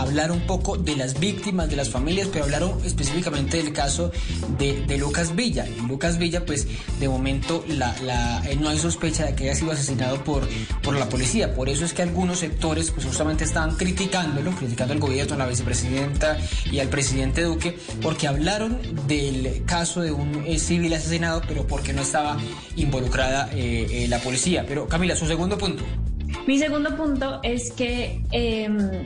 hablar 0.00 0.30
un 0.30 0.40
poco 0.40 0.76
de 0.76 0.96
las 0.96 1.18
víctimas, 1.18 1.68
de 1.68 1.76
las 1.76 1.90
familias, 1.90 2.28
pero 2.32 2.44
hablaron 2.44 2.78
específicamente 2.84 3.56
del 3.56 3.72
caso 3.72 4.10
de, 4.58 4.96
Lucas 4.98 5.36
Villa. 5.36 5.66
Y 5.66 5.86
Lucas 5.86 6.18
Villa, 6.18 6.44
pues 6.44 6.66
de 6.98 7.08
momento 7.08 7.64
la, 7.68 7.94
la, 8.02 8.42
eh, 8.48 8.56
no 8.56 8.70
hay 8.70 8.78
sospecha 8.78 9.26
de 9.26 9.34
que 9.34 9.44
haya 9.44 9.54
sido 9.54 9.72
asesinado 9.72 10.24
por, 10.24 10.48
por 10.82 10.98
la 10.98 11.08
policía. 11.08 11.54
Por 11.54 11.68
eso 11.68 11.84
es 11.84 11.92
que 11.92 12.02
algunos 12.02 12.38
sectores, 12.38 12.90
pues 12.90 13.06
justamente 13.06 13.35
estaban 13.44 13.76
criticándolo, 13.76 14.52
criticando 14.52 14.94
al 14.94 15.00
gobierno, 15.00 15.34
a 15.34 15.38
la 15.38 15.46
vicepresidenta 15.46 16.38
y 16.70 16.78
al 16.78 16.88
presidente 16.88 17.42
Duque, 17.42 17.78
porque 18.02 18.26
hablaron 18.26 18.78
del 19.06 19.64
caso 19.64 20.02
de 20.02 20.12
un 20.12 20.44
eh, 20.46 20.58
civil 20.58 20.92
asesinado, 20.94 21.42
pero 21.46 21.66
porque 21.66 21.92
no 21.92 22.02
estaba 22.02 22.36
involucrada 22.76 23.48
eh, 23.52 23.86
eh, 23.90 24.08
la 24.08 24.18
policía. 24.18 24.64
Pero 24.66 24.86
Camila, 24.88 25.16
su 25.16 25.26
segundo 25.26 25.58
punto. 25.58 25.84
Mi 26.46 26.58
segundo 26.58 26.96
punto 26.96 27.40
es 27.42 27.72
que 27.72 28.22
em, 28.30 29.04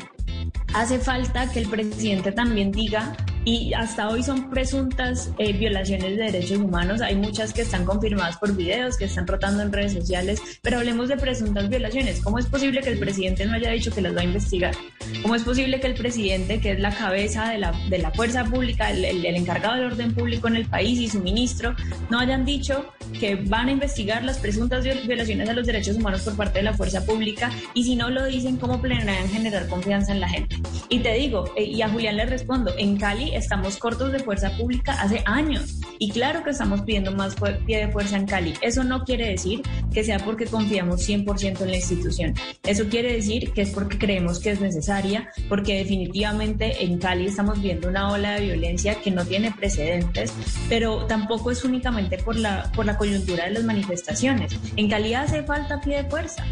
hace 0.75 0.99
falta 0.99 1.51
que 1.51 1.61
el 1.61 1.69
presidente 1.69 2.33
también 2.33 2.73
diga 2.73 3.17
y 3.45 3.73
hasta 3.73 4.09
hoy 4.09 4.23
son 4.23 4.51
presuntas 4.51 5.33
eh, 5.39 5.53
violaciones 5.53 6.17
de 6.17 6.25
derechos 6.25 6.59
humanos. 6.59 7.01
Hay 7.01 7.17
muchas 7.17 7.53
que 7.53 7.63
están 7.63 7.85
confirmadas 7.85 8.37
por 8.37 8.55
videos, 8.55 8.97
que 8.97 9.07
están 9.07 9.27
rotando 9.27 9.63
en 9.63 9.73
redes 9.73 9.95
sociales, 9.95 10.43
pero 10.63 10.79
hablemos 10.79 11.09
de 11.09 11.17
presuntas 11.17 11.69
violaciones. 11.69 12.21
¿Cómo 12.21 12.39
es 12.39 12.47
posible 12.47 12.83
que 12.83 12.91
el 12.91 12.99
presidente 12.99 13.47
no 13.47 13.55
haya 13.55 13.71
dicho 13.71 13.93
que 13.93 14.03
las 14.03 14.15
va 14.15 14.21
a 14.21 14.25
investigar? 14.25 14.75
¿Cómo 15.23 15.35
es 15.35 15.43
posible 15.43 15.81
que 15.81 15.87
el 15.87 15.95
presidente, 15.95 16.61
que 16.61 16.73
es 16.73 16.81
la 16.81 16.95
cabeza 16.95 17.49
de 17.49 17.59
la, 17.59 17.73
de 17.89 17.99
la 17.99 18.11
fuerza 18.11 18.45
pública, 18.45 18.91
el, 18.91 19.05
el, 19.05 19.25
encargado 19.35 19.77
del 19.77 19.87
orden 19.87 20.15
público 20.15 20.49
en 20.49 20.57
el 20.57 20.67
país 20.67 20.99
y 21.01 21.09
su 21.09 21.21
ministro, 21.21 21.75
no 22.11 22.19
hayan 22.19 22.45
dicho 22.45 22.93
que 23.19 23.37
van 23.37 23.69
a 23.69 23.73
investigar 23.73 24.23
las 24.23 24.39
presuntas 24.39 24.85
violaciones 24.85 25.49
a 25.49 25.55
los 25.55 25.67
derechos 25.67 25.97
humanos 25.97 26.23
por 26.23 26.37
parte 26.37 26.59
de 26.59 26.65
la 26.65 26.75
fuerza 26.75 27.05
pública? 27.05 27.51
Y 27.73 27.85
si 27.85 27.97
no 27.97 28.11
lo 28.11 28.27
dicen, 28.27 28.59
¿cómo 28.59 28.81
planean 28.81 29.29
generar 29.31 29.67
confianza 29.69 30.13
en 30.13 30.21
la 30.21 30.29
gente? 30.29 30.57
Y 30.91 31.01
te 31.01 31.15
digo, 31.15 31.51
eh, 31.57 31.65
y 31.65 31.81
a 31.81 31.89
Julián 31.89 32.17
le 32.17 32.27
respondo, 32.27 32.73
en 32.79 32.97
Cali 32.97 33.31
estamos 33.41 33.77
cortos 33.79 34.13
de 34.13 34.21
fuerza 34.21 34.57
pública 34.57 34.93
hace 35.01 35.23
años 35.27 35.81
y 35.99 36.11
claro 36.11 36.45
que 36.45 36.51
estamos 36.51 36.83
pidiendo 36.83 37.13
más 37.13 37.35
pie 37.67 37.87
de 37.87 37.93
fuerza 37.93 38.17
en 38.17 38.27
Cali. 38.27 38.55
Eso 38.63 38.85
no 38.85 39.05
quiere 39.05 39.29
decir 39.29 39.63
que 39.93 40.05
sea 40.05 40.19
porque 40.19 40.47
confiamos 40.47 41.09
100% 41.09 41.63
en 41.63 41.71
la 41.71 41.77
institución. 41.77 42.35
Eso 42.65 42.85
quiere 42.89 43.13
decir 43.13 43.53
que 43.53 43.63
es 43.63 43.71
porque 43.71 43.99
creemos 43.99 44.39
que 44.39 44.51
es 44.51 44.61
necesaria, 44.61 45.31
porque 45.49 45.79
definitivamente 45.79 46.85
en 46.85 46.99
Cali 46.99 47.27
estamos 47.27 47.61
viendo 47.61 47.89
una 47.89 48.11
ola 48.13 48.33
de 48.35 48.47
violencia 48.47 49.01
que 49.01 49.11
no 49.11 49.25
tiene 49.25 49.51
precedentes, 49.51 50.33
pero 50.69 51.07
tampoco 51.07 51.51
es 51.51 51.65
únicamente 51.65 52.19
por 52.19 52.37
la, 52.37 52.71
por 52.73 52.87
la 52.87 52.97
coyuntura 52.97 53.45
de 53.45 53.51
las 53.51 53.65
manifestaciones. 53.65 54.57
En 54.77 54.89
Cali 54.89 55.15
hace 55.15 55.43
falta 55.43 55.81
pie 55.81 56.03
de 56.03 56.11
fuerza 56.11 56.45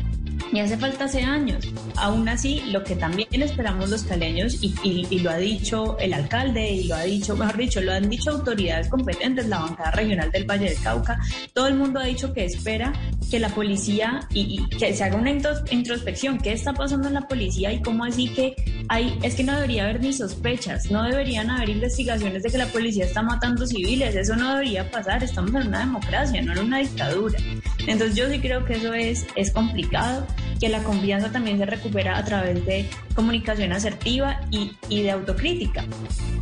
y 0.53 0.61
hace 0.61 0.76
falta 0.76 1.05
hace 1.05 1.22
años. 1.22 1.66
Aún 1.97 2.28
así, 2.28 2.62
lo 2.70 2.84
que 2.84 2.97
también 2.97 3.43
esperamos 3.43 3.91
los 3.91 4.03
caleños, 4.05 4.59
y, 4.62 4.74
y, 4.82 5.18
lo 5.20 5.30
ha 5.30 5.36
dicho 5.36 5.99
el 5.99 6.14
alcalde, 6.14 6.70
y 6.70 6.84
lo 6.84 6.95
ha 6.95 7.03
dicho, 7.03 7.36
mejor 7.36 7.57
dicho, 7.57 7.80
lo 7.80 7.93
han 7.93 8.09
dicho 8.09 8.30
autoridades 8.30 8.89
competentes, 8.89 9.47
la 9.49 9.61
bancada 9.61 9.91
regional 9.93 10.30
del 10.30 10.45
Valle 10.45 10.70
del 10.70 10.82
Cauca, 10.82 11.20
todo 11.53 11.66
el 11.66 11.74
mundo 11.74 12.01
ha 12.01 12.05
dicho 12.05 12.32
que 12.32 12.45
espera 12.45 12.93
que 13.30 13.39
la 13.39 13.49
policía 13.51 14.20
y, 14.32 14.66
que 14.68 14.95
se 14.95 15.05
haga 15.05 15.16
una 15.16 15.30
introspección, 15.30 16.39
qué 16.39 16.53
está 16.53 16.72
pasando 16.72 17.09
en 17.09 17.14
la 17.14 17.28
policía 17.28 17.72
y 17.72 17.82
cómo 17.82 18.05
así 18.05 18.28
que 18.28 18.55
hay, 18.89 19.18
es 19.22 19.34
que 19.34 19.45
no 19.45 19.55
debería 19.55 19.84
haber 19.84 20.01
ni 20.01 20.12
sospechas, 20.12 20.91
no 20.91 21.03
deberían 21.03 21.51
haber 21.51 21.68
investigaciones 21.68 22.43
de 22.43 22.51
que 22.51 22.59
la 22.59 22.66
policía 22.66 23.05
está 23.05 23.22
matando 23.22 23.66
civiles, 23.66 24.14
eso 24.16 24.34
no 24.36 24.55
debería 24.55 24.91
pasar, 24.91 25.22
estamos 25.22 25.55
en 25.55 25.68
una 25.68 25.80
democracia, 25.80 26.41
no 26.43 26.53
en 26.53 26.59
una 26.61 26.78
dictadura. 26.78 27.39
Entonces 27.86 28.16
yo 28.16 28.28
sí 28.30 28.39
creo 28.41 28.64
que 28.64 28.74
eso 28.74 28.95
es, 28.95 29.26
es 29.36 29.51
complicado 29.51 30.26
que 30.61 30.68
la 30.68 30.83
confianza 30.83 31.31
también 31.31 31.59
se 31.59 31.66
recupera 31.66 32.18
a 32.18 32.24
través 32.24 32.64
de 32.66 32.89
comunicación 33.14 33.72
asertiva 33.72 34.41
y, 34.51 34.72
y 34.89 35.03
de 35.03 35.11
autocrítica. 35.11 35.85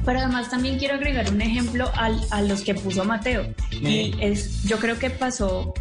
Pero 0.04 0.20
además 0.20 0.50
también 0.50 0.78
quiero 0.78 0.94
agregar 0.94 1.30
un 1.30 1.40
ejemplo 1.40 1.90
al, 1.94 2.20
a 2.30 2.42
los 2.42 2.62
que 2.62 2.74
puso 2.74 3.04
Mateo. 3.04 3.46
Y 3.72 4.14
es, 4.20 4.62
yo 4.64 4.78
creo 4.78 4.98
que 4.98 5.10
pasó 5.10 5.74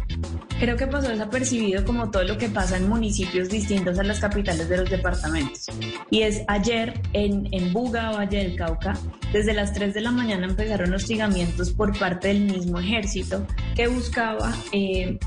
creo 0.58 0.76
que 0.76 0.86
pasó 0.86 1.08
desapercibido 1.08 1.84
como 1.84 2.10
todo 2.10 2.24
lo 2.24 2.38
que 2.38 2.48
pasa 2.48 2.76
en 2.76 2.88
municipios 2.88 3.48
distintos 3.48 3.98
a 3.98 4.02
las 4.02 4.20
capitales 4.20 4.68
de 4.68 4.78
los 4.78 4.90
departamentos. 4.90 5.66
Y 6.10 6.22
es 6.22 6.42
ayer 6.48 7.00
en, 7.12 7.48
en 7.52 7.72
Buga, 7.72 8.10
Valle 8.10 8.38
del 8.38 8.56
Cauca, 8.56 8.98
desde 9.32 9.52
las 9.52 9.72
3 9.72 9.92
de 9.94 10.00
la 10.00 10.10
mañana 10.10 10.46
empezaron 10.46 10.94
hostigamientos 10.94 11.72
por 11.72 11.98
parte 11.98 12.28
del 12.28 12.40
mismo 12.40 12.78
ejército 12.78 13.46
que 13.74 13.86
buscaba 13.88 14.54
eh, 14.72 15.18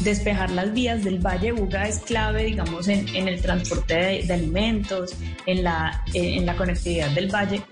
despejar 0.00 0.50
las 0.50 0.72
vías 0.72 1.04
del 1.04 1.18
Valle. 1.18 1.52
Buga 1.52 1.86
es 1.88 1.98
clave, 2.00 2.44
digamos, 2.44 2.88
en, 2.88 3.08
en 3.14 3.28
el 3.28 3.40
transporte 3.40 3.94
de, 3.94 4.32
alimentos, 4.34 5.14
en 5.46 5.62
la, 5.62 6.02
eh, 6.14 6.36
en 6.36 6.46
la 6.46 6.56
conectividad 6.56 7.10
del 7.10 7.32
valle. 7.32 7.62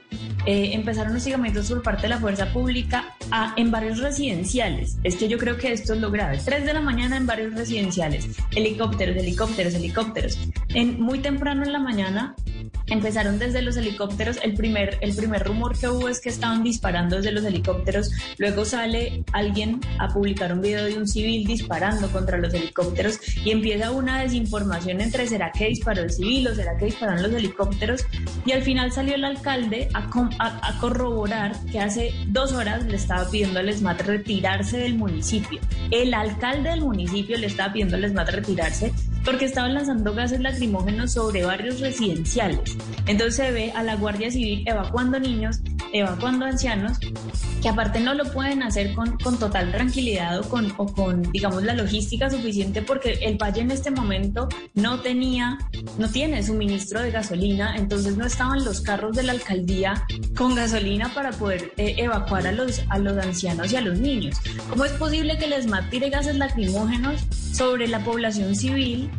Eh, 0.46 0.70
empezaron 0.72 1.16
hostigamientos 1.16 1.68
por 1.68 1.82
parte 1.82 2.02
de 2.02 2.08
la 2.08 2.18
fuerza 2.18 2.52
pública 2.52 3.14
a, 3.30 3.54
en 3.56 3.70
barrios 3.70 3.98
residenciales. 3.98 4.96
Es 5.04 5.16
que 5.16 5.28
yo 5.28 5.38
creo 5.38 5.56
que 5.56 5.72
esto 5.72 5.94
es 5.94 6.00
lo 6.00 6.10
grave. 6.10 6.40
3 6.44 6.64
de 6.64 6.74
la 6.74 6.80
mañana 6.80 7.16
en 7.16 7.26
barrios 7.26 7.54
residenciales. 7.54 8.28
Helicópteros, 8.54 9.16
helicópteros, 9.16 9.74
helicópteros. 9.74 10.38
En, 10.70 11.00
muy 11.00 11.20
temprano 11.20 11.62
en 11.64 11.72
la 11.72 11.78
mañana 11.78 12.34
Empezaron 12.86 13.38
desde 13.38 13.62
los 13.62 13.76
helicópteros. 13.76 14.38
El 14.42 14.54
primer, 14.54 14.98
el 15.00 15.14
primer 15.14 15.44
rumor 15.44 15.78
que 15.78 15.88
hubo 15.88 16.08
es 16.08 16.20
que 16.20 16.28
estaban 16.28 16.62
disparando 16.62 17.16
desde 17.16 17.32
los 17.32 17.44
helicópteros. 17.44 18.10
Luego 18.38 18.64
sale 18.64 19.24
alguien 19.32 19.80
a 19.98 20.08
publicar 20.08 20.52
un 20.52 20.60
video 20.60 20.84
de 20.84 20.98
un 20.98 21.06
civil 21.06 21.46
disparando 21.46 22.10
contra 22.10 22.38
los 22.38 22.52
helicópteros 22.52 23.18
y 23.44 23.50
empieza 23.50 23.90
una 23.90 24.20
desinformación 24.20 25.00
entre 25.00 25.26
será 25.26 25.52
que 25.52 25.68
disparó 25.68 26.02
el 26.02 26.10
civil 26.10 26.48
o 26.48 26.54
será 26.54 26.76
que 26.76 26.86
dispararon 26.86 27.22
los 27.22 27.32
helicópteros. 27.32 28.04
Y 28.44 28.52
al 28.52 28.62
final 28.62 28.92
salió 28.92 29.14
el 29.14 29.24
alcalde 29.24 29.88
a, 29.94 30.01
a, 30.38 30.78
corroborar 30.80 31.58
que 31.70 31.80
hace 31.80 32.12
dos 32.28 32.52
horas 32.52 32.84
le 32.84 32.96
estaba 32.96 33.28
pidiendo 33.30 33.60
al 33.60 33.68
ESMAD 33.68 34.00
retirarse 34.02 34.78
del 34.78 34.94
municipio. 34.94 35.60
El 35.90 36.14
alcalde 36.14 36.70
del 36.70 36.80
municipio 36.80 37.36
le 37.38 37.46
estaba 37.46 37.72
pidiendo 37.72 37.96
al 37.96 38.04
ESMAD 38.04 38.30
retirarse 38.30 38.92
porque 39.24 39.44
estaban 39.44 39.74
lanzando 39.74 40.14
gases 40.14 40.40
lacrimógenos 40.40 41.12
sobre 41.12 41.44
barrios 41.44 41.80
residenciales. 41.80 42.76
Entonces 43.06 43.36
se 43.36 43.52
ve 43.52 43.72
a 43.74 43.82
la 43.82 43.96
Guardia 43.96 44.30
Civil 44.30 44.64
evacuando 44.66 45.20
niños, 45.20 45.60
evacuando 45.92 46.44
ancianos, 46.44 46.98
que 47.62 47.68
aparte 47.68 48.00
no 48.00 48.14
lo 48.14 48.24
pueden 48.32 48.62
hacer 48.62 48.94
con, 48.94 49.16
con 49.18 49.38
total 49.38 49.70
tranquilidad 49.70 50.40
o 50.40 50.48
con, 50.48 50.72
o 50.76 50.86
con, 50.86 51.22
digamos, 51.30 51.62
la 51.62 51.74
logística 51.74 52.28
suficiente 52.28 52.82
porque 52.82 53.18
el 53.22 53.36
valle 53.36 53.60
en 53.60 53.70
este 53.70 53.90
momento 53.90 54.48
no 54.74 55.00
tenía, 55.00 55.58
no 55.98 56.08
tiene 56.08 56.42
suministro 56.42 57.00
de 57.00 57.12
gasolina, 57.12 57.76
entonces 57.76 58.16
no 58.16 58.26
estaban 58.26 58.64
los 58.64 58.80
carros 58.80 59.16
de 59.16 59.22
la 59.22 59.32
alcaldía 59.32 59.91
con 60.36 60.54
gasolina 60.54 61.12
para 61.14 61.30
poder 61.32 61.72
eh, 61.76 61.94
evacuar 61.98 62.46
a 62.46 62.52
los, 62.52 62.82
a 62.88 62.98
los 62.98 63.16
ancianos 63.18 63.72
y 63.72 63.76
a 63.76 63.80
los 63.80 63.98
niños. 63.98 64.40
¿Cómo 64.68 64.84
es 64.84 64.92
posible 64.92 65.38
que 65.38 65.46
les 65.46 65.66
tire 65.90 66.10
gases 66.10 66.36
lacrimógenos 66.36 67.24
sobre 67.52 67.88
la 67.88 68.02
población 68.04 68.54
civil 68.56 69.10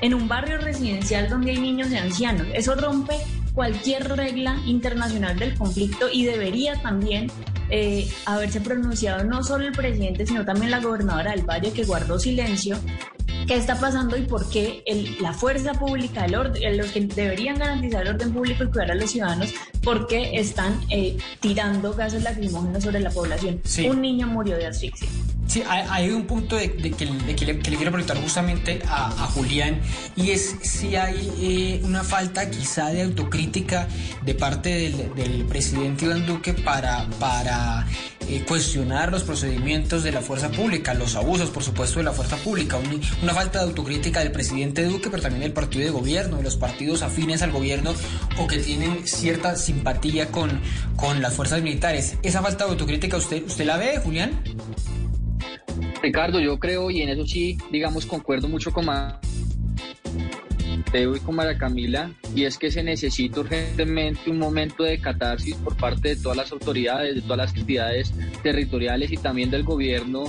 en 0.00 0.14
un 0.14 0.28
barrio 0.28 0.58
residencial 0.58 1.28
donde 1.28 1.52
hay 1.52 1.58
niños 1.58 1.90
y 1.90 1.96
ancianos. 1.96 2.46
Eso 2.54 2.74
rompe 2.74 3.14
cualquier 3.54 4.16
regla 4.16 4.60
internacional 4.66 5.38
del 5.38 5.54
conflicto 5.56 6.08
y 6.12 6.24
debería 6.24 6.80
también 6.82 7.30
eh, 7.70 8.08
haberse 8.26 8.60
pronunciado 8.60 9.24
no 9.24 9.42
solo 9.42 9.66
el 9.66 9.72
presidente, 9.72 10.26
sino 10.26 10.44
también 10.44 10.70
la 10.70 10.80
gobernadora 10.80 11.30
del 11.30 11.42
Valle 11.42 11.72
que 11.72 11.84
guardó 11.84 12.18
silencio. 12.18 12.76
¿Qué 13.46 13.54
está 13.54 13.78
pasando 13.78 14.16
y 14.16 14.22
por 14.22 14.48
qué 14.50 14.82
la 15.20 15.32
fuerza 15.32 15.72
pública, 15.74 16.24
el 16.24 16.34
orden, 16.34 16.76
los 16.76 16.90
que 16.90 17.00
deberían 17.02 17.56
garantizar 17.58 18.02
el 18.02 18.14
orden 18.14 18.32
público 18.32 18.64
y 18.64 18.66
cuidar 18.66 18.90
a 18.90 18.94
los 18.96 19.12
ciudadanos, 19.12 19.54
por 19.84 20.08
qué 20.08 20.36
están 20.36 20.80
eh, 20.90 21.16
tirando 21.38 21.94
gases 21.94 22.24
lacrimógenos 22.24 22.82
sobre 22.82 22.98
la 22.98 23.10
población? 23.10 23.60
Un 23.88 24.00
niño 24.00 24.26
murió 24.26 24.56
de 24.56 24.66
asfixia. 24.66 25.08
Sí, 25.46 25.62
hay, 25.68 26.10
un 26.10 26.26
punto 26.26 26.56
de, 26.56 26.72
que, 26.72 27.06
le, 27.06 27.34
quiero 27.34 27.92
preguntar 27.92 28.16
justamente 28.20 28.82
a, 28.88 29.10
Julián 29.34 29.80
y 30.16 30.30
es 30.30 30.56
si 30.62 30.96
hay 30.96 31.30
eh, 31.40 31.80
una 31.84 32.02
falta 32.02 32.50
quizá 32.50 32.88
de 32.88 33.02
autocrítica 33.02 33.86
de 34.24 34.34
parte 34.34 34.90
del, 35.14 35.44
presidente 35.44 36.04
Iván 36.06 36.26
Duque 36.26 36.52
para, 36.52 37.06
para 37.20 37.86
eh, 38.28 38.44
cuestionar 38.46 39.12
los 39.12 39.22
procedimientos 39.22 40.02
de 40.02 40.12
la 40.12 40.20
fuerza 40.20 40.50
pública, 40.50 40.94
los 40.94 41.14
abusos 41.14 41.50
por 41.50 41.62
supuesto 41.62 42.00
de 42.00 42.04
la 42.04 42.12
fuerza 42.12 42.36
pública, 42.36 42.78
una 43.22 43.34
falta 43.34 43.60
de 43.60 43.66
autocrítica 43.66 44.20
del 44.20 44.32
presidente 44.32 44.84
Duque 44.84 45.10
pero 45.10 45.22
también 45.22 45.42
del 45.42 45.52
partido 45.52 45.84
de 45.84 45.90
gobierno, 45.90 46.38
de 46.38 46.42
los 46.42 46.56
partidos 46.56 47.02
afines 47.02 47.42
al 47.42 47.52
gobierno 47.52 47.94
o 48.38 48.46
que 48.46 48.58
tienen 48.58 49.06
cierta 49.06 49.54
simpatía 49.56 50.28
con, 50.28 50.60
con 50.96 51.22
las 51.22 51.34
fuerzas 51.34 51.62
militares. 51.62 52.16
¿Esa 52.22 52.42
falta 52.42 52.64
de 52.64 52.70
autocrítica 52.70 53.16
usted, 53.16 53.44
usted 53.46 53.64
la 53.64 53.76
ve, 53.76 54.00
Julián? 54.02 54.42
Ricardo, 56.06 56.38
yo 56.38 56.56
creo, 56.60 56.88
y 56.88 57.02
en 57.02 57.08
eso 57.08 57.26
sí, 57.26 57.58
digamos, 57.72 58.06
concuerdo 58.06 58.46
mucho 58.46 58.72
con 58.72 58.86
Mateo 60.76 61.16
y 61.16 61.20
con 61.20 61.36
María 61.36 61.58
Camila, 61.58 62.10
y 62.34 62.44
es 62.44 62.58
que 62.58 62.70
se 62.70 62.82
necesita 62.82 63.40
urgentemente 63.40 64.30
un 64.30 64.38
momento 64.38 64.84
de 64.84 64.98
catarsis 64.98 65.54
por 65.56 65.76
parte 65.76 66.10
de 66.10 66.16
todas 66.16 66.36
las 66.36 66.52
autoridades, 66.52 67.14
de 67.14 67.22
todas 67.22 67.38
las 67.38 67.56
entidades 67.56 68.12
territoriales 68.42 69.12
y 69.12 69.16
también 69.16 69.50
del 69.50 69.62
gobierno 69.62 70.24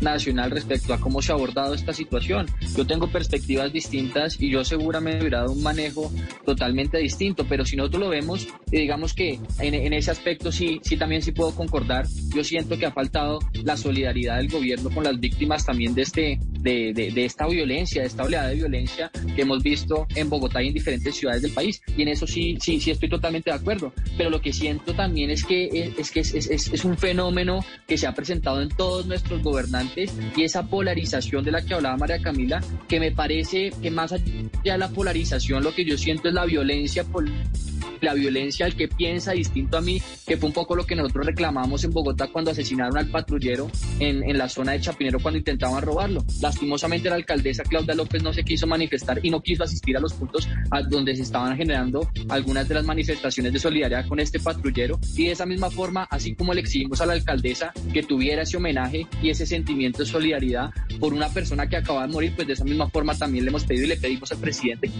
nacional 0.00 0.50
respecto 0.50 0.94
a 0.94 1.00
cómo 1.00 1.22
se 1.22 1.32
ha 1.32 1.34
abordado 1.34 1.74
esta 1.74 1.92
situación. 1.92 2.46
Yo 2.76 2.86
tengo 2.86 3.08
perspectivas 3.08 3.72
distintas 3.72 4.40
y 4.40 4.50
yo 4.50 4.64
seguramente 4.64 5.20
hubiera 5.20 5.40
dado 5.40 5.52
un 5.52 5.62
manejo 5.62 6.12
totalmente 6.44 6.98
distinto, 6.98 7.44
pero 7.48 7.64
si 7.64 7.76
nosotros 7.76 8.02
lo 8.02 8.08
vemos, 8.08 8.46
digamos 8.66 9.14
que 9.14 9.40
en, 9.58 9.92
ese 9.92 10.10
aspecto 10.10 10.52
sí, 10.52 10.80
sí 10.82 10.96
también 10.96 11.22
sí 11.22 11.32
puedo 11.32 11.54
concordar. 11.54 12.06
Yo 12.34 12.44
siento 12.44 12.78
que 12.78 12.86
ha 12.86 12.92
faltado 12.92 13.40
la 13.64 13.76
solidaridad 13.76 14.36
del 14.36 14.48
gobierno 14.48 14.90
con 14.90 15.04
las 15.04 15.18
víctimas 15.18 15.64
también 15.64 15.94
de, 15.94 16.02
este, 16.02 16.38
de, 16.60 16.92
de, 16.92 17.24
esta 17.24 17.46
violencia, 17.46 18.02
de 18.02 18.08
esta 18.08 18.24
oleada 18.24 18.48
de 18.48 18.56
violencia 18.56 19.10
que 19.34 19.42
hemos 19.42 19.62
visto 19.62 19.87
en 20.14 20.28
Bogotá 20.28 20.62
y 20.62 20.68
en 20.68 20.74
diferentes 20.74 21.14
ciudades 21.16 21.42
del 21.42 21.52
país. 21.52 21.80
Y 21.96 22.02
en 22.02 22.08
eso 22.08 22.26
sí, 22.26 22.56
sí, 22.60 22.80
sí 22.80 22.90
estoy 22.90 23.08
totalmente 23.08 23.50
de 23.50 23.56
acuerdo. 23.56 23.92
Pero 24.16 24.30
lo 24.30 24.40
que 24.40 24.52
siento 24.52 24.94
también 24.94 25.30
es 25.30 25.44
que 25.44 25.92
es, 25.98 26.10
que 26.10 26.20
es, 26.20 26.34
es, 26.34 26.48
es 26.48 26.84
un 26.84 26.96
fenómeno 26.96 27.64
que 27.86 27.98
se 27.98 28.06
ha 28.06 28.14
presentado 28.14 28.60
en 28.60 28.68
todos 28.68 29.06
nuestros 29.06 29.42
gobernantes 29.42 30.12
y 30.36 30.42
esa 30.42 30.68
polarización 30.68 31.44
de 31.44 31.52
la 31.52 31.64
que 31.64 31.74
hablaba 31.74 31.96
María 31.96 32.20
Camila, 32.20 32.62
que 32.88 33.00
me 33.00 33.12
parece 33.12 33.72
que 33.82 33.90
más 33.90 34.12
allá 34.12 34.24
de 34.62 34.78
la 34.78 34.88
polarización 34.88 35.62
lo 35.62 35.74
que 35.74 35.84
yo 35.84 35.96
siento 35.96 36.28
es 36.28 36.34
la 36.34 36.44
violencia 36.44 37.04
la 38.00 38.14
violencia 38.14 38.66
al 38.66 38.74
que 38.74 38.88
piensa 38.88 39.32
distinto 39.32 39.76
a 39.76 39.80
mí, 39.80 40.00
que 40.26 40.36
fue 40.36 40.48
un 40.48 40.52
poco 40.52 40.76
lo 40.76 40.86
que 40.86 40.94
nosotros 40.94 41.26
reclamamos 41.26 41.84
en 41.84 41.90
Bogotá 41.90 42.28
cuando 42.28 42.50
asesinaron 42.50 42.96
al 42.96 43.08
patrullero 43.08 43.70
en, 43.98 44.22
en, 44.22 44.38
la 44.38 44.48
zona 44.48 44.72
de 44.72 44.80
Chapinero 44.80 45.18
cuando 45.20 45.38
intentaban 45.38 45.82
robarlo. 45.82 46.24
Lastimosamente 46.40 47.08
la 47.08 47.16
alcaldesa 47.16 47.62
Claudia 47.64 47.94
López 47.94 48.22
no 48.22 48.32
se 48.32 48.44
quiso 48.44 48.66
manifestar 48.66 49.20
y 49.22 49.30
no 49.30 49.40
quiso 49.40 49.64
asistir 49.64 49.96
a 49.96 50.00
los 50.00 50.12
puntos 50.14 50.48
donde 50.88 51.16
se 51.16 51.22
estaban 51.22 51.56
generando 51.56 52.08
algunas 52.28 52.68
de 52.68 52.74
las 52.74 52.84
manifestaciones 52.84 53.52
de 53.52 53.58
solidaridad 53.58 54.06
con 54.06 54.20
este 54.20 54.38
patrullero 54.38 54.98
y 55.16 55.26
de 55.26 55.32
esa 55.32 55.46
misma 55.46 55.70
forma, 55.70 56.06
así 56.10 56.34
como 56.34 56.54
le 56.54 56.60
exigimos 56.60 57.00
a 57.00 57.06
la 57.06 57.14
alcaldesa 57.14 57.72
que 57.92 58.02
tuviera 58.02 58.42
ese 58.42 58.56
homenaje 58.56 59.06
y 59.22 59.30
ese 59.30 59.46
sentimiento 59.46 59.98
de 59.98 60.06
solidaridad 60.06 60.70
por 61.00 61.12
una 61.12 61.28
persona 61.28 61.68
que 61.68 61.76
acaba 61.76 62.06
de 62.06 62.12
morir, 62.12 62.32
pues 62.34 62.46
de 62.46 62.54
esa 62.54 62.64
misma 62.64 62.88
forma 62.88 63.16
también 63.16 63.44
le 63.44 63.50
hemos 63.50 63.64
pedido 63.64 63.84
y 63.84 63.88
le 63.88 63.96
pedimos 63.96 64.30
al 64.32 64.38
presidente 64.38 64.90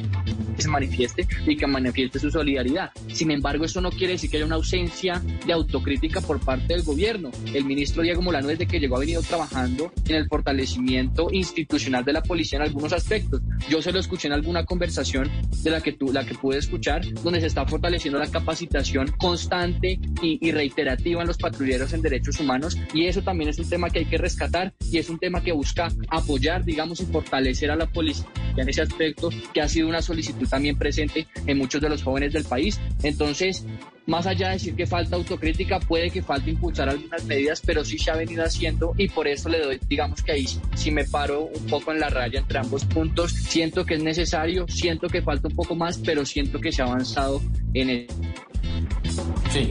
que 0.57 0.62
se 0.62 0.68
manifieste 0.68 1.26
y 1.46 1.57
que 1.57 1.66
manifieste 1.66 2.18
su 2.18 2.30
solidaridad. 2.30 2.88
Sin 3.12 3.30
embargo, 3.30 3.64
eso 3.64 3.80
no 3.80 3.91
quiere 3.91 4.14
decir 4.14 4.30
que 4.30 4.36
haya 4.36 4.47
una 4.47 4.57
ausencia 4.57 5.22
de 5.47 5.53
autocrítica 5.53 6.20
por 6.20 6.41
parte 6.41 6.74
del 6.74 6.82
gobierno. 6.82 7.30
El 7.53 7.64
ministro 7.64 8.03
Diego 8.03 8.22
Molano, 8.22 8.49
desde 8.49 8.66
que 8.66 8.80
llegó, 8.80 8.97
ha 8.97 9.01
venido 9.01 9.22
trabajando 9.22 9.93
en 10.07 10.16
el 10.16 10.28
fortalecimiento 10.28 11.28
institucional 11.32 12.05
de 12.05 12.12
la 12.12 12.22
policía 12.22 12.59
en 12.59 12.64
algunos 12.64 12.93
aspectos. 12.93 13.41
Yo 13.68 13.82
se 13.82 13.93
lo 13.93 14.01
escuché 14.01 14.28
en 14.28 14.34
alguna 14.34 14.64
conversación 14.64 15.30
de 15.62 15.70
la 15.70 15.80
que, 15.80 15.93
tú, 15.93 16.12
la 16.12 16.24
que 16.24 16.34
pude 16.34 16.59
escuchar, 16.59 17.03
donde 17.22 17.41
se 17.41 17.47
está 17.47 17.66
fortaleciendo 17.66 18.18
la 18.18 18.30
capacitación 18.30 19.12
constante 19.18 19.99
y, 20.22 20.47
y 20.47 20.53
reiterativa 20.53 21.20
en 21.20 21.28
los 21.28 21.39
patrulleros 21.39 21.93
en 21.93 22.03
derechos 22.03 22.41
humanos 22.41 22.76
y 22.93 23.07
eso 23.07 23.22
también 23.22 23.51
es 23.51 23.59
un 23.59 23.68
tema 23.68 23.91
que 23.91 24.01
hay 24.01 24.05
que 24.07 24.18
rescatar 24.18 24.72
y 24.91 24.99
es 24.99 25.09
un 25.11 25.18
tema 25.18 25.43
que 25.43 25.53
busca 25.53 25.89
apoyar, 26.09 26.64
digamos, 26.64 27.01
y 27.01 27.07
fortalecer 27.07 27.70
a 27.70 27.76
la 27.76 27.86
policía 27.86 28.26
en 28.57 28.68
ese 28.68 28.82
aspecto, 28.82 29.30
que 29.53 29.61
ha 29.61 29.68
sido 29.68 29.88
una 29.88 30.03
solicitud 30.03 30.49
también 30.49 30.76
presente 30.76 31.26
en 31.46 31.59
muchos 31.59 31.80
de 31.80 31.88
los 31.88 32.03
jóvenes 32.03 32.32
del 32.32 32.44
país. 32.44 32.80
Entonces, 33.03 33.64
más 34.09 34.26
allá 34.26 34.49
de 34.49 34.55
decir 34.55 34.74
que 34.74 34.86
falta 34.86 35.16
autocrítica, 35.16 35.78
puede 35.80 36.11
que 36.11 36.22
falte 36.22 36.51
impulsar 36.51 36.88
algunas 36.88 37.24
medidas, 37.24 37.61
pero 37.64 37.84
sí 37.84 37.99
se 37.99 38.11
ha 38.11 38.16
venido 38.16 38.42
haciendo 38.42 38.94
y 38.96 39.09
por 39.09 39.28
eso 39.28 39.51
le 39.51 39.61
doy, 39.61 39.78
digamos 39.86 40.22
que 40.22 40.32
ahí 40.32 40.46
sí 40.74 40.90
me 40.90 41.05
paro 41.05 41.42
un 41.44 41.66
poco 41.66 41.92
en 41.92 42.01
la 42.01 42.09
raya 42.09 42.40
entre 42.40 42.59
ambos 42.59 42.86
puntos. 42.86 43.32
Siento 43.32 43.84
que 43.84 43.94
es 43.94 44.03
necesario, 44.03 44.66
siento 44.66 45.09
que 45.09 45.20
falta 45.20 45.49
un 45.49 45.55
poco 45.55 45.74
más, 45.74 45.99
pero 45.99 46.24
siento 46.24 46.59
que 46.59 46.72
se 46.72 46.80
ha 46.80 46.86
avanzado 46.86 47.42
en 47.74 47.90
el... 47.90 48.07
Sí. 49.53 49.70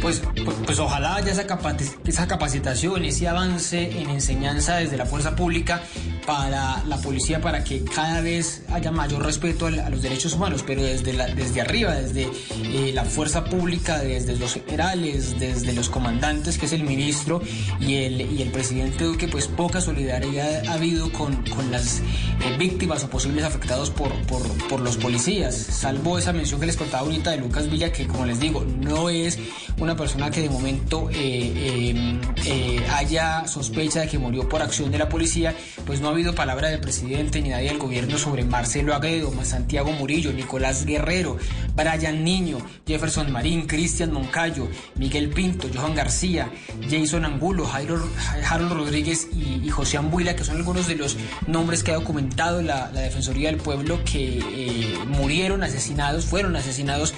Pues, 0.00 0.20
pues, 0.44 0.56
pues, 0.66 0.78
ojalá 0.80 1.14
haya 1.14 1.30
esa 1.30 2.26
capacitación, 2.26 3.04
ese 3.04 3.28
avance 3.28 4.00
en 4.00 4.10
enseñanza 4.10 4.78
desde 4.78 4.96
la 4.96 5.06
fuerza 5.06 5.36
pública 5.36 5.80
para 6.26 6.82
la 6.84 6.96
policía, 6.98 7.40
para 7.40 7.64
que 7.64 7.84
cada 7.84 8.20
vez 8.20 8.62
haya 8.70 8.90
mayor 8.90 9.24
respeto 9.24 9.66
a, 9.66 9.70
los 9.70 10.02
derechos 10.02 10.34
humanos, 10.34 10.64
pero 10.66 10.82
desde, 10.82 11.12
desde 11.34 11.60
arriba, 11.60 11.94
desde 11.94 12.28
eh, 12.64 12.92
la 12.94 13.04
fuerza 13.04 13.44
pública, 13.44 13.98
desde 13.98 14.36
los 14.36 14.54
generales, 14.54 15.38
desde 15.38 15.72
los 15.72 15.88
comandantes, 15.88 16.58
que 16.58 16.66
es 16.66 16.72
el 16.72 16.84
ministro 16.84 17.42
y 17.80 17.96
el, 17.96 18.20
y 18.20 18.42
el 18.42 18.50
presidente 18.50 19.04
Duque, 19.04 19.28
pues 19.28 19.48
poca 19.48 19.80
solidaridad 19.80 20.66
ha 20.66 20.74
habido 20.74 21.12
con, 21.12 21.44
con 21.46 21.70
las 21.70 22.00
eh, 22.00 22.56
víctimas 22.58 23.04
o 23.04 23.10
posibles 23.10 23.44
afectados 23.44 23.90
por, 23.90 24.12
por, 24.26 24.80
los 24.80 24.96
policías, 24.96 25.54
salvo 25.54 26.18
esa 26.18 26.32
mención 26.32 26.58
que 26.58 26.66
les 26.66 26.76
contaba 26.76 27.04
ahorita 27.04 27.30
de 27.30 27.36
Lucas 27.36 27.70
Villa, 27.70 27.92
que 27.92 28.06
como 28.06 28.26
les 28.26 28.40
digo, 28.40 28.64
no 28.64 29.10
es 29.10 29.38
una 29.78 29.96
persona 29.96 30.30
que 30.30 30.40
de 30.40 30.50
momento 30.50 31.08
eh, 31.10 31.14
eh, 31.14 32.20
eh, 32.46 32.86
haya 32.94 33.46
sospecha 33.46 34.00
de 34.00 34.08
que 34.08 34.18
murió 34.18 34.48
por 34.48 34.62
acción 34.62 34.90
de 34.90 34.98
la 34.98 35.08
policía, 35.08 35.54
pues 35.86 36.00
no 36.00 36.08
habido 36.12 36.34
palabra 36.34 36.68
del 36.68 36.80
presidente 36.80 37.40
ni 37.40 37.48
nadie 37.48 37.68
del 37.68 37.78
gobierno 37.78 38.18
sobre 38.18 38.44
Marcelo 38.44 38.94
Agredo, 38.94 39.32
Santiago 39.44 39.92
Murillo, 39.92 40.32
Nicolás 40.32 40.84
Guerrero, 40.84 41.38
Brian 41.74 42.22
Niño, 42.22 42.58
Jefferson 42.86 43.32
Marín, 43.32 43.66
Cristian 43.66 44.12
Moncayo, 44.12 44.68
Miguel 44.96 45.30
Pinto, 45.30 45.68
Johan 45.74 45.94
García, 45.94 46.50
Jason 46.88 47.24
Angulo, 47.24 47.66
Jairo, 47.66 48.06
Harold 48.48 48.72
Rodríguez 48.72 49.28
y, 49.32 49.68
José 49.70 49.96
Ambuila, 49.96 50.36
que 50.36 50.44
son 50.44 50.56
algunos 50.56 50.86
de 50.86 50.96
los 50.96 51.16
nombres 51.46 51.82
que 51.82 51.92
ha 51.92 51.94
documentado 51.94 52.60
la, 52.62 52.90
Defensoría 52.92 53.50
del 53.50 53.58
Pueblo 53.58 54.00
que 54.04 54.96
murieron 55.08 55.62
asesinados, 55.64 56.26
fueron 56.26 56.56
asesinados 56.56 57.14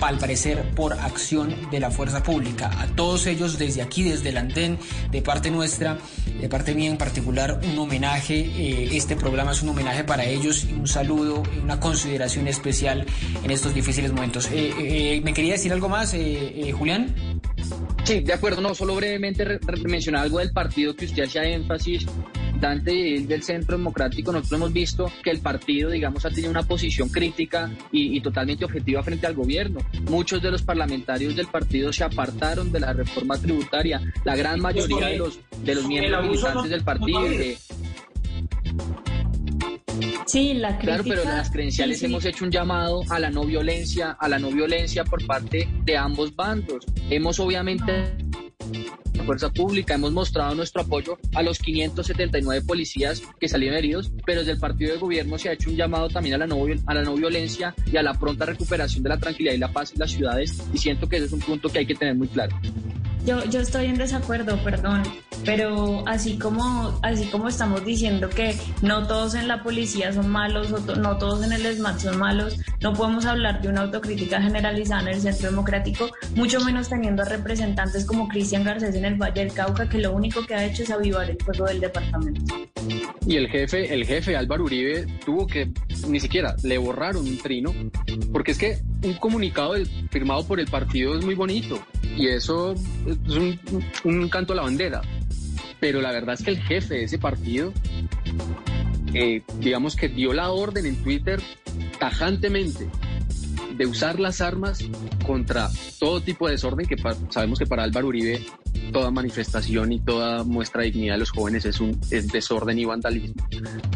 al 0.00 0.18
parecer 0.18 0.70
por 0.74 0.92
acción 0.92 1.54
de 1.70 1.80
la 1.80 1.90
fuerza 1.90 2.22
pública. 2.22 2.70
A 2.78 2.86
todos 2.88 3.26
ellos 3.26 3.58
desde 3.58 3.82
aquí, 3.82 4.02
desde 4.02 4.28
el 4.28 4.36
andén, 4.36 4.78
de 5.10 5.22
parte 5.22 5.50
nuestra, 5.50 5.98
de 6.40 6.48
parte 6.48 6.74
mía 6.74 6.90
en 6.90 6.98
particular, 6.98 7.60
un 7.64 7.78
homenaje. 7.78 8.33
Eh, 8.40 8.88
este 8.92 9.16
programa 9.16 9.52
es 9.52 9.62
un 9.62 9.70
homenaje 9.70 10.04
para 10.04 10.24
ellos 10.24 10.64
y 10.64 10.72
un 10.72 10.88
saludo, 10.88 11.42
una 11.62 11.78
consideración 11.78 12.48
especial 12.48 13.06
en 13.42 13.50
estos 13.50 13.74
difíciles 13.74 14.12
momentos. 14.12 14.50
Eh, 14.50 14.72
eh, 14.78 15.20
¿Me 15.22 15.32
quería 15.32 15.52
decir 15.52 15.72
algo 15.72 15.88
más, 15.88 16.14
Julián? 16.72 17.14
Sí, 18.04 18.20
de 18.20 18.32
acuerdo, 18.32 18.60
no, 18.60 18.74
solo 18.74 18.94
brevemente 18.96 19.58
mencionar 19.84 20.22
algo 20.22 20.38
del 20.38 20.52
partido 20.52 20.94
que 20.94 21.06
usted 21.06 21.24
hacía 21.24 21.44
énfasis 21.44 22.06
del 22.72 23.42
Centro 23.42 23.76
Democrático, 23.76 24.32
nosotros 24.32 24.58
hemos 24.58 24.72
visto 24.72 25.12
que 25.22 25.30
el 25.30 25.40
partido, 25.40 25.90
digamos, 25.90 26.24
ha 26.24 26.30
tenido 26.30 26.50
una 26.50 26.62
posición 26.62 27.10
crítica 27.10 27.70
y, 27.92 28.20
totalmente 28.20 28.64
objetiva 28.64 29.02
frente 29.02 29.26
al 29.26 29.34
gobierno. 29.34 29.80
Muchos 30.08 30.40
de 30.40 30.50
los 30.50 30.62
parlamentarios 30.62 31.36
del 31.36 31.46
partido 31.48 31.92
se 31.92 32.04
apartaron 32.04 32.72
de 32.72 32.80
la 32.80 32.94
reforma 32.94 33.36
tributaria. 33.36 34.00
La 34.24 34.34
gran 34.34 34.60
mayoría 34.60 35.08
de 35.08 35.18
los, 35.18 35.38
de 35.62 35.74
los 35.74 35.86
miembros 35.86 36.24
militantes 36.26 36.70
del 36.70 36.84
partido. 36.84 37.20
Sí, 40.26 40.54
la 40.54 40.78
crítica, 40.78 41.02
Claro, 41.02 41.04
pero 41.04 41.24
las 41.24 41.50
credenciales 41.50 42.02
hemos 42.02 42.24
hecho 42.24 42.44
un 42.44 42.50
llamado 42.50 43.02
a 43.10 43.18
la 43.18 43.30
no 43.30 43.44
violencia, 43.44 44.16
a 44.18 44.28
la 44.28 44.38
no 44.38 44.50
violencia 44.50 45.04
por 45.04 45.24
parte 45.26 45.68
de 45.84 45.96
ambos 45.96 46.34
bandos. 46.34 46.84
Hemos 47.10 47.38
obviamente 47.40 48.14
fuerza 49.24 49.50
pública. 49.50 49.94
Hemos 49.94 50.12
mostrado 50.12 50.54
nuestro 50.54 50.82
apoyo 50.82 51.18
a 51.34 51.42
los 51.42 51.58
579 51.58 52.64
policías 52.66 53.22
que 53.40 53.48
salieron 53.48 53.78
heridos, 53.78 54.12
pero 54.24 54.40
desde 54.40 54.52
el 54.52 54.58
partido 54.58 54.92
de 54.92 54.98
gobierno 54.98 55.38
se 55.38 55.48
ha 55.48 55.52
hecho 55.52 55.70
un 55.70 55.76
llamado 55.76 56.08
también 56.08 56.36
a 56.36 56.38
la, 56.38 56.46
no, 56.46 56.64
a 56.86 56.94
la 56.94 57.02
no 57.02 57.14
violencia 57.14 57.74
y 57.90 57.96
a 57.96 58.02
la 58.02 58.14
pronta 58.14 58.44
recuperación 58.46 59.02
de 59.02 59.08
la 59.08 59.18
tranquilidad 59.18 59.54
y 59.54 59.58
la 59.58 59.72
paz 59.72 59.92
en 59.92 60.00
las 60.00 60.12
ciudades 60.12 60.62
y 60.72 60.78
siento 60.78 61.08
que 61.08 61.16
ese 61.16 61.26
es 61.26 61.32
un 61.32 61.40
punto 61.40 61.68
que 61.68 61.80
hay 61.80 61.86
que 61.86 61.94
tener 61.94 62.14
muy 62.14 62.28
claro. 62.28 62.56
Yo, 63.26 63.42
yo 63.46 63.60
estoy 63.60 63.86
en 63.86 63.94
desacuerdo, 63.94 64.62
perdón, 64.62 65.02
pero 65.44 66.06
así 66.06 66.38
como, 66.38 66.98
así 67.02 67.26
como 67.30 67.48
estamos 67.48 67.84
diciendo 67.84 68.28
que 68.28 68.56
no 68.82 69.06
todos 69.06 69.34
en 69.34 69.48
la 69.48 69.62
policía 69.62 70.12
son 70.12 70.28
malos, 70.28 70.70
no 70.98 71.16
todos 71.18 71.44
en 71.44 71.52
el 71.52 71.64
ESMAD 71.64 71.98
son 71.98 72.18
malos, 72.18 72.58
no 72.80 72.92
podemos 72.92 73.26
hablar 73.26 73.60
de 73.62 73.68
una 73.68 73.82
autocrítica 73.82 74.40
generalizada 74.40 75.02
en 75.02 75.08
el 75.08 75.20
Centro 75.20 75.50
Democrático, 75.50 76.10
mucho 76.34 76.60
menos 76.60 76.88
teniendo 76.88 77.24
representantes 77.24 78.04
como 78.04 78.28
Cristian 78.28 78.64
Garcés 78.64 78.94
en 78.94 79.04
el 79.04 79.14
Valle 79.14 79.44
del 79.44 79.52
Cauca, 79.52 79.88
que 79.88 79.98
lo 79.98 80.12
único 80.12 80.44
que 80.46 80.54
ha 80.54 80.64
hecho 80.64 80.82
es 80.82 80.90
avivar 80.90 81.28
el 81.30 81.36
fuego 81.38 81.66
del 81.66 81.80
departamento. 81.80 82.54
Y 83.26 83.36
el 83.36 83.48
jefe, 83.48 83.92
el 83.92 84.04
jefe 84.04 84.36
Álvaro 84.36 84.64
Uribe 84.64 85.06
tuvo 85.24 85.46
que 85.46 85.70
ni 86.08 86.20
siquiera 86.20 86.54
le 86.62 86.78
borraron 86.78 87.26
un 87.26 87.38
trino, 87.38 87.72
porque 88.32 88.52
es 88.52 88.58
que 88.58 88.78
un 89.02 89.14
comunicado 89.14 89.74
firmado 90.10 90.46
por 90.46 90.60
el 90.60 90.66
partido 90.66 91.18
es 91.18 91.24
muy 91.24 91.34
bonito 91.34 91.78
y 92.16 92.28
eso 92.28 92.74
es 92.74 93.36
un, 93.36 93.58
un 94.04 94.28
canto 94.28 94.52
a 94.52 94.56
la 94.56 94.62
bandera. 94.62 95.02
Pero 95.84 96.00
la 96.00 96.12
verdad 96.12 96.32
es 96.32 96.42
que 96.42 96.50
el 96.50 96.62
jefe 96.62 96.94
de 96.94 97.04
ese 97.04 97.18
partido, 97.18 97.70
eh, 99.12 99.42
digamos 99.58 99.96
que 99.96 100.08
dio 100.08 100.32
la 100.32 100.50
orden 100.50 100.86
en 100.86 100.96
Twitter 101.02 101.42
tajantemente 101.98 102.88
de 103.76 103.84
usar 103.84 104.18
las 104.18 104.40
armas 104.40 104.78
contra 105.26 105.68
todo 106.00 106.22
tipo 106.22 106.46
de 106.46 106.52
desorden, 106.52 106.86
que 106.86 106.96
sabemos 107.28 107.58
que 107.58 107.66
para 107.66 107.82
Álvaro 107.82 108.06
Uribe 108.06 108.40
toda 108.94 109.10
manifestación 109.10 109.92
y 109.92 110.00
toda 110.00 110.42
muestra 110.42 110.80
de 110.80 110.90
dignidad 110.90 111.16
de 111.16 111.18
los 111.18 111.30
jóvenes 111.32 111.66
es 111.66 111.78
un 111.80 112.00
es 112.10 112.28
desorden 112.28 112.78
y 112.78 112.86
vandalismo. 112.86 113.46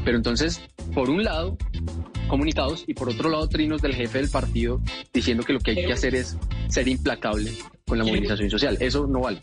Pero 0.04 0.18
entonces, 0.18 0.60
por 0.92 1.08
un 1.08 1.24
lado, 1.24 1.56
comunicados 2.28 2.84
y 2.86 2.92
por 2.92 3.08
otro 3.08 3.30
lado, 3.30 3.48
trinos 3.48 3.80
del 3.80 3.94
jefe 3.94 4.18
del 4.18 4.28
partido 4.28 4.82
diciendo 5.10 5.42
que 5.42 5.54
lo 5.54 5.60
que 5.60 5.70
hay 5.70 5.86
que 5.86 5.92
hacer 5.94 6.14
es 6.14 6.36
ser 6.68 6.86
implacable 6.86 7.50
con 7.88 7.98
la 7.98 8.04
movilización 8.04 8.50
social. 8.50 8.76
Eso 8.80 9.06
no 9.06 9.20
vale 9.20 9.42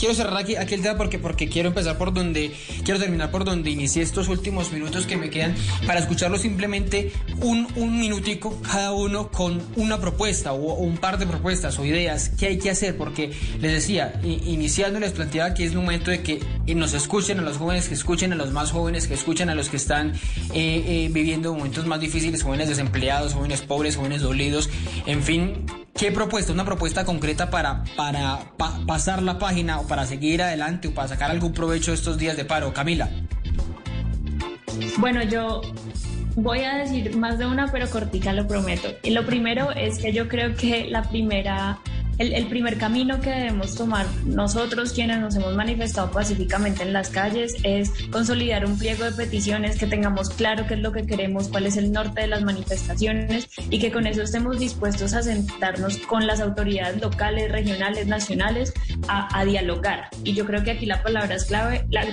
quiero 0.00 0.14
cerrar 0.14 0.38
aquí, 0.38 0.56
aquí 0.56 0.74
el 0.74 0.82
tema 0.82 0.96
porque, 0.96 1.18
porque 1.18 1.48
quiero 1.48 1.68
empezar 1.68 1.98
por 1.98 2.14
donde, 2.14 2.50
quiero 2.84 2.98
terminar 2.98 3.30
por 3.30 3.44
donde 3.44 3.70
inicié 3.70 4.02
estos 4.02 4.28
últimos 4.28 4.72
minutos 4.72 5.06
que 5.06 5.18
me 5.18 5.28
quedan 5.28 5.54
para 5.86 6.00
escucharlo 6.00 6.38
simplemente 6.38 7.12
un, 7.42 7.68
un 7.76 8.00
minutico 8.00 8.58
cada 8.62 8.92
uno 8.92 9.30
con 9.30 9.62
una 9.76 10.00
propuesta 10.00 10.52
o, 10.54 10.74
un 10.74 10.96
par 10.96 11.18
de 11.18 11.26
propuestas 11.26 11.78
o 11.78 11.84
ideas 11.84 12.30
que 12.30 12.46
hay 12.46 12.58
que 12.58 12.70
hacer 12.70 12.96
porque 12.96 13.30
les 13.60 13.72
decía, 13.72 14.18
iniciando 14.24 14.98
les 14.98 15.12
planteaba 15.12 15.52
que 15.52 15.64
es 15.64 15.72
el 15.72 15.78
momento 15.78 16.10
de 16.10 16.22
que 16.22 16.40
nos 16.74 16.94
escuchen 16.94 17.38
a 17.38 17.42
los 17.42 17.58
jóvenes, 17.58 17.88
que 17.88 17.94
escuchen 17.94 18.32
a 18.32 18.36
los 18.36 18.52
más 18.52 18.70
jóvenes, 18.72 19.06
que 19.06 19.14
escuchen 19.14 19.50
a 19.50 19.54
los 19.54 19.68
que 19.68 19.76
están 19.76 20.12
eh, 20.54 20.84
eh, 20.86 21.08
viviendo 21.12 21.52
momentos 21.52 21.84
más 21.84 22.00
difíciles, 22.00 22.42
jóvenes 22.42 22.68
desempleados, 22.68 23.34
jóvenes 23.34 23.60
pobres, 23.60 23.96
jóvenes 23.96 24.22
dolidos, 24.22 24.70
en 25.06 25.22
fin, 25.22 25.66
¿Qué 26.00 26.10
propuesta? 26.12 26.52
Una 26.60 26.66
propuesta 26.66 27.06
concreta 27.06 27.48
para, 27.48 27.84
para 27.96 28.40
pasar 28.86 29.22
la 29.22 29.38
página 29.38 29.80
o 29.80 29.86
para 29.86 30.04
seguir 30.04 30.42
adelante 30.42 30.88
o 30.88 30.92
para 30.92 31.08
sacar 31.08 31.30
algún 31.30 31.54
provecho 31.54 31.94
estos 31.94 32.18
días 32.18 32.36
de 32.36 32.44
paro. 32.44 32.70
Camila. 32.74 33.08
Bueno, 34.98 35.22
yo 35.22 35.62
voy 36.36 36.58
a 36.58 36.74
decir 36.74 37.16
más 37.16 37.38
de 37.38 37.46
una, 37.46 37.72
pero 37.72 37.88
cortica, 37.88 38.34
lo 38.34 38.46
prometo. 38.46 38.88
Y 39.02 39.08
lo 39.12 39.24
primero 39.24 39.70
es 39.70 40.00
que 40.00 40.12
yo 40.12 40.28
creo 40.28 40.54
que 40.54 40.86
la 40.90 41.02
primera 41.04 41.78
el, 42.20 42.46
primer 42.48 42.76
camino 42.76 43.20
que 43.20 43.30
debemos 43.30 43.74
tomar 43.74 44.06
nosotros 44.26 44.92
quienes 44.92 45.20
nos 45.20 45.34
hemos 45.36 45.54
manifestado 45.56 46.10
pacíficamente 46.10 46.82
en 46.82 46.92
las 46.92 47.08
calles 47.08 47.56
es 47.62 47.90
consolidar 48.10 48.66
un 48.66 48.78
pliego 48.78 49.04
de 49.04 49.12
peticiones, 49.12 49.78
que 49.78 49.86
tengamos 49.86 50.28
claro 50.30 50.66
qué 50.66 50.74
es 50.74 50.80
lo 50.80 50.92
que 50.92 51.06
queremos, 51.06 51.48
cuál 51.48 51.66
es 51.66 51.78
el 51.78 51.92
norte 51.92 52.20
de 52.22 52.26
las 52.26 52.42
manifestaciones 52.42 53.48
y 53.70 53.78
que 53.78 53.90
con 53.90 54.06
eso 54.06 54.22
estemos 54.22 54.58
dispuestos 54.58 55.14
a 55.14 55.22
sentarnos 55.22 55.96
con 55.98 56.26
las 56.26 56.40
autoridades 56.40 57.00
locales, 57.00 57.50
regionales, 57.50 58.06
nacionales 58.06 58.74
a, 59.08 59.44
dialogar. 59.44 60.08
Y 60.22 60.34
yo 60.34 60.44
creo 60.44 60.62
que 60.62 60.72
aquí 60.72 60.86
la 60.86 61.02
palabra 61.02 61.34
es 61.34 61.46
clave, 61.46 61.86
la, 61.90 62.04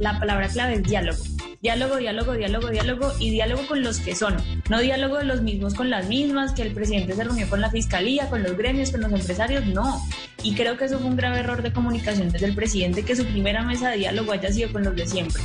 la 0.00 0.18
palabra 0.18 0.48
clave 0.48 0.74
es 0.74 0.82
diálogo. 0.82 1.22
Diálogo, 1.60 1.96
diálogo, 1.96 2.34
diálogo, 2.34 2.70
diálogo 2.70 3.12
y 3.18 3.30
diálogo 3.30 3.66
con 3.66 3.82
los 3.82 3.98
que 3.98 4.14
son. 4.14 4.36
No 4.70 4.78
diálogo 4.78 5.18
de 5.18 5.24
los 5.24 5.42
mismos 5.42 5.74
con 5.74 5.90
las 5.90 6.06
mismas, 6.06 6.52
que 6.52 6.62
el 6.62 6.72
presidente 6.72 7.14
se 7.14 7.24
reunió 7.24 7.48
con 7.48 7.60
la 7.60 7.68
fiscalía, 7.68 8.28
con 8.30 8.44
los 8.44 8.56
gremios, 8.56 8.92
con 8.92 9.00
los 9.00 9.10
empresarios, 9.28 9.66
no. 9.66 10.00
Y 10.42 10.54
creo 10.54 10.76
que 10.78 10.86
eso 10.86 10.98
fue 10.98 11.08
un 11.08 11.16
grave 11.16 11.40
error 11.40 11.62
de 11.62 11.72
comunicación 11.72 12.30
desde 12.30 12.46
el 12.46 12.54
presidente, 12.54 13.04
que 13.04 13.14
su 13.14 13.24
primera 13.26 13.62
mesa 13.62 13.90
de 13.90 13.98
diálogo 13.98 14.32
haya 14.32 14.50
sido 14.50 14.72
con 14.72 14.84
los 14.84 14.96
de 14.96 15.06
siempre 15.06 15.42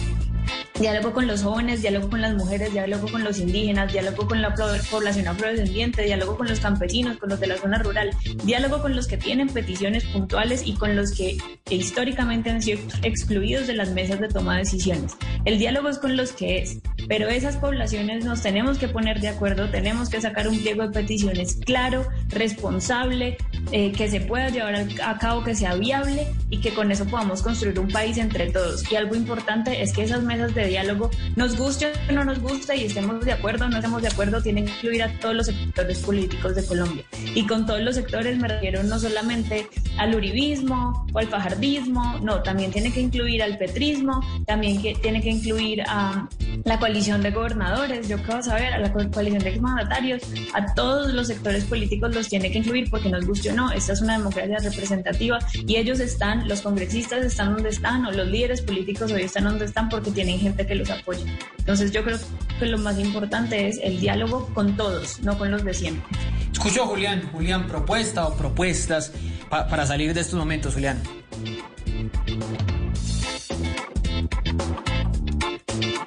diálogo 0.79 1.13
con 1.13 1.27
los 1.27 1.43
jóvenes, 1.43 1.81
diálogo 1.81 2.09
con 2.09 2.21
las 2.21 2.33
mujeres, 2.33 2.71
diálogo 2.73 3.07
con 3.09 3.23
los 3.23 3.39
indígenas, 3.39 3.91
diálogo 3.91 4.27
con 4.27 4.41
la 4.41 4.53
población 4.53 5.27
afrodescendiente, 5.27 6.03
diálogo 6.03 6.37
con 6.37 6.47
los 6.47 6.59
campesinos, 6.59 7.17
con 7.17 7.29
los 7.29 7.39
de 7.39 7.47
la 7.47 7.57
zona 7.57 7.77
rural, 7.77 8.09
diálogo 8.43 8.81
con 8.81 8.95
los 8.95 9.07
que 9.07 9.17
tienen 9.17 9.49
peticiones 9.49 10.03
puntuales 10.05 10.63
y 10.65 10.73
con 10.73 10.95
los 10.95 11.11
que, 11.11 11.37
históricamente 11.69 12.49
han 12.49 12.61
sido 12.61 12.79
excluidos 13.03 13.67
de 13.67 13.73
las 13.73 13.91
mesas 13.91 14.19
de 14.19 14.27
toma 14.27 14.53
de 14.53 14.59
decisiones. 14.59 15.15
El 15.45 15.59
diálogo 15.59 15.89
es 15.89 15.97
con 15.97 16.17
los 16.17 16.31
que 16.31 16.59
es, 16.59 16.79
pero 17.07 17.27
esas 17.29 17.57
poblaciones 17.57 18.25
nos 18.25 18.41
tenemos 18.41 18.77
que 18.77 18.87
poner 18.87 19.19
de 19.19 19.29
acuerdo, 19.29 19.69
tenemos 19.69 20.09
que 20.09 20.21
sacar 20.21 20.47
un 20.47 20.59
pliego 20.59 20.83
de 20.83 20.89
peticiones 20.89 21.59
claro, 21.65 22.07
responsable, 22.29 23.37
eh, 23.71 23.91
que 23.91 24.09
se 24.09 24.21
pueda 24.21 24.49
llevar 24.49 24.75
a 25.03 25.17
cabo, 25.17 25.43
que 25.43 25.55
sea 25.55 25.75
viable 25.75 26.27
y 26.49 26.59
que 26.59 26.73
con 26.73 26.91
eso 26.91 27.05
podamos 27.05 27.41
construir 27.41 27.79
un 27.79 27.89
país 27.89 28.17
entre 28.17 28.51
todos. 28.51 28.91
Y 28.91 28.95
algo 28.95 29.15
importante 29.15 29.81
es 29.81 29.93
que 29.93 30.03
esas 30.03 30.23
mesas 30.23 30.53
de 30.53 30.62
diálogo, 30.67 31.09
nos 31.35 31.57
guste 31.57 31.91
o 32.09 32.11
no 32.13 32.23
nos 32.23 32.39
gusta 32.39 32.75
y 32.75 32.85
estemos 32.85 33.23
de 33.25 33.33
acuerdo 33.33 33.65
o 33.65 33.69
no 33.69 33.77
estemos 33.77 34.01
de 34.01 34.07
acuerdo, 34.07 34.41
tienen 34.41 34.65
que 34.65 34.71
incluir 34.71 35.03
a 35.03 35.19
todos 35.19 35.35
los 35.35 35.45
sectores 35.47 35.99
políticos 35.99 36.55
de 36.55 36.65
Colombia. 36.65 37.03
Y 37.35 37.45
con 37.45 37.65
todos 37.65 37.81
los 37.81 37.95
sectores 37.95 38.37
me 38.37 38.47
refiero 38.47 38.83
no 38.83 38.99
solamente 38.99 39.67
al 39.97 40.15
uribismo 40.15 41.05
o 41.13 41.19
al 41.19 41.27
fajardismo, 41.27 42.19
no, 42.21 42.41
también 42.41 42.71
tiene 42.71 42.91
que 42.91 43.01
incluir 43.01 43.43
al 43.43 43.57
petrismo, 43.57 44.21
también 44.45 44.81
que, 44.81 44.95
tiene 44.95 45.21
que 45.21 45.29
incluir 45.29 45.81
a 45.87 46.27
la 46.63 46.79
coalición 46.79 47.21
de 47.21 47.31
gobernadores, 47.31 48.07
yo 48.07 48.21
creo 48.23 48.41
saber, 48.41 48.73
a 48.73 48.79
la 48.79 48.91
coalición 48.91 49.43
de 49.43 49.49
exmandatarios, 49.49 50.23
a 50.53 50.73
todos 50.73 51.13
los 51.13 51.27
sectores 51.27 51.65
políticos 51.65 52.13
los 52.13 52.27
tiene 52.29 52.51
que 52.51 52.59
incluir 52.59 52.89
porque 52.89 53.09
nos 53.09 53.25
guste 53.25 53.51
o 53.51 53.55
no, 53.55 53.71
esta 53.71 53.93
es 53.93 54.01
una 54.01 54.17
democracia 54.17 54.57
representativa 54.59 55.39
y 55.67 55.75
ellos 55.75 55.99
están, 55.99 56.47
los 56.47 56.61
congresistas 56.61 57.23
están 57.25 57.53
donde 57.53 57.69
están 57.69 58.05
o 58.05 58.11
los 58.11 58.27
líderes 58.27 58.61
políticos 58.61 59.11
hoy 59.11 59.23
están 59.23 59.45
donde 59.45 59.65
están 59.65 59.89
porque 59.89 60.11
tienen 60.11 60.39
gente 60.53 60.67
que 60.67 60.75
los 60.75 60.89
apoya. 60.89 61.25
Entonces 61.57 61.91
yo 61.91 62.03
creo 62.03 62.17
que 62.59 62.65
lo 62.67 62.77
más 62.77 62.99
importante 62.99 63.67
es 63.67 63.79
el 63.81 63.99
diálogo 63.99 64.47
con 64.53 64.77
todos, 64.77 65.19
no 65.21 65.37
con 65.37 65.51
los 65.51 65.63
de 65.65 65.73
siempre. 65.73 66.03
Escucho, 66.51 66.85
Julián. 66.85 67.29
Julián, 67.31 67.67
propuesta 67.67 68.27
o 68.27 68.35
propuestas 68.35 69.11
para 69.49 69.85
salir 69.85 70.13
de 70.13 70.21
estos 70.21 70.37
momentos, 70.37 70.73
Julián. 70.73 71.01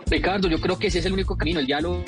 Ricardo, 0.07 0.49
yo 0.49 0.61
creo 0.61 0.79
que 0.79 0.87
ese 0.87 1.01
es 1.01 1.07
el 1.07 1.13
único 1.13 1.37
camino, 1.37 1.59
el 1.59 1.67
diálogo 1.67 2.05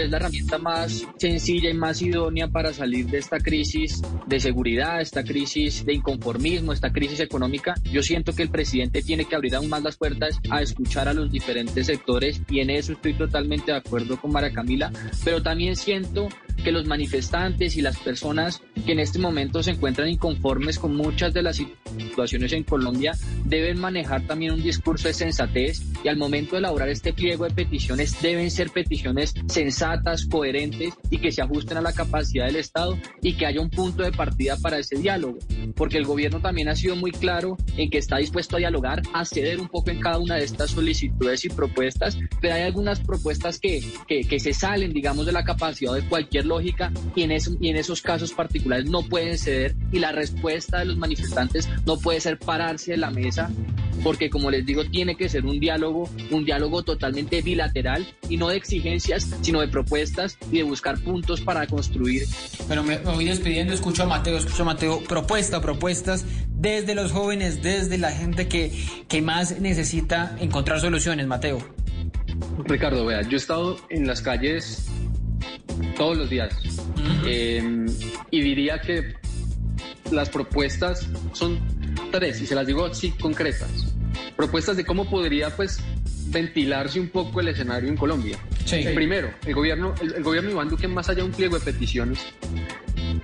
es 0.00 0.10
la 0.10 0.16
herramienta 0.16 0.58
más 0.58 1.06
sencilla 1.18 1.70
y 1.70 1.74
más 1.74 2.00
idónea 2.00 2.48
para 2.48 2.72
salir 2.72 3.06
de 3.06 3.18
esta 3.18 3.38
crisis 3.38 4.02
de 4.26 4.40
seguridad, 4.40 5.00
esta 5.00 5.22
crisis 5.22 5.84
de 5.84 5.94
inconformismo, 5.94 6.72
esta 6.72 6.90
crisis 6.90 7.20
económica. 7.20 7.74
Yo 7.92 8.02
siento 8.02 8.32
que 8.32 8.42
el 8.42 8.50
presidente 8.50 9.02
tiene 9.02 9.26
que 9.26 9.36
abrir 9.36 9.54
aún 9.54 9.68
más 9.68 9.82
las 9.82 9.96
puertas 9.96 10.40
a 10.50 10.62
escuchar 10.62 11.08
a 11.08 11.14
los 11.14 11.30
diferentes 11.30 11.86
sectores 11.86 12.40
y 12.48 12.60
en 12.60 12.70
eso 12.70 12.92
estoy 12.92 13.14
totalmente 13.14 13.72
de 13.72 13.78
acuerdo 13.78 14.18
con 14.18 14.32
Mara 14.32 14.52
Camila, 14.52 14.90
pero 15.24 15.42
también 15.42 15.76
siento 15.76 16.28
que 16.62 16.72
los 16.72 16.86
manifestantes 16.86 17.76
y 17.76 17.82
las 17.82 17.98
personas 17.98 18.62
que 18.84 18.92
en 18.92 19.00
este 19.00 19.18
momento 19.18 19.62
se 19.62 19.72
encuentran 19.72 20.08
inconformes 20.08 20.78
con 20.78 20.96
muchas 20.96 21.32
de 21.32 21.42
las 21.42 21.56
situaciones 21.56 22.52
en 22.52 22.64
Colombia 22.64 23.12
deben 23.44 23.78
manejar 23.80 24.26
también 24.26 24.52
un 24.52 24.62
discurso 24.62 25.08
de 25.08 25.14
sensatez 25.14 25.82
y 26.02 26.08
al 26.08 26.16
momento 26.16 26.52
de 26.52 26.58
elaborar 26.58 26.88
este 26.88 27.12
pliego 27.12 27.44
de 27.44 27.50
peticiones 27.50 28.20
deben 28.20 28.50
ser 28.50 28.70
peticiones 28.70 29.34
sensatas, 29.48 30.26
coherentes 30.26 30.94
y 31.10 31.18
que 31.18 31.32
se 31.32 31.42
ajusten 31.42 31.78
a 31.78 31.82
la 31.82 31.92
capacidad 31.92 32.46
del 32.46 32.56
Estado 32.56 32.98
y 33.22 33.34
que 33.34 33.46
haya 33.46 33.60
un 33.60 33.70
punto 33.70 34.02
de 34.02 34.12
partida 34.12 34.56
para 34.56 34.78
ese 34.78 34.96
diálogo, 34.96 35.38
porque 35.76 35.98
el 35.98 36.04
gobierno 36.04 36.40
también 36.40 36.68
ha 36.68 36.76
sido 36.76 36.96
muy 36.96 37.10
claro 37.10 37.56
en 37.76 37.90
que 37.90 37.98
está 37.98 38.18
dispuesto 38.18 38.56
a 38.56 38.58
dialogar, 38.58 39.02
a 39.12 39.24
ceder 39.24 39.60
un 39.60 39.68
poco 39.68 39.90
en 39.90 40.00
cada 40.00 40.18
una 40.18 40.36
de 40.36 40.44
estas 40.44 40.70
solicitudes 40.70 41.44
y 41.44 41.48
propuestas, 41.48 42.18
pero 42.40 42.54
hay 42.54 42.62
algunas 42.62 43.00
propuestas 43.00 43.58
que, 43.58 43.82
que, 44.06 44.22
que 44.22 44.40
se 44.40 44.52
salen, 44.52 44.92
digamos, 44.92 45.26
de 45.26 45.32
la 45.32 45.44
capacidad 45.44 45.94
de 45.94 46.08
cualquier 46.08 46.43
lógica 46.44 46.92
y 47.14 47.22
en, 47.22 47.32
y 47.60 47.68
en 47.68 47.76
esos 47.76 48.02
casos 48.02 48.32
particulares 48.32 48.88
no 48.88 49.02
pueden 49.02 49.38
ceder 49.38 49.74
y 49.92 49.98
la 49.98 50.12
respuesta 50.12 50.78
de 50.78 50.86
los 50.86 50.96
manifestantes 50.96 51.68
no 51.86 51.98
puede 51.98 52.20
ser 52.20 52.38
pararse 52.38 52.92
de 52.92 52.96
la 52.98 53.10
mesa 53.10 53.50
porque 54.02 54.30
como 54.30 54.50
les 54.50 54.66
digo 54.66 54.84
tiene 54.84 55.16
que 55.16 55.28
ser 55.28 55.44
un 55.44 55.60
diálogo, 55.60 56.08
un 56.30 56.44
diálogo 56.44 56.82
totalmente 56.82 57.42
bilateral 57.42 58.06
y 58.28 58.36
no 58.36 58.48
de 58.48 58.56
exigencias, 58.56 59.28
sino 59.42 59.60
de 59.60 59.68
propuestas 59.68 60.38
y 60.50 60.58
de 60.58 60.62
buscar 60.62 60.98
puntos 60.98 61.40
para 61.40 61.66
construir. 61.66 62.24
Bueno, 62.66 62.82
me, 62.82 62.98
voy 62.98 63.24
despidiendo, 63.26 63.72
escucho 63.72 64.02
a 64.04 64.06
Mateo, 64.06 64.36
escucho 64.36 64.62
a 64.62 64.66
Mateo, 64.66 65.00
propuesta, 65.00 65.60
propuestas 65.60 66.24
desde 66.48 66.94
los 66.94 67.12
jóvenes, 67.12 67.62
desde 67.62 67.98
la 67.98 68.10
gente 68.12 68.48
que, 68.48 68.72
que 69.08 69.22
más 69.22 69.60
necesita 69.60 70.36
encontrar 70.40 70.80
soluciones, 70.80 71.26
Mateo. 71.26 71.58
Ricardo, 72.64 73.04
vea, 73.06 73.22
yo 73.22 73.32
he 73.32 73.36
estado 73.36 73.76
en 73.90 74.06
las 74.06 74.22
calles 74.22 74.86
todos 75.96 76.16
los 76.16 76.30
días. 76.30 76.54
Em, 77.26 77.86
y 78.30 78.40
diría 78.40 78.80
que 78.80 79.14
las 80.10 80.28
propuestas 80.28 81.08
son 81.32 81.60
tres, 82.10 82.40
y 82.40 82.46
se 82.46 82.54
las 82.54 82.66
digo 82.66 82.86
así 82.86 83.10
concretas. 83.12 83.92
Propuestas 84.36 84.76
de 84.76 84.84
cómo 84.84 85.08
podría 85.08 85.50
pues 85.50 85.80
ventilarse 86.26 87.00
un 87.00 87.08
poco 87.08 87.40
el 87.40 87.48
escenario 87.48 87.88
en 87.88 87.96
Colombia. 87.96 88.38
Primero, 88.94 89.32
el 89.46 89.54
gobierno, 89.54 89.94
el, 90.00 90.14
el, 90.14 90.22
gobierno 90.22 90.50
Iván 90.50 90.68
Duque, 90.68 90.88
más 90.88 91.08
allá 91.08 91.18
de 91.18 91.24
un 91.24 91.32
pliego 91.32 91.58
de 91.58 91.64
peticiones, 91.72 92.18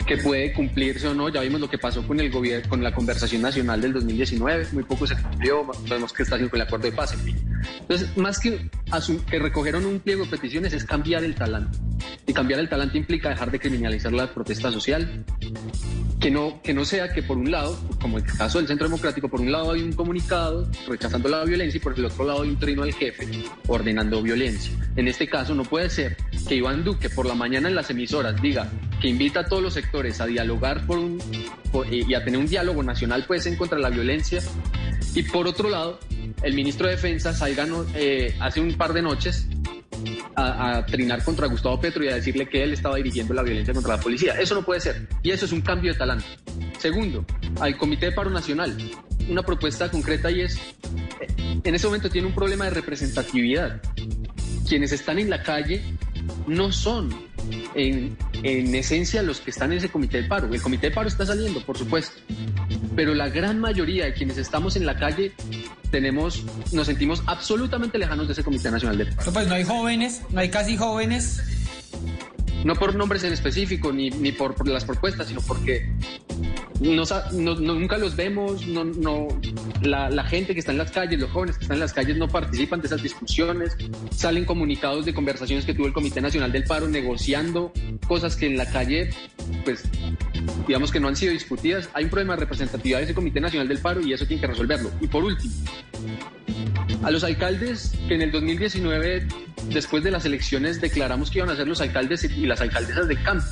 que 0.07 0.16
puede 0.16 0.53
cumplirse 0.53 1.09
o 1.09 1.14
no. 1.14 1.28
Ya 1.28 1.41
vimos 1.41 1.61
lo 1.61 1.68
que 1.68 1.78
pasó 1.78 2.07
con 2.07 2.20
el 2.20 2.30
gobierno, 2.30 2.68
con 2.68 2.82
la 2.82 2.93
conversación 2.93 3.43
nacional 3.43 3.80
del 3.80 3.93
2019, 3.93 4.68
muy 4.72 4.84
poco 4.84 5.07
se 5.07 5.16
cumplió, 5.16 5.66
sabemos 5.86 6.12
que 6.12 6.22
está 6.22 6.36
haciendo 6.36 6.51
con 6.51 6.61
el 6.61 6.66
acuerdo 6.66 6.86
de 6.86 6.93
paz. 6.93 7.16
Entonces, 7.80 8.16
más 8.16 8.38
que, 8.38 8.70
que 9.30 9.38
recogieron 9.38 9.84
un 9.86 10.01
pliego 10.01 10.24
de 10.24 10.30
peticiones 10.30 10.72
es 10.72 10.84
cambiar 10.84 11.24
el 11.24 11.34
talante. 11.34 11.78
Y 12.26 12.32
cambiar 12.32 12.61
el 12.61 12.68
talante 12.68 12.99
implica 12.99 13.28
dejar 13.28 13.51
de 13.51 13.59
criminalizar 13.59 14.12
la 14.12 14.32
protesta 14.32 14.70
social, 14.70 15.24
que 16.21 16.31
no, 16.31 16.61
que 16.62 16.75
no 16.75 16.85
sea 16.85 17.12
que 17.12 17.23
por 17.23 17.39
un 17.39 17.51
lado, 17.51 17.79
como 18.01 18.18
el 18.18 18.25
caso 18.25 18.59
del 18.59 18.68
Centro 18.68 18.87
Democrático, 18.87 19.29
por 19.29 19.41
un 19.41 19.51
lado 19.51 19.73
hay 19.73 19.81
un 19.81 19.93
comunicado 19.93 20.68
rechazando 20.87 21.31
la 21.31 21.43
violencia 21.45 21.79
y 21.79 21.81
por 21.81 21.99
el 21.99 22.05
otro 22.05 22.25
lado 22.25 22.43
hay 22.43 22.51
un 22.51 22.59
trino 22.59 22.83
del 22.83 22.93
jefe 22.95 23.27
ordenando 23.66 24.23
violencia. 24.23 24.73
En 24.97 25.09
este 25.09 25.27
caso 25.27 25.55
no 25.55 25.64
puede 25.64 25.89
ser 25.89 26.18
que 26.47 26.57
Iván 26.57 26.85
Duque 26.85 27.09
por 27.09 27.25
la 27.25 27.35
mañana 27.35 27.68
en 27.68 27.75
las 27.75 27.89
emisoras 27.89 28.41
diga 28.41 28.71
que 29.01 29.09
invita 29.09 29.41
a 29.41 29.47
todos 29.47 29.62
los 29.62 29.73
sectores 29.73 30.21
a 30.21 30.27
dialogar 30.27 30.87
por 30.87 30.99
un, 30.99 31.18
y 31.91 32.12
a 32.12 32.23
tener 32.23 32.39
un 32.39 32.47
diálogo 32.47 32.83
nacional 32.83 33.25
pues 33.27 33.47
en 33.47 33.57
contra 33.57 33.77
de 33.77 33.83
la 33.83 33.91
violencia 33.91 34.43
y 35.14 35.23
por 35.23 35.47
otro 35.47 35.71
lado 35.71 35.99
el 36.43 36.55
ministro 36.55 36.87
de 36.87 36.97
Defensa 36.97 37.33
salga 37.33 37.66
eh, 37.95 38.35
hace 38.41 38.61
un 38.61 38.75
par 38.75 38.93
de 38.93 39.03
noches 39.03 39.47
a, 40.36 40.84
trinar 40.86 41.22
contra 41.24 41.46
Gustavo 41.46 41.80
Petro 41.80 42.05
y 42.05 42.09
a 42.09 42.14
decirle 42.14 42.48
que 42.48 42.62
él 42.62 42.72
estaba 42.72 42.96
dirigiendo 42.96 43.34
la 43.34 43.42
violencia 43.42 43.74
contra 43.74 43.96
la 43.96 44.03
policía. 44.03 44.34
Eso 44.40 44.55
no 44.55 44.64
puede 44.64 44.80
ser. 44.80 45.09
Y 45.22 45.30
eso 45.30 45.44
es 45.44 45.53
un 45.53 45.61
cambio 45.61 45.92
de 45.92 45.98
talante. 45.98 46.26
Segundo, 46.78 47.24
al 47.61 47.76
Comité 47.76 48.07
de 48.07 48.12
Paro 48.12 48.30
Nacional, 48.30 48.76
una 49.28 49.42
propuesta 49.42 49.90
concreta 49.90 50.30
y 50.30 50.42
es, 50.42 50.59
en 51.64 51.74
ese 51.74 51.86
momento 51.86 52.09
tiene 52.09 52.26
un 52.28 52.34
problema 52.34 52.64
de 52.66 52.70
representatividad. 52.70 53.80
Quienes 54.68 54.92
están 54.92 55.18
en 55.18 55.30
la 55.30 55.42
calle 55.42 55.82
no 56.46 56.72
son 56.72 57.11
en, 57.74 58.16
en, 58.42 58.74
esencia 58.74 59.22
los 59.22 59.40
que 59.40 59.51
están 59.51 59.72
en 59.72 59.78
ese 59.78 59.88
comité 59.88 60.22
de 60.22 60.28
paro. 60.28 60.53
El 60.53 60.62
comité 60.62 60.88
de 60.88 60.94
paro 60.94 61.09
está 61.09 61.26
saliendo, 61.26 61.61
por 61.64 61.76
supuesto, 61.76 62.20
pero 63.01 63.14
la 63.14 63.30
gran 63.30 63.59
mayoría 63.59 64.05
de 64.05 64.12
quienes 64.12 64.36
estamos 64.36 64.76
en 64.76 64.84
la 64.84 64.94
calle 64.94 65.32
tenemos, 65.90 66.44
nos 66.70 66.86
sentimos 66.86 67.22
absolutamente 67.24 67.96
lejanos 67.96 68.26
de 68.26 68.34
ese 68.34 68.44
comité 68.44 68.70
nacional 68.70 68.98
de 68.98 69.07
paro. 69.07 69.32
Pues 69.32 69.48
no 69.48 69.55
hay 69.55 69.64
jóvenes, 69.64 70.20
no 70.28 70.38
hay 70.38 70.51
casi 70.51 70.76
jóvenes 70.76 71.40
no 72.62 72.74
por 72.74 72.94
nombres 72.94 73.24
en 73.24 73.32
específico 73.32 73.90
ni, 73.90 74.11
ni 74.11 74.32
por, 74.32 74.68
las 74.68 74.84
propuestas, 74.84 75.28
sino 75.28 75.40
porque 75.40 75.88
no, 76.81 77.05
nunca 77.57 77.99
los 77.99 78.16
vemos, 78.16 78.66
no, 78.66 78.85
no, 78.85 79.28
la, 79.83 80.09
la, 80.09 80.24
gente 80.24 80.55
que 80.55 80.61
está 80.61 80.72
en 80.72 80.78
las 80.78 80.91
calles, 80.91 81.20
los 81.20 81.31
jóvenes 81.31 81.59
que 81.59 81.64
están 81.64 81.76
en 81.76 81.81
las 81.81 81.93
calles 81.93 82.16
no 82.16 82.26
participan 82.28 82.81
de 82.81 82.87
esas 82.87 83.03
discusiones, 83.03 83.76
salen 84.11 84.47
comunicados 84.47 85.05
de 85.05 85.12
conversaciones 85.12 85.66
que 85.66 85.74
tuvo 85.74 85.87
el 85.87 85.93
Comité 85.93 86.22
Nacional 86.22 86.53
del 86.53 86.64
Paro 86.64 86.89
negociando 86.89 87.72
cosas 88.07 88.35
que 88.35 88.47
en 88.47 88.57
la 88.57 88.66
calle, 88.66 89.11
pues, 89.64 89.83
digamos 90.66 90.91
que 90.91 91.01
no 91.01 91.09
han 91.09 91.16
sido 91.16 91.33
discutidas. 91.33 91.91
Hay 91.93 92.05
un 92.05 92.11
problema 92.11 92.35
de 92.35 92.41
representatividad 92.41 92.99
de 92.99 93.05
ese 93.05 93.14
Comité 93.14 93.41
Nacional 93.41 93.68
del 93.68 93.78
Paro 93.78 94.01
y 94.01 94.14
eso 94.14 94.26
tiene 94.26 94.41
que 94.41 94.47
resolverlo. 94.47 94.91
Y 95.03 95.07
por 95.07 95.22
último, 95.22 95.53
a 97.03 97.11
los 97.11 97.24
alcaldes 97.24 97.93
que 98.09 98.14
en 98.14 98.22
el 98.22 98.33
2019, 98.33 99.26
después 99.68 100.03
de 100.03 100.11
las 100.11 100.24
elecciones, 100.24 100.81
declaramos 100.81 101.31
que 101.31 101.41
iban 101.41 101.51
a 101.51 101.57
ser 101.57 101.68
los 101.68 101.81
alcaldes 101.83 102.24
y 102.24 102.47
las 102.47 102.62
alcaldesas 102.62 103.07
de 103.07 103.22
campo. 103.22 103.47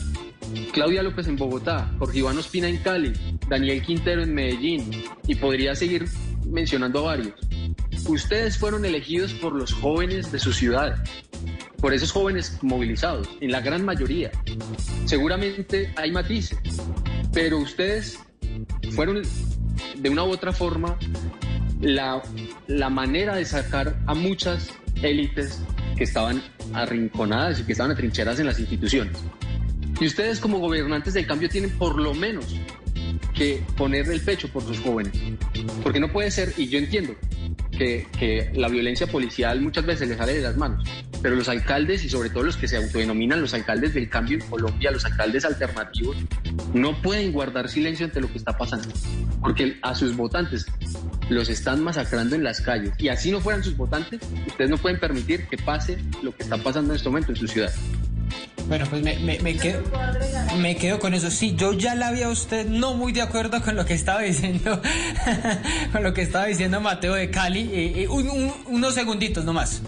Claudia 0.73 1.03
López 1.03 1.27
en 1.27 1.37
Bogotá, 1.37 1.91
Jorge 1.99 2.19
Iván 2.19 2.39
Ospina 2.39 2.69
en 2.69 2.79
Cali, 2.79 3.13
Daniel 3.49 3.83
Quintero 3.83 4.23
en 4.23 4.35
Medellín 4.35 4.91
y 5.27 5.35
podría 5.35 5.75
seguir 5.75 6.07
mencionando 6.47 7.01
a 7.01 7.17
varios. 7.17 7.35
Ustedes 8.07 8.59
fueron 8.59 8.85
elegidos 8.85 9.33
por 9.35 9.55
los 9.55 9.73
jóvenes 9.73 10.33
de 10.33 10.39
su 10.39 10.53
ciudad, 10.53 11.03
por 11.81 11.93
esos 11.93 12.13
jóvenes 12.13 12.59
movilizados, 12.63 13.29
en 13.41 13.53
la 13.53 13.61
gran 13.61 13.85
mayoría. 13.85 14.31
Seguramente 15.05 15.93
hay 15.97 16.11
matices, 16.11 16.59
pero 17.33 17.59
ustedes 17.59 18.19
fueron 18.93 19.23
de 19.97 20.11
una 20.11 20.25
u 20.25 20.31
otra 20.31 20.53
forma 20.53 20.97
la, 21.81 22.23
la 22.67 22.91
manera 22.91 23.37
de 23.37 23.45
sacar 23.45 23.99
a 24.07 24.15
muchas 24.15 24.71
élites 25.03 25.63
que 25.97 26.05
estaban 26.05 26.43
arrinconadas 26.75 27.61
y 27.61 27.65
que 27.65 27.73
estaban 27.73 27.93
atrincheradas 27.93 28.41
en 28.41 28.47
las 28.47 28.59
instituciones. 28.59 29.17
Y 30.01 30.07
ustedes 30.07 30.39
como 30.39 30.59
gobernantes 30.59 31.15
del 31.15 31.27
cambio 31.27 31.49
tienen 31.49 31.71
por 31.71 32.01
lo 32.01 32.15
menos 32.15 32.55
que 33.35 33.63
poner 33.77 34.09
el 34.11 34.21
pecho 34.21 34.49
por 34.49 34.63
sus 34.65 34.79
jóvenes. 34.81 35.13
Porque 35.83 36.01
no 36.01 36.11
puede 36.13 36.31
ser, 36.31 36.53
y 36.57 36.69
yo 36.69 36.79
entiendo 36.79 37.15
que, 37.71 38.07
que, 38.19 38.51
la 38.55 38.69
violencia 38.69 39.07
policial 39.07 39.61
muchas 39.61 39.87
veces 39.87 40.09
les 40.09 40.19
sale 40.19 40.35
de 40.35 40.43
las 40.43 40.57
manos, 40.57 40.85
pero 41.23 41.37
los 41.37 41.49
alcaldes 41.49 42.05
y 42.05 42.09
sobre 42.09 42.31
todo 42.31 42.43
los 42.43 42.57
que 42.57 42.67
se 42.67 42.77
autodenominan 42.77 43.41
los 43.41 43.55
alcaldes 43.55 43.95
del 43.95 44.09
cambio 44.09 44.39
en 44.39 44.45
Colombia, 44.49 44.91
los 44.91 45.05
alcaldes 45.05 45.45
alternativos, 45.45 46.17
no 46.75 47.01
pueden 47.01 47.33
guardar 47.33 47.69
silencio 47.69 48.07
ante 48.07 48.21
lo 48.21 48.31
que 48.31 48.39
está 48.39 48.57
pasando, 48.57 48.89
porque 49.41 49.79
a 49.83 49.95
sus 49.95 50.17
votantes 50.17 50.67
los 51.29 51.49
están 51.49 51.83
masacrando 51.83 52.35
en 52.35 52.43
las 52.43 52.61
calles. 52.61 52.93
Y 52.99 53.09
así 53.09 53.31
no 53.31 53.41
fueran 53.41 53.63
sus 53.63 53.77
votantes, 53.77 54.21
ustedes 54.47 54.71
no 54.71 54.79
pueden 54.79 54.99
permitir 54.99 55.47
que 55.47 55.59
pase 55.59 55.99
lo 56.23 56.35
que 56.35 56.43
está 56.43 56.57
pasando 56.57 56.93
en 56.93 56.97
este 56.97 57.09
momento 57.09 57.33
en 57.33 57.37
su 57.37 57.47
ciudad. 57.47 57.73
Bueno, 58.69 58.85
pues 58.91 59.03
me, 59.03 59.57
quedo, 59.57 59.83
me 60.59 60.77
quedo 60.77 60.99
con 60.99 61.15
eso. 61.15 61.31
Sí, 61.31 61.55
yo 61.57 61.73
ya 61.73 61.95
la 61.95 62.11
vi 62.13 62.23
a 62.23 62.29
usted 62.29 62.67
no 62.67 62.95
muy 62.95 63.13
de 63.13 63.23
acuerdo 63.23 63.63
con 63.63 63.77
lo 63.77 63.87
que 63.87 63.95
estaba 63.95 64.21
diciendo, 64.23 64.81
con 65.93 66.03
lo 66.03 66.13
que 66.13 66.23
estaba 66.23 66.47
diciendo 66.47 66.81
Mateo 66.81 67.15
de 67.15 67.31
Cali. 67.31 67.71
Eh, 67.73 68.03
eh, 68.03 68.09
unos 68.09 68.95
segunditos 68.95 69.45
nomás. 69.45 69.83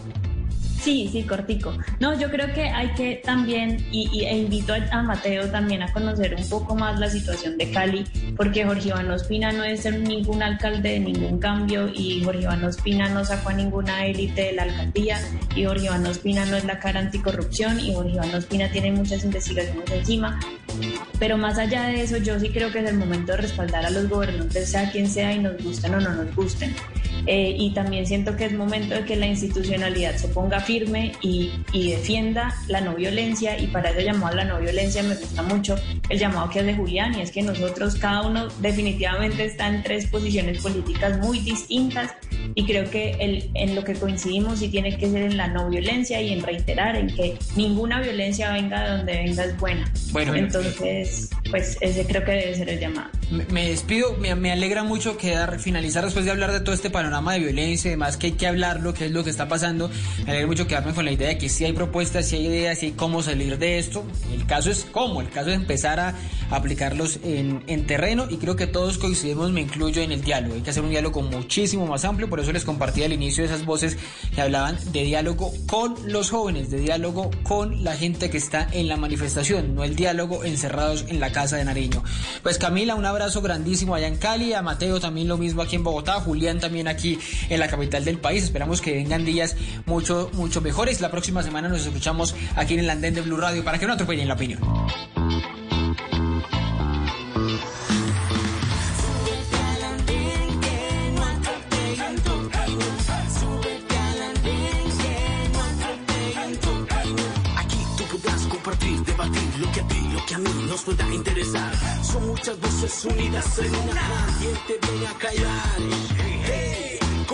Sí, 0.80 1.10
sí, 1.12 1.24
cortico. 1.24 1.76
No, 1.98 2.18
yo 2.18 2.30
creo 2.30 2.52
que 2.54 2.62
hay 2.62 2.88
que 2.94 3.20
también, 3.22 3.86
y, 3.90 4.24
e 4.24 4.38
invito 4.38 4.72
a, 4.72 5.02
Mateo 5.02 5.50
también 5.50 5.82
a 5.82 5.92
conocer 5.92 6.34
un 6.34 6.48
poco 6.48 6.74
más 6.74 6.98
la 6.98 7.10
situación 7.10 7.58
de 7.58 7.70
Cali, 7.70 8.06
porque 8.36 8.64
Jorge 8.64 8.88
Iván 8.88 9.10
Ospina 9.10 9.52
no 9.52 9.62
es 9.62 9.84
ningún 9.92 10.42
alcalde 10.42 10.92
de 10.92 11.00
ningún 11.00 11.38
cambio 11.38 11.88
y 11.92 12.22
Jorge 12.24 12.42
Iván 12.42 12.64
Ospina 12.64 13.08
no 13.08 13.24
sacó 13.24 13.50
a 13.50 13.52
ninguna 13.52 14.06
élite 14.06 14.42
de 14.42 14.52
la 14.52 14.62
alcaldía 14.62 15.20
y 15.54 15.64
Jorge 15.64 15.86
Iván 15.86 16.06
Ospina 16.06 16.46
no 16.46 16.56
es 16.56 16.64
la 16.64 16.78
cara 16.78 17.00
anticorrupción 17.00 17.78
y 17.78 17.92
Jorge 17.94 18.12
Iván 18.12 18.34
Ospina 18.34 18.70
tiene 18.70 18.92
muchas 18.92 19.24
investigaciones 19.24 19.90
encima 19.90 20.40
Pero 21.18 21.36
más 21.36 21.58
allá 21.58 21.88
de 21.88 22.02
eso, 22.02 22.16
yo 22.16 22.38
sí 22.40 22.50
creo 22.50 22.72
que 22.72 22.78
es 22.78 22.88
el 22.88 22.96
momento 22.96 23.32
de 23.32 23.38
respaldar 23.38 23.84
a 23.84 23.90
los 23.90 24.08
gobernantes, 24.08 24.70
sea 24.70 24.90
quien 24.90 25.08
sea, 25.08 25.32
y 25.32 25.38
nos 25.40 25.62
gusten 25.62 25.94
o 25.94 26.00
no 26.00 26.10
nos 26.10 26.34
gusten. 26.34 26.74
Eh, 27.26 27.54
y 27.58 27.72
también 27.72 28.06
siento 28.06 28.36
que 28.36 28.46
es 28.46 28.52
momento 28.52 28.94
de 28.94 29.04
que 29.04 29.16
la 29.16 29.26
institucionalidad 29.26 30.16
se 30.16 30.28
ponga 30.28 30.60
firme 30.60 31.12
y, 31.20 31.52
y, 31.72 31.90
defienda 31.90 32.54
la 32.68 32.80
no 32.80 32.94
violencia 32.94 33.58
y 33.58 33.66
para 33.66 33.90
eso 33.90 34.00
llamado 34.00 34.32
a 34.34 34.36
la 34.36 34.44
no 34.44 34.60
violencia 34.60 35.02
me 35.02 35.14
gusta 35.14 35.42
mucho 35.42 35.76
el 36.08 36.18
llamado 36.18 36.48
que 36.50 36.60
hace 36.60 36.74
Julián 36.74 37.18
y 37.18 37.22
es 37.22 37.30
que 37.30 37.42
nosotros 37.42 37.96
cada 37.96 38.22
uno 38.22 38.48
definitivamente 38.60 39.44
está 39.44 39.68
en 39.68 39.82
tres 39.82 40.06
posiciones 40.06 40.62
políticas 40.62 41.18
muy 41.18 41.40
distintas 41.40 42.14
y 42.54 42.64
creo 42.64 42.88
que 42.90 43.12
el, 43.20 43.50
en 43.54 43.74
lo 43.74 43.84
que 43.84 43.94
coincidimos 43.94 44.60
sí 44.60 44.68
tiene 44.68 44.96
que 44.96 45.10
ser 45.10 45.22
en 45.22 45.36
la 45.36 45.48
no 45.48 45.68
violencia 45.68 46.20
y 46.20 46.32
en 46.32 46.42
reiterar 46.42 46.96
en 46.96 47.08
que 47.14 47.36
ninguna 47.56 48.00
violencia 48.00 48.52
venga 48.52 48.82
de 48.82 48.96
donde 48.96 49.12
venga 49.12 49.44
es 49.44 49.58
buena. 49.58 49.92
Bueno, 50.12 50.34
entonces 50.34 51.30
pues 51.50 51.76
ese 51.80 52.06
creo 52.06 52.24
que 52.24 52.32
debe 52.32 52.54
ser 52.54 52.68
el 52.70 52.80
llamado. 52.80 53.10
Me, 53.50 53.68
despido, 53.68 54.16
me, 54.16 54.34
me, 54.34 54.52
alegra 54.52 54.82
mucho 54.82 55.16
quedar, 55.16 55.58
finalizar 55.58 56.04
después 56.04 56.24
de 56.24 56.30
hablar 56.30 56.52
de 56.52 56.60
todo 56.60 56.74
este 56.74 56.90
panorama 56.90 57.09
de 57.10 57.38
violencia 57.38 57.88
y 57.88 57.90
demás, 57.92 58.16
que 58.16 58.28
hay 58.28 58.32
que 58.32 58.46
hablarlo, 58.46 58.94
qué 58.94 59.06
es 59.06 59.10
lo 59.10 59.24
que 59.24 59.30
está 59.30 59.48
pasando. 59.48 59.90
Me 60.24 60.30
alegra 60.30 60.46
mucho 60.46 60.66
quedarme 60.66 60.94
con 60.94 61.04
la 61.04 61.12
idea 61.12 61.28
de 61.28 61.38
que 61.38 61.48
sí 61.48 61.64
hay 61.64 61.72
propuestas, 61.72 62.26
sí 62.26 62.36
hay 62.36 62.46
ideas, 62.46 62.78
sí 62.78 62.86
hay 62.86 62.92
cómo 62.92 63.22
salir 63.22 63.58
de 63.58 63.78
esto. 63.78 64.04
El 64.32 64.46
caso 64.46 64.70
es 64.70 64.86
cómo, 64.90 65.20
el 65.20 65.28
caso 65.28 65.50
es 65.50 65.56
empezar 65.56 66.00
a 66.00 66.14
aplicarlos 66.50 67.20
en, 67.22 67.62
en 67.66 67.86
terreno 67.86 68.26
y 68.28 68.36
creo 68.36 68.56
que 68.56 68.66
todos 68.66 68.98
coincidimos, 68.98 69.50
me 69.50 69.60
incluyo 69.60 70.02
en 70.02 70.12
el 70.12 70.22
diálogo. 70.22 70.54
Hay 70.54 70.62
que 70.62 70.70
hacer 70.70 70.82
un 70.82 70.90
diálogo 70.90 71.22
muchísimo 71.22 71.86
más 71.86 72.04
amplio, 72.04 72.28
por 72.28 72.40
eso 72.40 72.52
les 72.52 72.64
compartí 72.64 73.02
al 73.02 73.12
inicio 73.12 73.44
esas 73.44 73.64
voces 73.64 73.96
que 74.34 74.40
hablaban 74.40 74.78
de 74.92 75.02
diálogo 75.04 75.52
con 75.66 75.94
los 76.06 76.30
jóvenes, 76.30 76.70
de 76.70 76.78
diálogo 76.78 77.30
con 77.42 77.84
la 77.84 77.96
gente 77.96 78.30
que 78.30 78.38
está 78.38 78.68
en 78.72 78.88
la 78.88 78.96
manifestación, 78.96 79.74
no 79.74 79.84
el 79.84 79.96
diálogo 79.96 80.44
encerrados 80.44 81.04
en 81.08 81.20
la 81.20 81.32
casa 81.32 81.56
de 81.56 81.64
Nariño. 81.64 82.02
Pues 82.42 82.58
Camila, 82.58 82.94
un 82.94 83.06
abrazo 83.06 83.42
grandísimo 83.42 83.94
allá 83.94 84.06
en 84.06 84.16
Cali, 84.16 84.52
a 84.52 84.62
Mateo 84.62 85.00
también 85.00 85.28
lo 85.28 85.38
mismo 85.38 85.62
aquí 85.62 85.76
en 85.76 85.84
Bogotá, 85.84 86.14
Julián 86.20 86.60
también 86.60 86.88
aquí 86.88 86.99
en 87.04 87.60
la 87.60 87.68
capital 87.68 88.04
del 88.04 88.18
país. 88.18 88.44
Esperamos 88.44 88.80
que 88.80 88.92
vengan 88.92 89.24
días 89.24 89.56
mucho, 89.86 90.30
mucho 90.34 90.60
mejores. 90.60 91.00
La 91.00 91.10
próxima 91.10 91.42
semana 91.42 91.68
nos 91.68 91.86
escuchamos 91.86 92.34
aquí 92.56 92.74
en 92.74 92.80
el 92.80 92.90
andén 92.90 93.14
de 93.14 93.22
Blue 93.22 93.36
Radio 93.36 93.64
para 93.64 93.78
que 93.78 93.86
no 93.86 93.94
atropellen 93.94 94.28
la 94.28 94.34
opinión. 94.34 94.60
nos 110.70 110.82
pueda 110.82 111.14
interesar. 111.14 111.72
Son 112.02 112.26
muchas 112.28 112.58
voces 112.60 113.04
unidas 113.04 113.58
en 113.58 113.74
una. 113.74 114.26
¿Quién 114.38 114.54
te 114.66 115.06
a 115.06 115.18
callar? 115.18 115.78
Hey, 116.44 116.89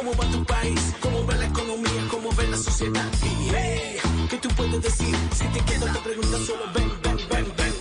¿Cómo 0.07 0.19
va 0.23 0.31
tu 0.31 0.45
país? 0.45 0.95
¿Cómo 1.01 1.27
va 1.27 1.35
la 1.35 1.47
economía? 1.47 2.07
¿Cómo 2.09 2.31
va 2.31 2.43
la 2.45 2.57
sociedad? 2.57 3.11
Hey, 3.53 3.97
¿Qué 4.31 4.39
tú 4.39 4.49
puedes 4.51 4.81
decir? 4.81 5.17
Si 5.35 5.45
te 5.49 5.59
queda 5.65 5.91
otra 5.91 6.01
pregunta, 6.05 6.39
solo 6.47 6.63
ven, 6.73 6.93
ven, 7.03 7.17
ven, 7.29 7.53
ven. 7.57 7.77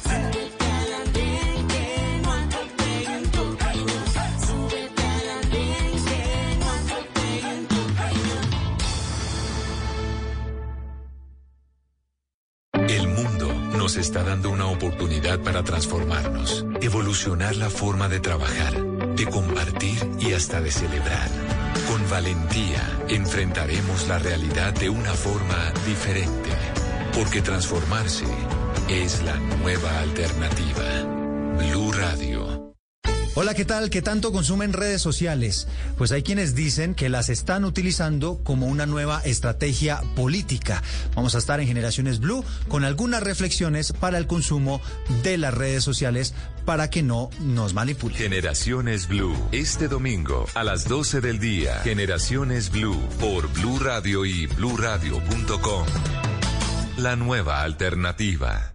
nos 13.78 13.98
está 13.98 14.24
dando 14.24 14.50
una 14.50 14.66
oportunidad 14.66 15.42
para 15.42 15.64
transformarnos, 15.64 16.66
evolucionar 16.82 17.56
la 17.56 17.70
forma 17.70 18.10
de 18.10 18.20
trabajar, 18.20 18.84
de 19.16 19.28
compartir 19.28 20.10
y 20.20 20.34
hasta 20.34 20.60
de 20.60 20.72
celebrar. 20.72 21.30
Con 21.88 22.10
valentía 22.10 22.82
enfrentaremos 23.10 24.08
la 24.08 24.20
realidad 24.20 24.74
de 24.74 24.90
una 24.90 25.14
forma 25.14 25.72
diferente, 25.86 26.50
porque 27.14 27.42
transformarse 27.42 28.26
es 28.90 29.22
la 29.24 29.36
nueva 29.38 30.00
alternativa. 30.00 30.84
Blue 31.58 31.92
Radio. 31.92 32.35
Hola, 33.38 33.54
¿qué 33.54 33.66
tal? 33.66 33.90
¿Qué 33.90 34.02
tanto 34.02 34.32
consumen 34.32 34.72
redes 34.72 35.02
sociales? 35.02 35.68
Pues 35.98 36.14
hay 36.14 36.24
quienes 36.24 36.56
dicen 36.56 36.96
que 36.96 37.10
las 37.10 37.28
están 37.28 37.66
utilizando 37.66 38.40
como 38.46 38.68
una 38.68 38.86
nueva 38.86 39.22
estrategia 39.26 40.02
política. 40.16 40.82
Vamos 41.16 41.36
a 41.36 41.40
estar 41.40 41.60
en 41.60 41.68
Generaciones 41.68 42.22
Blue 42.22 42.46
con 42.70 42.86
algunas 42.86 43.22
reflexiones 43.22 43.92
para 43.92 44.20
el 44.20 44.26
consumo 44.26 44.80
de 45.22 45.38
las 45.38 45.54
redes 45.54 45.84
sociales 45.84 46.34
para 46.64 46.90
que 46.90 47.04
no 47.04 47.30
nos 47.42 47.74
manipulen. 47.74 48.18
Generaciones 48.18 49.10
Blue, 49.10 49.36
este 49.52 49.90
domingo 49.90 50.46
a 50.54 50.64
las 50.64 50.88
12 50.88 51.20
del 51.20 51.38
día. 51.38 51.82
Generaciones 51.84 52.72
Blue 52.72 52.98
por 53.20 53.52
Blue 53.52 53.80
Radio 53.80 54.26
y 54.26 54.48
bluradio.com. 54.48 55.86
La 56.96 57.18
nueva 57.18 57.64
alternativa. 57.64 58.75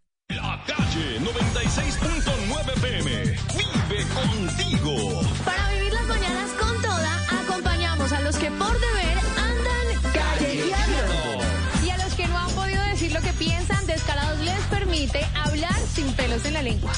La 0.41 0.59
calle 0.65 1.19
96.9 1.19 2.73
PM. 2.81 3.37
Vive 3.57 4.05
contigo. 4.13 5.21
Para 5.45 5.69
vivir 5.73 5.93
las 5.93 6.07
mañanas 6.07 6.49
con 6.59 6.81
toda, 6.81 7.41
acompañamos 7.41 8.11
a 8.11 8.21
los 8.21 8.35
que 8.37 8.49
por 8.49 8.73
deber 8.73 9.17
andan 9.37 10.11
callejeando. 10.11 11.85
Y 11.85 11.89
a 11.91 11.97
los 11.97 12.13
que 12.15 12.27
no 12.27 12.37
han 12.39 12.51
podido 12.51 12.81
decir 12.83 13.11
lo 13.11 13.21
que 13.21 13.33
piensan, 13.33 13.85
Descarados 13.85 14.39
les 14.39 14.59
permite 14.65 15.23
hablar 15.45 15.77
sin 15.93 16.11
pelos 16.13 16.43
en 16.45 16.53
la 16.53 16.63
lengua. 16.63 16.91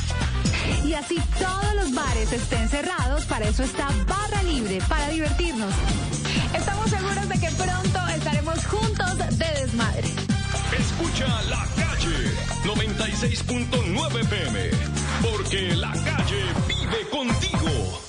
Y 0.86 0.94
así 0.94 1.20
todos 1.38 1.76
los 1.76 1.94
bares 1.94 2.32
estén 2.32 2.70
cerrados, 2.70 3.26
para 3.26 3.46
eso 3.48 3.64
está 3.64 3.90
Barra 4.08 4.42
Libre, 4.44 4.80
para 4.88 5.10
divertirnos. 5.10 5.74
Estamos 6.54 6.90
seguros 6.90 7.28
de 7.28 7.40
que 7.40 7.50
pronto 7.52 8.08
estaremos 8.16 8.66
juntos 8.66 9.18
de 9.18 9.46
desmadre. 9.62 10.08
Escucha 10.80 11.28
la 11.44 11.68
calle 11.76 12.33
96.9 12.76 14.28
PM, 14.28 14.70
porque 15.22 15.76
la 15.76 15.92
calle 15.92 16.44
vive 16.68 17.10
contigo. 17.12 18.00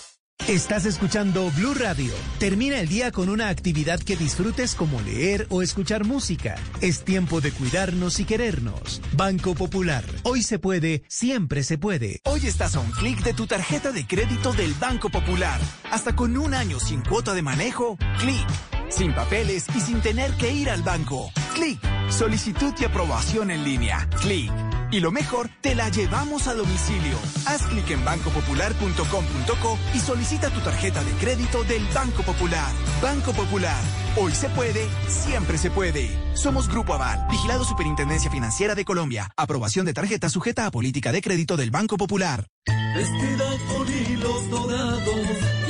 Estás 0.49 0.85
escuchando 0.85 1.51
Blue 1.57 1.75
Radio. 1.75 2.13
Termina 2.39 2.79
el 2.79 2.89
día 2.89 3.11
con 3.13 3.29
una 3.29 3.49
actividad 3.49 3.99
que 4.01 4.17
disfrutes 4.17 4.75
como 4.75 5.01
leer 5.01 5.47
o 5.51 5.63
escuchar 5.63 6.05
música. 6.05 6.57
Es 6.81 7.05
tiempo 7.05 7.41
de 7.41 7.51
cuidarnos 7.51 8.21
y 8.21 8.25
querernos. 8.25 9.01
Banco 9.13 9.55
Popular. 9.55 10.05
Hoy 10.23 10.43
se 10.43 10.59
puede, 10.59 11.03
siempre 11.09 11.63
se 11.63 11.79
puede. 11.79 12.21
Hoy 12.25 12.47
estás 12.47 12.77
a 12.77 12.81
un 12.81 12.91
clic 12.91 13.23
de 13.23 13.33
tu 13.33 13.47
tarjeta 13.47 13.93
de 13.93 14.07
crédito 14.07 14.53
del 14.53 14.75
Banco 14.75 15.09
Popular. 15.09 15.61
Hasta 15.91 16.15
con 16.15 16.37
un 16.37 16.53
año 16.53 16.79
sin 16.79 17.03
cuota 17.03 17.33
de 17.35 17.43
manejo, 17.43 17.97
clic. 18.19 18.74
Sin 18.97 19.13
papeles 19.13 19.67
y 19.75 19.81
sin 19.81 20.01
tener 20.01 20.31
que 20.35 20.53
ir 20.53 20.71
al 20.71 20.83
banco. 20.83 21.33
Clic. 21.55 21.81
Solicitud 22.11 22.73
y 22.79 22.85
aprobación 22.85 23.51
en 23.51 23.65
línea. 23.65 24.09
Clic. 24.21 24.53
Y 24.93 25.01
lo 25.01 25.11
mejor, 25.11 25.51
te 25.61 25.75
la 25.75 25.89
llevamos 25.89 26.47
a 26.47 26.55
domicilio. 26.55 27.19
Haz 27.47 27.63
clic 27.67 27.91
en 27.91 28.05
bancopopular.com.co 28.05 29.79
y 29.95 29.99
solicita 29.99 30.51
tu 30.51 30.61
tarjeta 30.61 31.03
de 31.03 31.11
crédito 31.13 31.65
del 31.65 31.85
Banco 31.93 32.23
Popular. 32.23 32.71
Banco 33.03 33.33
Popular. 33.33 33.83
Hoy 34.17 34.31
se 34.31 34.49
puede, 34.51 34.87
siempre 35.09 35.59
se 35.59 35.73
puede. 35.73 36.09
Somos 36.37 36.69
Grupo 36.69 36.95
Aval, 36.95 37.27
vigilado 37.29 37.65
Superintendencia 37.65 38.31
Financiera 38.31 38.77
de 38.77 38.85
Colombia. 38.85 39.33
Aprobación 39.37 39.87
de 39.87 39.95
tarjeta 39.95 40.29
sujeta 40.29 40.67
a 40.67 40.71
política 40.71 41.11
de 41.11 41.21
crédito 41.21 41.57
del 41.57 41.73
Banco 41.73 41.97
Popular. 41.97 42.47
Vestida 42.95 43.51
con 43.69 43.89
hilos 43.89 44.51
dorados 44.51 45.54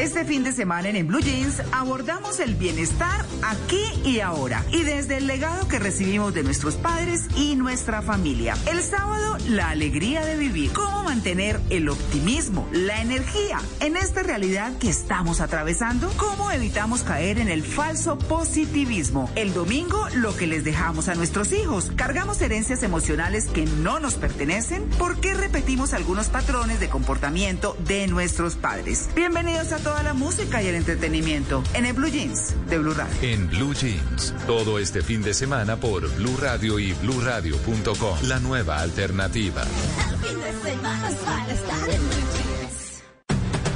Este 0.00 0.24
fin 0.24 0.42
de 0.44 0.52
semana 0.52 0.88
en, 0.88 1.06
Blue 1.06 1.20
Jeans 1.20 1.62
abordamos 1.72 2.40
el 2.40 2.54
bienestar 2.54 3.22
aquí 3.42 3.82
y 4.02 4.20
ahora 4.20 4.64
y 4.72 4.82
desde 4.82 5.18
el 5.18 5.26
legado 5.26 5.68
que 5.68 5.78
recibimos 5.78 6.32
de 6.32 6.42
nuestros 6.42 6.76
padres 6.76 7.26
y 7.36 7.54
nuestra 7.54 8.00
familia. 8.00 8.56
El 8.66 8.82
sábado, 8.82 9.36
la 9.46 9.68
alegría 9.68 10.24
de 10.24 10.38
vivir. 10.38 10.72
Cómo 10.72 11.02
mantener 11.02 11.60
el 11.68 11.90
optimismo, 11.90 12.66
la 12.72 13.02
energía 13.02 13.60
en 13.80 13.98
esta 13.98 14.22
realidad 14.22 14.72
que 14.78 14.88
estamos 14.88 15.42
atravesando. 15.42 16.10
Cómo 16.16 16.50
evitamos 16.50 17.02
caer 17.02 17.38
en 17.38 17.50
el 17.50 17.62
falso 17.62 18.16
positivismo. 18.16 19.30
El 19.34 19.52
domingo, 19.52 20.08
lo 20.14 20.34
que 20.34 20.46
les 20.46 20.64
dejamos 20.64 21.08
a 21.08 21.14
nuestros 21.14 21.52
hijos. 21.52 21.92
Cargamos 21.94 22.40
herencias 22.40 22.82
emocionales 22.82 23.48
que 23.48 23.66
no 23.66 24.00
nos 24.00 24.14
pertenecen. 24.14 24.88
¿Por 24.98 25.20
qué 25.20 25.34
repetimos 25.34 25.92
algunos 25.92 26.28
patrones 26.28 26.80
de 26.80 26.88
comportamiento 26.88 27.76
de 27.86 28.06
nuestros 28.06 28.56
padres? 28.56 29.10
Bienvenidos 29.14 29.59
a 29.60 29.78
toda 29.78 30.02
la 30.02 30.14
música 30.14 30.62
y 30.62 30.68
el 30.68 30.74
entretenimiento 30.74 31.62
en 31.74 31.84
el 31.84 31.92
Blue 31.92 32.08
Jeans 32.08 32.54
de 32.70 32.78
Blue 32.78 32.94
Radio. 32.94 33.14
En 33.20 33.46
Blue 33.50 33.74
Jeans, 33.74 34.34
todo 34.46 34.78
este 34.78 35.02
fin 35.02 35.20
de 35.20 35.34
semana 35.34 35.76
por 35.76 36.08
Blue 36.16 36.34
Radio 36.40 36.78
y 36.78 36.94
BlueRadio.com. 36.94 38.18
La 38.22 38.38
nueva 38.38 38.80
alternativa. 38.80 39.62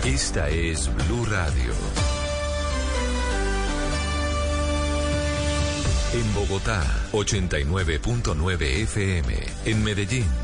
Esta 0.06 0.48
es 0.48 0.90
Blue 1.06 1.26
Radio. 1.26 1.72
En 6.14 6.34
Bogotá, 6.34 6.82
89.9 7.12 8.62
FM. 8.84 9.34
En 9.66 9.84
Medellín. 9.84 10.43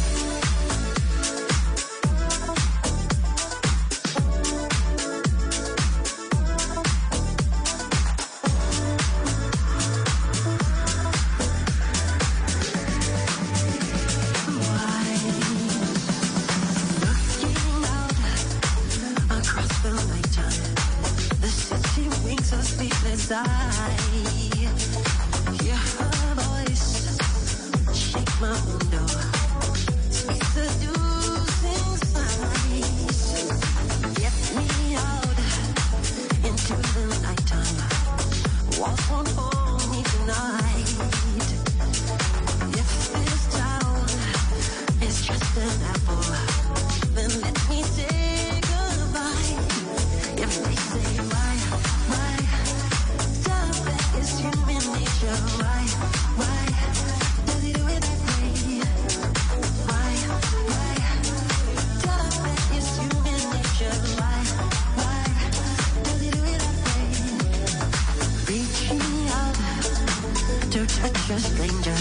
A 71.29 71.39
stranger. 71.39 71.95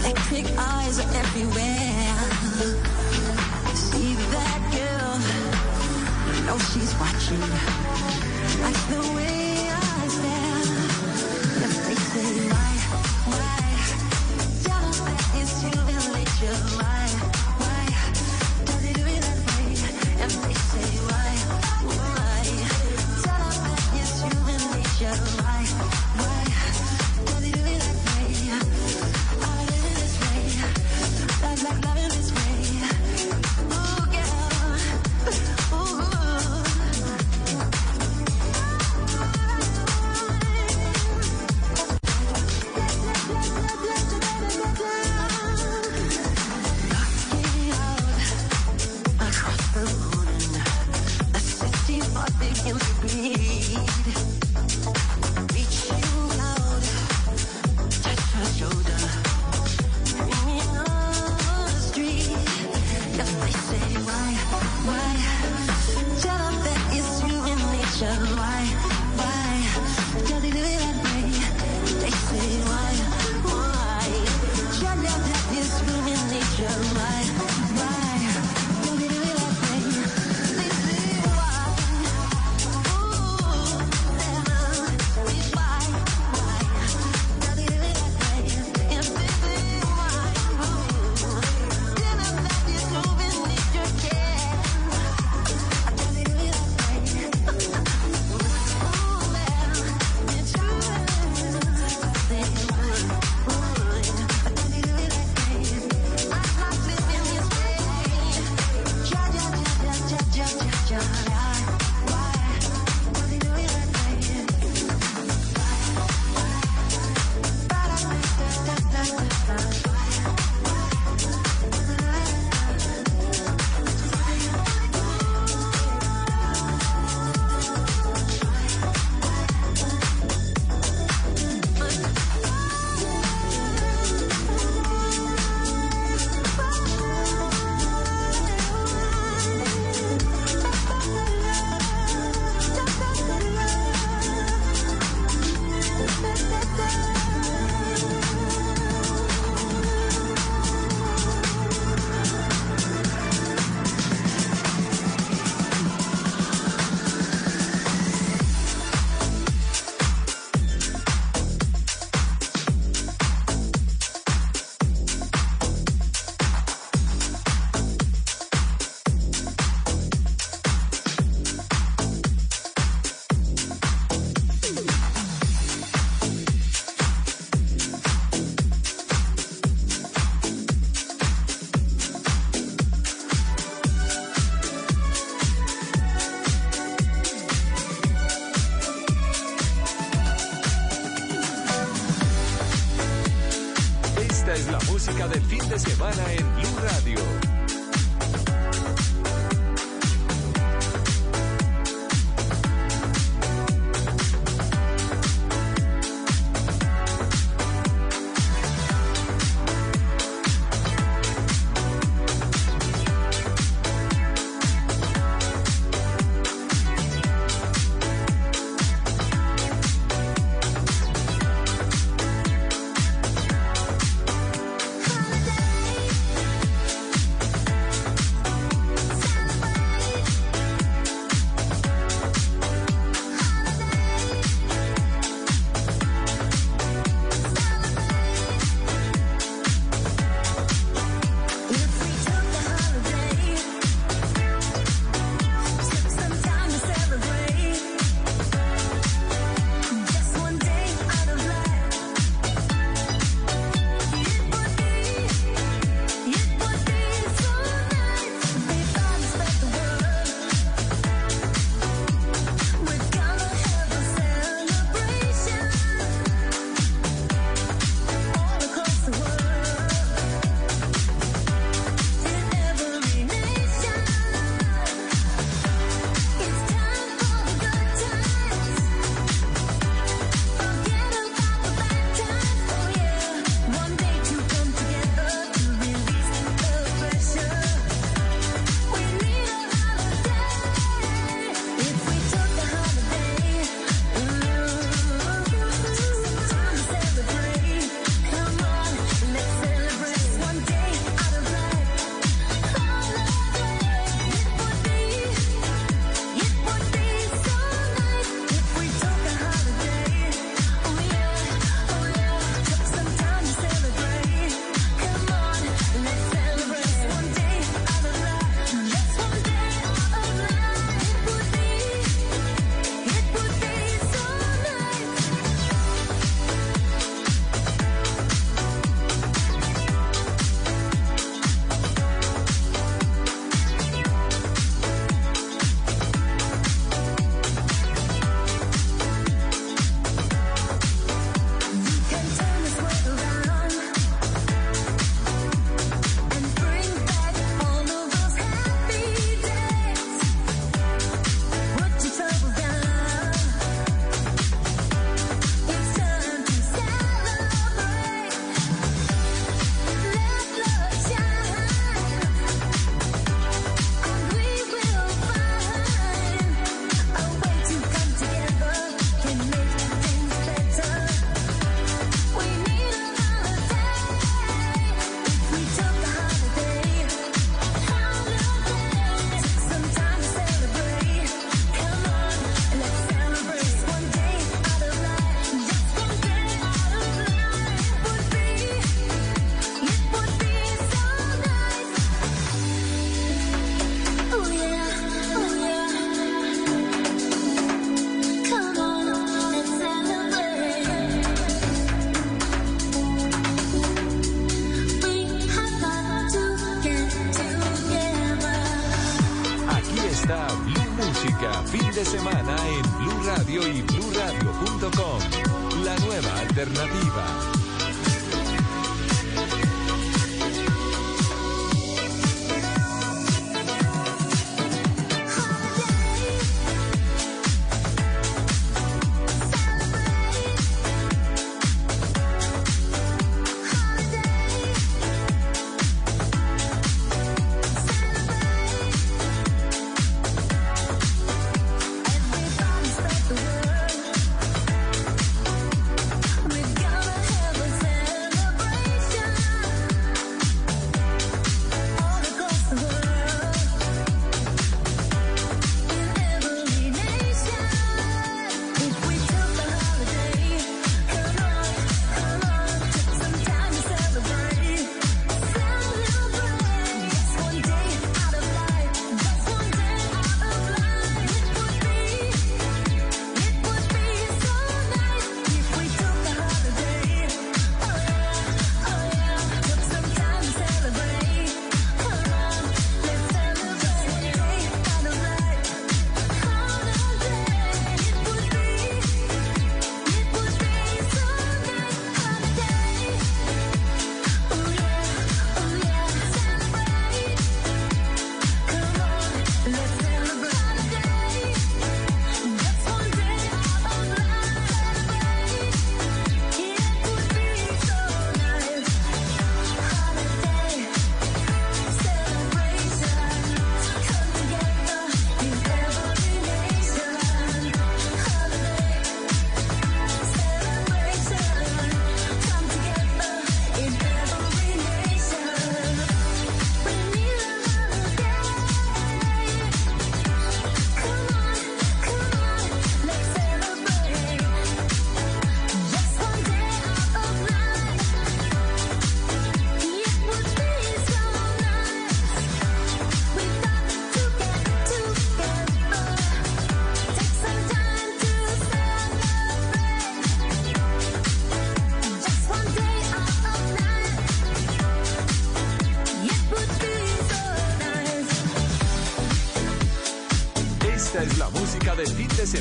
Electric 0.00 0.46
eyes 0.58 0.98
are 0.98 1.14
everywhere. 1.14 2.14
See 3.74 4.14
that 4.14 4.60
girl? 4.72 6.34
You 6.34 6.46
know 6.46 6.58
she's 6.58 6.94
watching. 6.98 8.17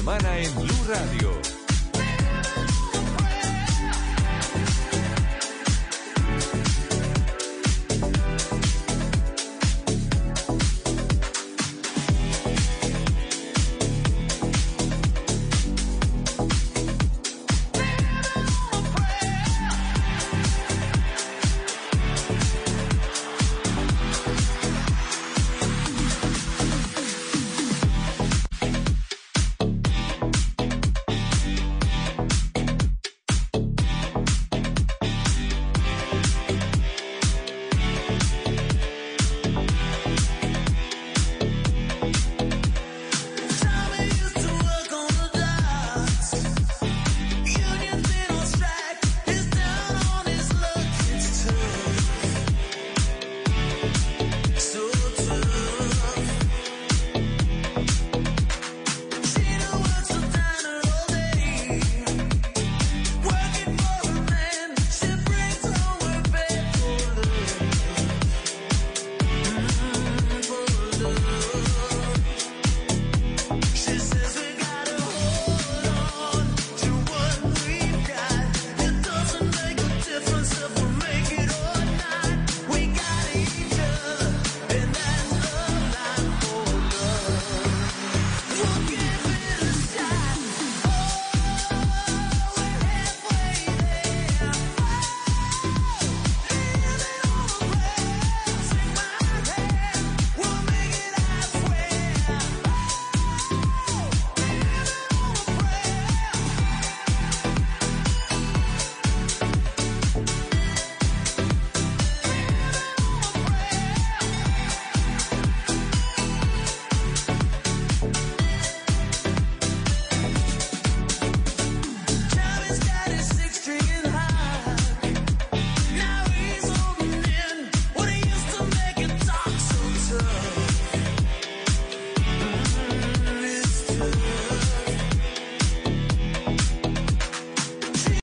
Semana 0.07 0.37
en 0.37 0.55
Blue 0.55 0.87
Radio. 0.87 1.46